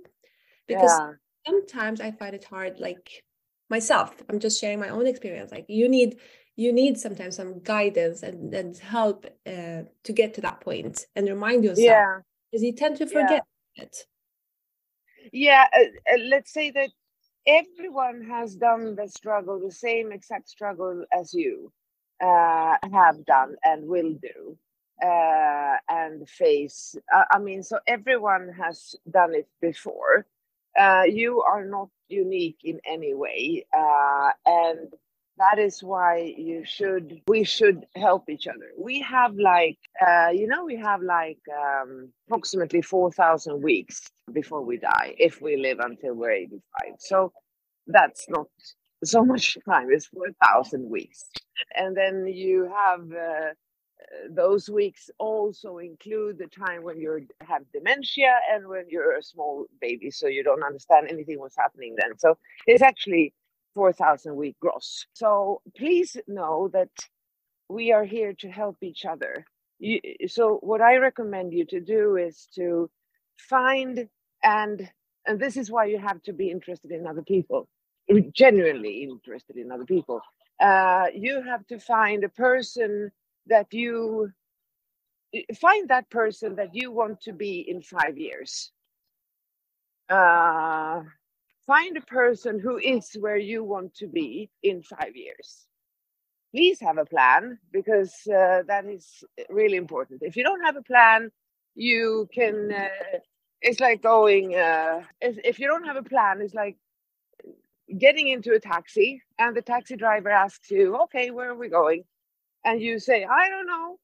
Because 0.67 0.91
yeah. 0.99 1.11
sometimes 1.47 2.01
I 2.01 2.11
find 2.11 2.35
it 2.35 2.43
hard, 2.43 2.79
like 2.79 3.23
myself, 3.69 4.21
I'm 4.29 4.39
just 4.39 4.59
sharing 4.59 4.79
my 4.79 4.89
own 4.89 5.07
experience. 5.07 5.51
Like 5.51 5.65
you 5.67 5.89
need 5.89 6.19
you 6.55 6.73
need 6.73 6.97
sometimes 6.97 7.37
some 7.37 7.59
guidance 7.59 8.21
and, 8.21 8.53
and 8.53 8.77
help 8.77 9.25
uh, 9.47 9.83
to 10.03 10.13
get 10.13 10.33
to 10.33 10.41
that 10.41 10.59
point 10.59 11.05
and 11.15 11.27
remind 11.27 11.63
yourself. 11.63 11.85
Yeah. 11.85 12.19
Because 12.51 12.63
you 12.63 12.73
tend 12.73 12.97
to 12.97 13.05
forget 13.05 13.45
yeah. 13.75 13.83
it. 13.83 14.05
Yeah, 15.31 15.65
uh, 15.73 16.13
uh, 16.13 16.17
let's 16.25 16.51
say 16.51 16.71
that 16.71 16.89
everyone 17.47 18.23
has 18.29 18.55
done 18.55 18.95
the 18.95 19.07
struggle, 19.07 19.59
the 19.59 19.71
same 19.71 20.11
exact 20.11 20.49
struggle 20.49 21.05
as 21.17 21.33
you 21.33 21.71
uh, 22.23 22.77
have 22.93 23.25
done 23.25 23.55
and 23.63 23.87
will 23.87 24.13
do 24.13 24.57
uh, 25.05 25.77
and 25.89 26.27
face. 26.29 26.95
I 27.31 27.39
mean, 27.39 27.63
so 27.63 27.79
everyone 27.87 28.49
has 28.59 28.95
done 29.09 29.35
it 29.35 29.47
before. 29.61 30.25
Uh, 30.79 31.03
you 31.07 31.41
are 31.41 31.65
not 31.65 31.89
unique 32.09 32.59
in 32.63 32.79
any 32.85 33.13
way, 33.13 33.65
uh, 33.77 34.31
and 34.45 34.93
that 35.37 35.57
is 35.59 35.81
why 35.81 36.33
you 36.37 36.63
should. 36.65 37.21
We 37.27 37.43
should 37.43 37.85
help 37.95 38.29
each 38.29 38.47
other. 38.47 38.71
We 38.77 39.01
have 39.01 39.35
like, 39.35 39.79
uh, 40.05 40.29
you 40.29 40.47
know, 40.47 40.65
we 40.65 40.77
have 40.77 41.01
like 41.01 41.39
um, 41.51 42.09
approximately 42.27 42.81
four 42.81 43.11
thousand 43.11 43.61
weeks 43.63 44.01
before 44.31 44.63
we 44.63 44.77
die 44.77 45.15
if 45.17 45.41
we 45.41 45.57
live 45.57 45.79
until 45.79 46.13
we're 46.13 46.31
eighty-five. 46.31 46.95
So 46.99 47.33
that's 47.87 48.29
not 48.29 48.47
so 49.03 49.23
much 49.23 49.57
time. 49.69 49.87
It's 49.91 50.07
four 50.07 50.27
thousand 50.45 50.89
weeks. 50.89 51.25
And 51.75 51.95
then 51.95 52.25
you 52.27 52.71
have 52.73 53.11
uh, 53.11 53.53
those 54.29 54.69
weeks 54.69 55.09
also 55.19 55.77
include 55.77 56.37
the 56.37 56.47
time 56.47 56.83
when 56.83 56.99
you 56.99 57.27
have 57.41 57.63
dementia 57.73 58.33
and 58.51 58.67
when 58.67 58.85
you're 58.89 59.17
a 59.17 59.23
small 59.23 59.65
baby 59.81 60.11
so 60.11 60.27
you 60.27 60.43
don't 60.43 60.63
understand 60.63 61.07
anything 61.09 61.39
what's 61.39 61.57
happening 61.57 61.95
then. 61.97 62.17
So 62.17 62.37
it's 62.65 62.81
actually 62.81 63.33
4000 63.75 64.35
week 64.35 64.57
gross. 64.59 65.05
So 65.13 65.61
please 65.77 66.17
know 66.27 66.69
that 66.73 66.89
we 67.69 67.91
are 67.91 68.03
here 68.05 68.33
to 68.39 68.49
help 68.49 68.77
each 68.81 69.05
other. 69.05 69.45
You, 69.79 70.01
so 70.27 70.59
what 70.61 70.81
i 70.81 70.97
recommend 70.97 71.53
you 71.53 71.65
to 71.67 71.79
do 71.79 72.17
is 72.17 72.49
to 72.55 72.89
find 73.37 74.09
and 74.43 74.89
and 75.25 75.39
this 75.39 75.55
is 75.55 75.71
why 75.71 75.85
you 75.85 75.99
have 75.99 76.21
to 76.23 76.33
be 76.33 76.51
interested 76.51 76.91
in 76.91 77.07
other 77.07 77.21
people 77.21 77.69
genuinely 78.33 79.03
interested 79.03 79.57
in 79.57 79.71
other 79.71 79.85
people. 79.85 80.21
Uh, 80.59 81.05
you 81.13 81.41
have 81.41 81.65
to 81.67 81.79
find 81.79 82.23
a 82.23 82.29
person 82.29 83.11
that 83.47 83.67
you 83.73 84.31
find 85.59 85.89
that 85.89 86.09
person 86.09 86.55
that 86.55 86.73
you 86.73 86.91
want 86.91 87.21
to 87.21 87.33
be 87.33 87.59
in 87.67 87.81
five 87.81 88.17
years. 88.17 88.71
Uh, 90.09 91.01
find 91.67 91.97
a 91.97 92.01
person 92.01 92.59
who 92.59 92.77
is 92.77 93.15
where 93.19 93.37
you 93.37 93.63
want 93.63 93.93
to 93.95 94.07
be 94.07 94.49
in 94.63 94.81
five 94.81 95.15
years. 95.15 95.67
Please 96.53 96.79
have 96.79 96.97
a 96.97 97.05
plan 97.05 97.59
because 97.71 98.13
uh, 98.27 98.63
that 98.67 98.85
is 98.85 99.23
really 99.49 99.77
important. 99.77 100.23
If 100.23 100.35
you 100.35 100.43
don't 100.43 100.65
have 100.65 100.75
a 100.77 100.81
plan 100.81 101.31
you 101.75 102.27
can 102.33 102.71
uh, 102.71 102.89
it's 103.61 103.79
like 103.79 104.01
going 104.01 104.55
uh, 104.55 105.01
if, 105.21 105.37
if 105.43 105.59
you 105.59 105.67
don't 105.67 105.85
have 105.85 105.95
a 105.95 106.03
plan 106.03 106.41
it's 106.41 106.53
like 106.53 106.77
getting 107.97 108.27
into 108.27 108.53
a 108.53 108.59
taxi 108.59 109.21
and 109.37 109.55
the 109.55 109.61
taxi 109.61 109.95
driver 109.95 110.29
asks 110.29 110.69
you, 110.71 110.95
okay, 111.03 111.31
where 111.31 111.51
are 111.51 111.57
we 111.57 111.69
going? 111.69 112.03
And 112.65 112.81
you 112.81 112.99
say, 112.99 113.25
I 113.25 113.49
don't 113.49 113.67
know. 113.67 113.97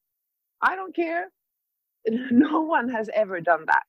I 0.62 0.76
don't 0.76 0.96
care. 0.96 1.30
No 2.30 2.62
one 2.62 2.90
has 2.90 3.10
ever 3.16 3.42
done 3.42 3.66
that. 3.66 3.82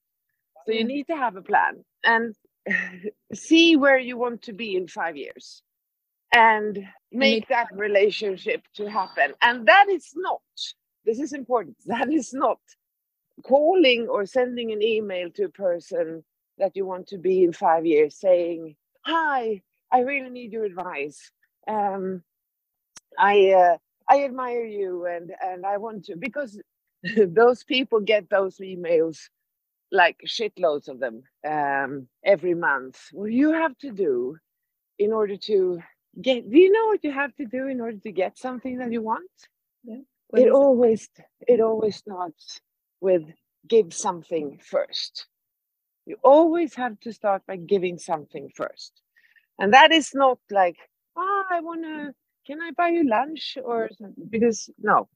So 0.66 0.72
you 0.72 0.84
mm. 0.84 0.88
need 0.88 1.06
to 1.08 1.16
have 1.16 1.36
a 1.36 1.42
plan 1.42 1.84
and 2.02 2.34
see 3.34 3.76
where 3.76 3.98
you 3.98 4.16
want 4.16 4.40
to 4.42 4.54
be 4.54 4.74
in 4.74 4.88
five 4.88 5.18
years 5.18 5.62
and 6.34 6.78
make 7.12 7.46
that 7.48 7.68
relationship 7.72 8.62
to 8.76 8.90
happen. 8.90 9.34
And 9.42 9.66
that 9.68 9.88
is 9.90 10.12
not, 10.16 10.40
this 11.04 11.20
is 11.20 11.34
important, 11.34 11.76
that 11.86 12.10
is 12.10 12.32
not 12.32 12.58
calling 13.44 14.08
or 14.08 14.24
sending 14.24 14.72
an 14.72 14.82
email 14.82 15.30
to 15.32 15.44
a 15.44 15.50
person 15.50 16.24
that 16.58 16.74
you 16.74 16.86
want 16.86 17.08
to 17.08 17.18
be 17.18 17.44
in 17.44 17.52
five 17.52 17.84
years 17.84 18.18
saying, 18.18 18.76
Hi, 19.04 19.62
I 19.92 20.00
really 20.00 20.30
need 20.30 20.52
your 20.52 20.64
advice. 20.64 21.30
Um, 21.68 22.22
I 23.18 23.50
uh, 23.52 23.76
I 24.08 24.24
admire 24.24 24.64
you 24.64 25.06
and 25.06 25.32
and 25.42 25.66
I 25.66 25.78
want 25.78 26.04
to 26.06 26.16
because 26.16 26.58
those 27.16 27.64
people 27.64 28.00
get 28.00 28.28
those 28.30 28.58
emails 28.58 29.18
like 29.92 30.20
shitloads 30.26 30.88
of 30.88 30.98
them 31.00 31.22
um, 31.46 32.08
every 32.24 32.54
month. 32.54 32.98
What 33.12 33.32
you 33.32 33.52
have 33.52 33.76
to 33.78 33.90
do 33.90 34.36
in 34.98 35.12
order 35.12 35.36
to 35.36 35.80
get, 36.20 36.50
do 36.50 36.58
you 36.58 36.72
know 36.72 36.86
what 36.86 37.04
you 37.04 37.12
have 37.12 37.34
to 37.36 37.44
do 37.44 37.66
in 37.68 37.80
order 37.80 37.98
to 37.98 38.12
get 38.12 38.38
something 38.38 38.78
that 38.78 38.92
you 38.92 39.02
want? 39.02 39.30
Yeah. 39.84 39.98
It 40.34 40.50
always, 40.50 41.08
it 41.46 41.60
always 41.60 41.96
starts 41.96 42.60
with 43.00 43.22
give 43.68 43.94
something 43.94 44.58
first. 44.62 45.26
You 46.04 46.16
always 46.22 46.74
have 46.74 46.98
to 47.00 47.12
start 47.12 47.42
by 47.46 47.56
giving 47.56 47.98
something 47.98 48.50
first. 48.54 48.92
And 49.58 49.72
that 49.72 49.92
is 49.92 50.12
not 50.14 50.38
like, 50.50 50.76
oh, 51.16 51.44
I 51.50 51.60
want 51.60 51.84
to, 51.84 52.12
can 52.46 52.60
I 52.62 52.70
buy 52.72 52.88
you 52.88 53.08
lunch? 53.08 53.58
Or 53.64 53.90
because 54.30 54.70
no, 54.78 55.08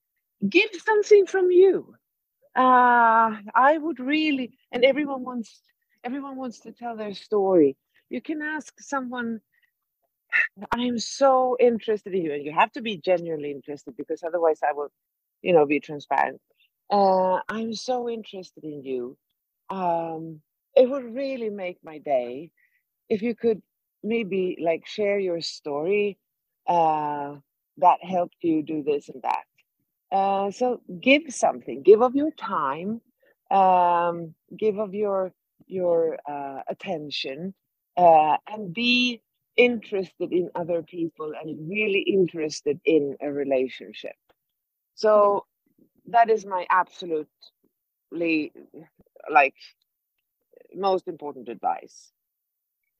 give 0.49 0.71
something 0.85 1.27
from 1.27 1.51
you. 1.51 1.95
Uh, 2.57 3.37
I 3.55 3.79
would 3.79 4.01
really, 4.01 4.53
and 4.73 4.85
everyone 4.85 5.25
wants, 5.25 5.61
everyone 6.05 6.37
wants 6.37 6.61
to 6.61 6.73
tell 6.73 6.97
their 6.97 7.15
story. 7.15 7.77
You 8.11 8.21
can 8.21 8.43
ask 8.43 8.73
someone, 8.81 9.41
I'm 10.73 10.99
so 10.99 11.57
interested 11.61 12.15
in 12.15 12.25
you, 12.25 12.33
and 12.35 12.45
you 12.45 12.53
have 12.53 12.73
to 12.73 12.83
be 12.83 12.99
genuinely 12.99 13.51
interested 13.51 13.97
because 13.97 14.23
otherwise 14.23 14.61
I 14.69 14.73
will, 14.73 14.91
you 15.43 15.53
know, 15.53 15.67
be 15.67 15.81
transparent. 15.81 16.41
Uh, 16.91 17.41
I'm 17.49 17.75
so 17.75 18.09
interested 18.09 18.65
in 18.65 18.83
you. 18.85 19.17
Um, 19.71 20.41
it 20.77 20.89
would 20.89 21.05
really 21.15 21.51
make 21.51 21.79
my 21.85 21.99
day 21.99 22.51
if 23.09 23.23
you 23.23 23.35
could 23.35 23.63
maybe 24.03 24.59
like 24.63 24.87
share 24.87 25.19
your 25.19 25.41
story 25.41 26.19
uh, 26.67 27.35
that 27.79 27.99
helped 28.03 28.37
you 28.43 28.63
do 28.63 28.83
this 28.83 29.09
and 29.09 29.23
that. 29.23 29.45
Uh, 30.17 30.51
so 30.51 30.81
give 31.01 31.23
something, 31.29 31.83
give 31.83 32.03
of 32.03 32.15
your 32.15 32.31
time, 32.33 33.01
um, 33.51 34.35
give 34.57 34.79
of 34.79 34.95
your 34.95 35.33
your 35.67 36.19
uh, 36.29 36.63
attention, 36.69 37.55
uh, 37.97 38.37
and 38.49 38.75
be 38.75 39.23
interested 39.57 40.33
in 40.33 40.51
other 40.55 40.83
people 40.83 41.33
and 41.41 41.71
really 41.71 42.01
interested 42.01 42.81
in 42.85 43.17
a 43.21 43.31
relationship. 43.31 44.17
So 44.95 45.47
that 46.07 46.31
is 46.31 46.45
my 46.47 46.67
absolutely 46.71 48.53
like 49.31 49.55
most 50.75 51.09
important 51.09 51.49
advice. 51.49 52.13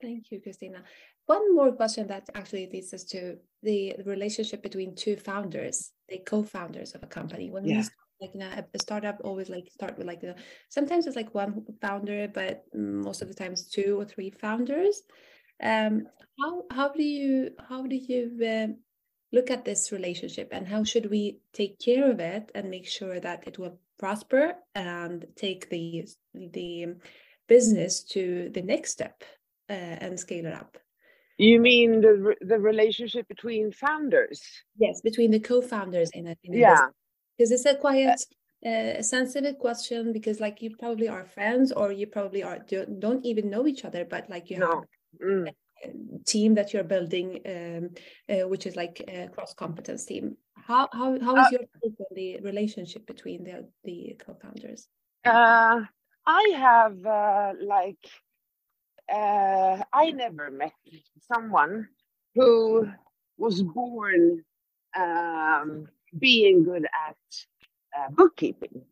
Thank 0.01 0.31
you, 0.31 0.41
Christina. 0.41 0.83
One 1.27 1.55
more 1.55 1.73
question 1.73 2.07
that 2.09 2.29
actually 2.35 2.69
leads 2.73 2.93
us 2.95 3.05
to 3.05 3.37
the, 3.63 3.95
relationship 4.05 4.63
between 4.63 4.95
two 4.95 5.17
founders, 5.17 5.93
the 6.09 6.19
co-founders 6.19 6.95
of 6.95 7.03
a 7.03 7.07
company. 7.07 7.51
When 7.51 7.65
yeah. 7.65 7.77
we 7.77 7.83
start, 7.83 7.97
like 8.21 8.35
in 8.35 8.43
a, 8.43 8.67
a, 8.75 8.79
startup, 8.79 9.21
always 9.23 9.49
like 9.49 9.69
start 9.71 9.97
with 9.99 10.07
like 10.07 10.21
the 10.21 10.35
sometimes 10.69 11.07
it's 11.07 11.17
like 11.17 11.35
one 11.35 11.65
founder, 11.81 12.29
but 12.29 12.65
most 12.75 13.23
of 13.23 13.29
the 13.29 13.35
times 13.35 13.69
two 13.69 14.01
or 14.01 14.05
three 14.05 14.31
founders. 14.31 15.03
Um, 15.63 16.07
how 16.41 16.65
how 16.71 16.89
do 16.89 17.03
you 17.03 17.51
how 17.69 17.87
do 17.87 17.97
you 17.97 18.41
uh, 18.45 18.73
look 19.33 19.51
at 19.51 19.65
this 19.65 19.93
relationship 19.93 20.49
and 20.53 20.67
how 20.67 20.85
should 20.85 21.11
we 21.11 21.41
take 21.53 21.79
care 21.79 22.11
of 22.11 22.21
it 22.21 22.51
and 22.55 22.71
make 22.71 22.89
sure 22.89 23.21
that 23.21 23.47
it 23.47 23.59
will 23.59 23.79
prosper 23.99 24.55
and 24.75 25.27
take 25.37 25.69
the 25.69 26.09
the 26.35 26.95
business 27.47 28.03
to 28.05 28.51
the 28.55 28.63
next 28.63 28.93
step 28.93 29.23
and 29.73 30.19
scale 30.19 30.47
it 30.47 30.55
up 30.55 30.77
you 31.41 31.59
mean 31.59 32.01
the 32.01 32.35
the 32.43 32.59
relationship 32.59 33.27
between 33.29 33.73
founders? 33.73 34.43
Yes, 34.77 35.01
between 35.01 35.31
the 35.31 35.41
co-founders 35.41 36.11
in 36.13 36.27
a, 36.27 36.37
in 36.45 36.55
a 36.55 36.59
yeah. 36.59 36.87
Because 37.37 37.51
it's 37.51 37.65
a 37.65 37.75
quite 37.75 38.21
uh, 38.67 39.03
sensitive 39.03 39.59
question 39.59 40.13
because 40.13 40.39
like 40.39 40.61
you 40.61 40.77
probably 40.77 41.09
are 41.09 41.25
friends 41.25 41.73
or 41.73 41.93
you 41.93 42.07
probably 42.07 42.43
are 42.43 42.59
don't, 42.59 43.01
don't 43.01 43.25
even 43.25 43.49
know 43.49 43.67
each 43.67 43.87
other, 43.87 44.05
but 44.05 44.29
like 44.29 44.51
you 44.51 44.59
no. 44.59 44.67
have 44.67 44.85
mm. 45.25 45.49
a 45.49 46.25
team 46.27 46.55
that 46.55 46.75
you're 46.75 46.85
building, 46.85 47.41
um, 47.47 47.91
uh, 48.29 48.47
which 48.47 48.67
is 48.67 48.77
like 48.77 49.03
a 49.09 49.29
cross 49.29 49.55
competence 49.55 50.05
team. 50.05 50.37
How 50.57 50.89
how 50.93 51.19
how 51.21 51.37
is 51.37 51.47
uh, 51.47 51.51
your 51.53 51.93
the 52.15 52.41
relationship 52.43 53.07
between 53.07 53.45
the 53.45 53.67
the 53.85 54.15
co-founders? 54.19 54.89
Uh, 55.25 55.81
I 56.27 56.45
have 56.55 57.07
uh, 57.07 57.53
like 57.63 58.05
uh, 59.13 59.83
I 59.93 60.11
never 60.13 60.51
met 60.51 60.73
someone 61.33 61.89
who 62.35 62.89
was 63.39 63.63
born 63.63 64.45
um, 64.97 65.89
being 66.19 66.65
good 66.65 66.85
at 66.87 67.17
uh, 67.99 68.11
bookkeeping. 68.11 68.83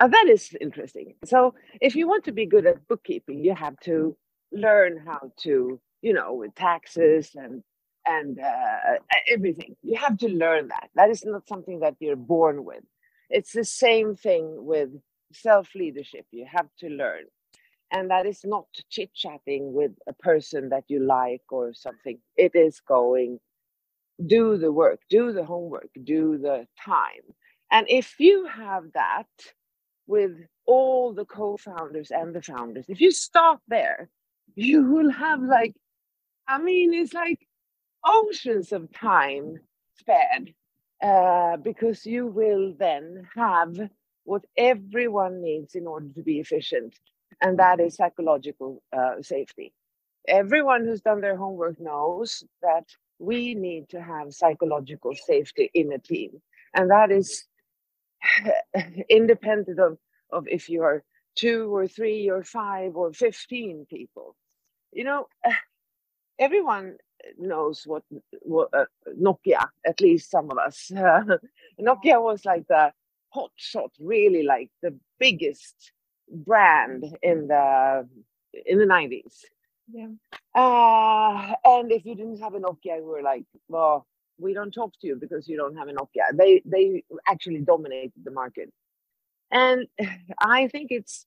Uh, 0.00 0.08
that 0.08 0.26
is 0.28 0.54
interesting. 0.60 1.14
So, 1.24 1.54
if 1.80 1.94
you 1.96 2.08
want 2.08 2.24
to 2.24 2.32
be 2.32 2.46
good 2.46 2.66
at 2.66 2.86
bookkeeping, 2.88 3.44
you 3.44 3.54
have 3.54 3.78
to 3.84 4.16
learn 4.52 5.02
how 5.06 5.32
to, 5.42 5.80
you 6.02 6.12
know, 6.12 6.34
with 6.34 6.54
taxes 6.54 7.30
and 7.34 7.62
and 8.06 8.38
uh, 8.40 8.98
everything. 9.32 9.76
You 9.82 9.96
have 9.98 10.18
to 10.18 10.28
learn 10.28 10.68
that. 10.68 10.90
That 10.96 11.10
is 11.10 11.24
not 11.24 11.48
something 11.48 11.80
that 11.80 11.96
you're 12.00 12.16
born 12.16 12.64
with. 12.64 12.84
It's 13.30 13.52
the 13.52 13.64
same 13.64 14.16
thing 14.16 14.64
with 14.66 14.90
self 15.32 15.68
leadership. 15.74 16.26
You 16.32 16.46
have 16.52 16.68
to 16.80 16.88
learn 16.88 17.24
and 17.94 18.10
that 18.10 18.26
is 18.26 18.42
not 18.44 18.66
chit 18.90 19.14
chatting 19.14 19.72
with 19.74 19.92
a 20.08 20.14
person 20.14 20.70
that 20.70 20.84
you 20.88 21.00
like 21.00 21.42
or 21.50 21.74
something. 21.74 22.18
It 22.36 22.56
is 22.56 22.80
going, 22.80 23.40
do 24.26 24.58
the 24.58 24.72
work, 24.72 25.00
do 25.10 25.32
the 25.32 25.44
homework, 25.44 25.90
do 26.04 26.38
the 26.38 26.66
time. 26.84 27.24
And 27.72 27.86
if 27.90 28.20
you 28.20 28.46
have 28.46 28.84
that 28.94 29.28
with 30.08 30.32
all 30.66 31.14
the 31.14 31.26
co 31.26 31.56
founders 31.56 32.10
and 32.12 32.34
the 32.34 32.42
founders, 32.42 32.86
if 32.88 33.00
you 33.00 33.12
start 33.12 33.60
there, 33.68 34.10
you 34.56 34.84
will 34.84 35.10
have 35.10 35.42
like, 35.42 35.74
I 36.48 36.58
mean, 36.58 36.94
it's 36.94 37.14
like 37.14 37.40
oceans 38.06 38.72
of 38.72 38.92
time 38.92 39.56
spared 39.98 40.54
uh, 41.02 41.58
because 41.58 42.06
you 42.06 42.26
will 42.28 42.74
then 42.78 43.28
have 43.36 43.76
what 44.24 44.44
everyone 44.58 45.42
needs 45.42 45.74
in 45.76 45.86
order 45.86 46.08
to 46.14 46.22
be 46.22 46.40
efficient 46.40 46.94
and 47.40 47.58
that 47.58 47.80
is 47.80 47.96
psychological 47.96 48.82
uh, 48.96 49.22
safety. 49.22 49.72
Everyone 50.26 50.84
who's 50.84 51.00
done 51.00 51.20
their 51.20 51.36
homework 51.36 51.80
knows 51.80 52.44
that 52.62 52.84
we 53.18 53.54
need 53.54 53.88
to 53.90 54.02
have 54.02 54.32
psychological 54.32 55.14
safety 55.14 55.70
in 55.74 55.92
a 55.92 55.98
team, 55.98 56.30
and 56.74 56.90
that 56.90 57.10
is 57.10 57.44
independent 59.08 59.78
of, 59.78 59.98
of 60.32 60.46
if 60.48 60.68
you 60.68 60.82
are 60.82 61.04
two 61.36 61.74
or 61.74 61.86
three 61.86 62.30
or 62.30 62.42
five 62.42 62.96
or 62.96 63.12
15 63.12 63.86
people. 63.90 64.36
You 64.92 65.04
know, 65.04 65.26
everyone 66.38 66.96
knows 67.38 67.82
what, 67.86 68.02
what 68.42 68.68
uh, 68.72 68.84
Nokia, 69.20 69.66
at 69.86 70.00
least 70.00 70.30
some 70.30 70.50
of 70.50 70.58
us. 70.58 70.90
Nokia 71.80 72.22
was 72.22 72.44
like 72.44 72.66
the 72.68 72.92
hot 73.30 73.50
shot, 73.56 73.90
really 73.98 74.42
like 74.42 74.70
the 74.82 74.96
biggest 75.18 75.92
brand 76.30 77.04
in 77.22 77.48
the 77.48 78.08
in 78.66 78.78
the 78.78 78.86
90s. 78.86 79.44
Yeah. 79.92 80.08
Uh, 80.54 81.54
and 81.64 81.92
if 81.92 82.04
you 82.06 82.14
didn't 82.14 82.40
have 82.40 82.54
a 82.54 82.60
Nokia, 82.60 82.96
we 82.96 83.02
were 83.02 83.22
like, 83.22 83.44
well, 83.68 84.06
we 84.38 84.54
don't 84.54 84.72
talk 84.72 84.92
to 85.00 85.06
you 85.06 85.16
because 85.16 85.48
you 85.48 85.56
don't 85.56 85.76
have 85.76 85.88
a 85.88 85.92
Nokia. 85.92 86.34
They 86.34 86.62
they 86.64 87.04
actually 87.28 87.60
dominated 87.60 88.12
the 88.22 88.30
market. 88.30 88.72
And 89.50 89.86
I 90.38 90.68
think 90.68 90.90
it's 90.90 91.26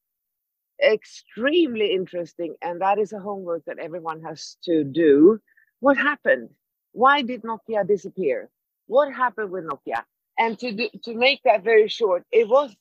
extremely 0.83 1.93
interesting. 1.93 2.55
And 2.61 2.81
that 2.81 2.99
is 2.99 3.13
a 3.13 3.19
homework 3.19 3.65
that 3.65 3.79
everyone 3.79 4.21
has 4.23 4.57
to 4.63 4.83
do. 4.83 5.39
What 5.79 5.97
happened? 5.97 6.49
Why 6.91 7.21
did 7.21 7.43
Nokia 7.43 7.87
disappear? 7.87 8.49
What 8.87 9.13
happened 9.13 9.51
with 9.51 9.65
Nokia? 9.65 10.03
And 10.39 10.57
to 10.59 10.71
do, 10.71 10.89
to 11.03 11.13
make 11.13 11.41
that 11.43 11.63
very 11.63 11.87
short, 11.87 12.23
it 12.31 12.47
was 12.47 12.75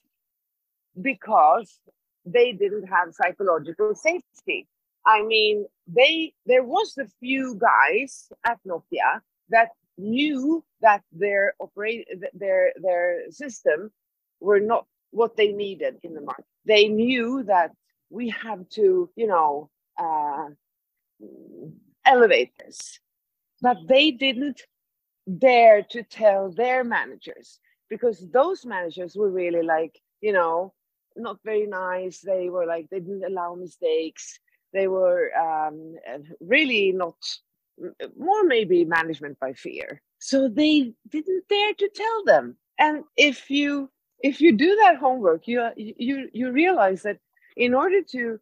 because 0.99 1.79
they 2.31 2.51
didn't 2.51 2.87
have 2.87 3.13
psychological 3.13 3.95
safety. 3.95 4.67
I 5.05 5.23
mean, 5.23 5.65
they 5.87 6.33
there 6.45 6.63
was 6.63 6.97
a 6.97 7.07
few 7.19 7.55
guys 7.55 8.29
at 8.43 8.59
Nokia 8.67 9.21
that 9.49 9.69
knew 9.97 10.63
that 10.81 11.01
their 11.11 11.53
operate 11.59 12.07
their 12.33 12.73
their 12.81 13.31
system 13.31 13.91
were 14.39 14.59
not 14.59 14.85
what 15.11 15.37
they 15.37 15.51
needed 15.51 15.97
in 16.03 16.13
the 16.13 16.21
market. 16.21 16.45
They 16.65 16.87
knew 16.87 17.43
that 17.43 17.71
we 18.09 18.29
have 18.29 18.67
to, 18.69 19.09
you 19.15 19.27
know, 19.27 19.69
uh, 19.97 20.49
elevate 22.05 22.51
this, 22.59 22.99
but 23.61 23.77
they 23.87 24.11
didn't 24.11 24.61
dare 25.37 25.83
to 25.83 26.03
tell 26.03 26.51
their 26.51 26.83
managers 26.83 27.59
because 27.89 28.29
those 28.31 28.65
managers 28.65 29.15
were 29.15 29.31
really 29.31 29.63
like, 29.63 29.99
you 30.21 30.33
know, 30.33 30.73
not 31.17 31.37
very 31.43 31.67
nice. 31.67 32.19
They 32.19 32.49
were 32.49 32.65
like 32.65 32.89
they 32.89 32.99
didn't 32.99 33.25
allow 33.25 33.55
mistakes. 33.55 34.39
They 34.73 34.87
were 34.87 35.31
um, 35.35 35.95
really 36.39 36.91
not 36.91 37.17
more 38.17 38.43
maybe 38.43 38.85
management 38.85 39.39
by 39.39 39.53
fear. 39.53 40.01
So 40.19 40.47
they 40.49 40.93
didn't 41.09 41.47
dare 41.47 41.73
to 41.73 41.89
tell 41.89 42.23
them. 42.25 42.57
And 42.79 43.03
if 43.15 43.49
you 43.49 43.89
if 44.19 44.41
you 44.41 44.55
do 44.55 44.75
that 44.83 44.97
homework, 44.97 45.47
you 45.47 45.67
you 45.75 46.29
you 46.33 46.51
realize 46.51 47.03
that 47.03 47.19
in 47.55 47.73
order 47.73 48.01
to 48.11 48.39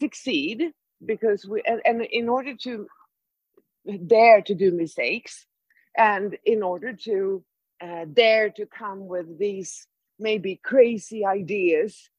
succeed, 0.00 0.72
because 1.04 1.46
we 1.46 1.62
and, 1.66 1.80
and 1.84 2.02
in 2.02 2.28
order 2.28 2.54
to 2.62 2.86
dare 4.06 4.42
to 4.42 4.54
do 4.54 4.72
mistakes, 4.72 5.46
and 5.96 6.36
in 6.44 6.62
order 6.62 6.92
to 6.92 7.44
uh, 7.80 8.04
dare 8.12 8.50
to 8.50 8.66
come 8.66 9.06
with 9.06 9.38
these 9.38 9.86
maybe 10.18 10.60
crazy 10.62 11.24
ideas 11.24 12.10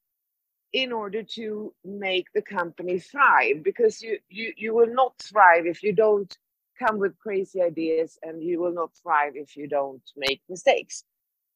in 0.72 0.92
order 0.92 1.22
to 1.22 1.72
make 1.84 2.26
the 2.34 2.42
company 2.42 2.98
thrive 2.98 3.62
because 3.62 4.02
you, 4.02 4.18
you 4.28 4.52
you 4.56 4.74
will 4.74 4.92
not 4.92 5.14
thrive 5.18 5.66
if 5.66 5.82
you 5.82 5.92
don't 5.92 6.36
come 6.78 6.98
with 6.98 7.18
crazy 7.18 7.60
ideas 7.62 8.18
and 8.22 8.42
you 8.42 8.60
will 8.60 8.72
not 8.72 8.90
thrive 9.02 9.32
if 9.34 9.56
you 9.56 9.66
don't 9.66 10.02
make 10.16 10.40
mistakes. 10.48 11.04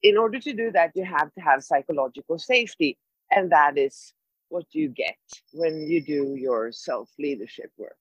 In 0.03 0.17
order 0.17 0.41
to 0.41 0.53
do 0.53 0.73
that 0.73 0.93
you 0.95 1.05
have 1.05 1.33
to 1.35 1.41
have 1.41 1.63
psychological 1.63 2.39
safety 2.39 2.99
and 3.31 3.53
that 3.53 3.79
is 3.79 4.15
what 4.49 4.67
you 4.73 4.89
get 4.89 5.17
when 5.53 5.87
you 5.87 6.01
do 6.03 6.35
your 6.37 6.73
self 6.73 7.11
leadership 7.19 7.71
work. 7.77 7.97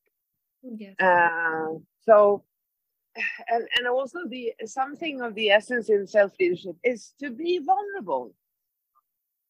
Yes. 0.64 0.96
Uh, 1.00 1.80
so 2.06 2.44
and, 3.50 3.68
and 3.78 3.88
also 3.88 4.20
the 4.28 4.54
something 4.66 5.22
of 5.22 5.36
the 5.36 5.50
essence 5.50 5.90
in 5.90 6.08
self 6.08 6.32
leadership 6.40 6.76
is 6.84 7.14
to 7.20 7.30
be 7.30 7.60
vulnerable 7.60 8.34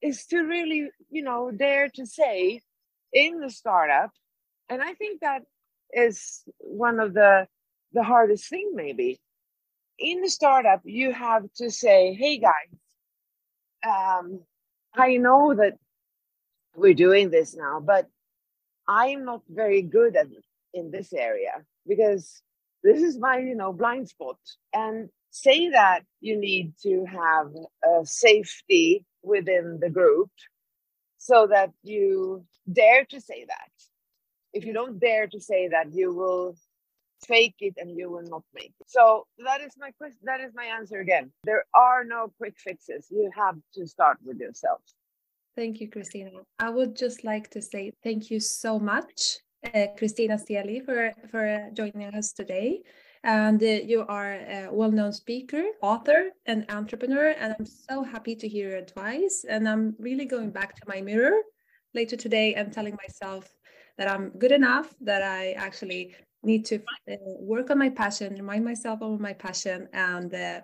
is 0.02 0.26
to 0.26 0.40
really 0.42 0.90
you 1.10 1.24
know 1.24 1.52
dare 1.52 1.90
to 1.90 2.06
say 2.06 2.62
in 3.14 3.40
the 3.40 3.50
startup 3.50 4.12
and 4.70 4.82
i 4.82 4.94
think 4.94 5.22
that 5.22 5.44
is 5.94 6.44
one 6.60 7.00
of 7.00 7.14
the 7.14 7.48
the 7.94 8.04
hardest 8.04 8.48
thing 8.48 8.72
maybe. 8.74 9.20
In 10.00 10.22
the 10.22 10.30
startup 10.30 10.82
you 10.84 11.12
have 11.14 11.44
to 11.58 11.70
say 11.70 12.14
hey 12.14 12.40
guys 12.40 12.74
um, 13.86 14.40
i 14.96 15.18
know 15.18 15.54
that 15.54 15.78
we're 16.76 16.94
doing 16.94 17.30
this 17.30 17.56
now 17.56 17.80
but 17.80 18.08
i'm 18.88 19.26
not 19.26 19.42
very 19.50 19.82
good 19.82 20.16
at 20.16 20.28
in 20.74 20.92
this 20.92 21.14
area 21.14 21.52
because 21.88 22.42
this 22.84 23.02
is 23.02 23.18
my 23.18 23.38
you 23.38 23.56
know 23.56 23.74
blind 23.74 24.10
spot. 24.10 24.38
And 24.74 25.10
say 25.30 25.70
that 25.70 26.02
you 26.20 26.38
need 26.38 26.74
to 26.84 27.06
have 27.06 27.48
a 27.84 28.06
safety 28.06 29.06
within 29.24 29.80
the 29.80 29.90
group 29.90 30.32
so 31.18 31.48
that 31.48 31.72
you 31.84 32.46
dare 32.72 33.06
to 33.06 33.22
say 33.22 33.46
that. 33.48 33.72
If 34.54 34.66
you 34.66 34.74
don't 34.74 35.00
dare 35.00 35.28
to 35.28 35.40
say 35.40 35.70
that 35.70 35.94
you 35.94 36.14
will 36.14 36.56
fake 37.26 37.56
it 37.60 37.76
and 37.78 37.96
you 37.96 38.10
will 38.10 38.24
not 38.24 38.44
make 38.54 38.74
it. 38.80 38.88
So 38.88 39.28
that 39.46 39.62
is 39.62 39.74
my 39.78 39.92
question 39.92 40.20
that 40.24 40.42
is 40.42 40.52
my 40.56 40.66
answer 40.66 41.00
again. 41.00 41.32
There 41.44 41.66
are 41.76 42.04
no 42.04 42.34
quick 42.38 42.56
fixes. 42.58 43.08
You 43.10 43.30
have 43.36 43.56
to 43.76 43.88
start 43.88 44.18
with 44.24 44.40
yourself. 44.40 44.82
Thank 45.56 45.80
you 45.82 45.90
christina. 45.90 46.32
I 46.60 46.70
would 46.70 46.96
just 46.96 47.24
like 47.24 47.50
to 47.52 47.62
say 47.62 47.94
thank 48.04 48.32
you 48.32 48.40
so 48.40 48.80
much 48.80 49.38
uh, 49.74 49.88
Christina 49.98 50.38
Stielli 50.38 50.84
for, 50.84 51.14
for 51.30 51.70
joining 51.74 52.14
us 52.16 52.34
today. 52.34 52.82
And 53.24 53.62
uh, 53.62 53.66
you 53.66 54.06
are 54.08 54.34
a 54.34 54.70
well 54.72 54.92
known 54.92 55.14
speaker, 55.14 55.64
author, 55.82 56.32
and 56.46 56.66
entrepreneur. 56.70 57.36
And 57.38 57.56
I'm 57.58 57.66
so 57.66 58.04
happy 58.04 58.36
to 58.36 58.48
hear 58.48 58.70
your 58.70 58.78
advice. 58.80 59.46
And 59.48 59.70
I'm 59.70 59.96
really 60.00 60.26
going 60.26 60.52
back 60.52 60.76
to 60.76 60.82
my 60.88 61.02
mirror 61.02 61.42
later 61.94 62.16
today 62.16 62.56
and 62.56 62.74
telling 62.74 62.98
myself 63.02 63.52
that 63.98 64.10
I'm 64.10 64.30
good 64.38 64.52
enough, 64.52 64.94
that 65.02 65.22
I 65.22 65.52
actually 65.52 66.16
need 66.44 66.66
to 66.66 66.78
uh, 67.12 67.16
work 67.40 67.70
on 67.70 67.78
my 67.78 67.90
passion, 67.90 68.34
remind 68.34 68.66
myself 68.66 69.02
of 69.02 69.20
my 69.20 69.34
passion, 69.34 69.88
and 69.94 70.34
uh, 70.34 70.62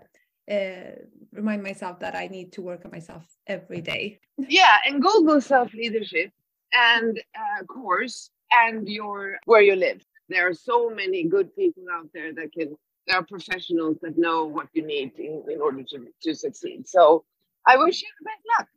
uh, 0.52 0.92
remind 1.32 1.62
myself 1.62 2.00
that 2.00 2.16
I 2.16 2.28
need 2.28 2.54
to 2.54 2.62
work 2.62 2.86
on 2.86 2.92
myself 2.92 3.24
every 3.46 3.82
day. 3.82 4.20
Yeah, 4.38 4.78
and 4.86 5.02
Google 5.02 5.42
self 5.42 5.74
leadership 5.74 6.32
and 6.74 7.20
uh, 7.36 7.64
course 7.66 8.30
and 8.52 8.88
your 8.88 9.38
where 9.46 9.62
you 9.62 9.76
live. 9.76 10.04
There 10.30 10.48
are 10.48 10.54
so 10.54 10.90
many 10.90 11.24
good 11.24 11.56
people 11.56 11.84
out 11.92 12.10
there 12.14 12.34
that 12.34 12.52
can 12.52 12.76
there 13.08 13.18
are 13.18 13.24
professionals 13.24 13.98
that 14.02 14.18
know 14.18 14.44
what 14.46 14.68
you 14.74 14.86
need 14.86 15.14
in, 15.18 15.42
in 15.50 15.62
order 15.62 15.82
to, 15.82 16.08
to 16.24 16.36
succeed. 16.36 16.88
So 16.88 17.24
I 17.66 17.78
wish 17.78 18.02
you 18.02 18.08
the 18.20 18.26
best 18.26 18.42
luck. 18.60 18.68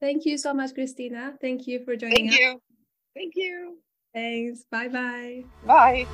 Thank 0.00 0.24
you 0.24 0.38
so 0.38 0.54
much, 0.54 0.72
Christina. 0.72 1.34
Thank 1.40 1.66
you 1.66 1.84
for 1.84 1.94
joining 1.94 2.30
Thank 2.30 2.32
us. 2.32 2.38
you. 2.38 2.62
Thank 3.14 3.32
you. 3.36 3.76
Thanks. 4.14 4.64
Bye 4.70 4.88
bye. 4.88 5.44
Bye. 5.66 6.06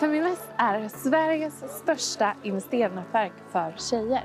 Feminvest 0.00 0.48
är 0.56 0.88
Sveriges 0.88 1.64
största 1.68 2.36
investeringsnätverk 2.42 3.32
för 3.52 3.74
tjejer. 3.78 4.24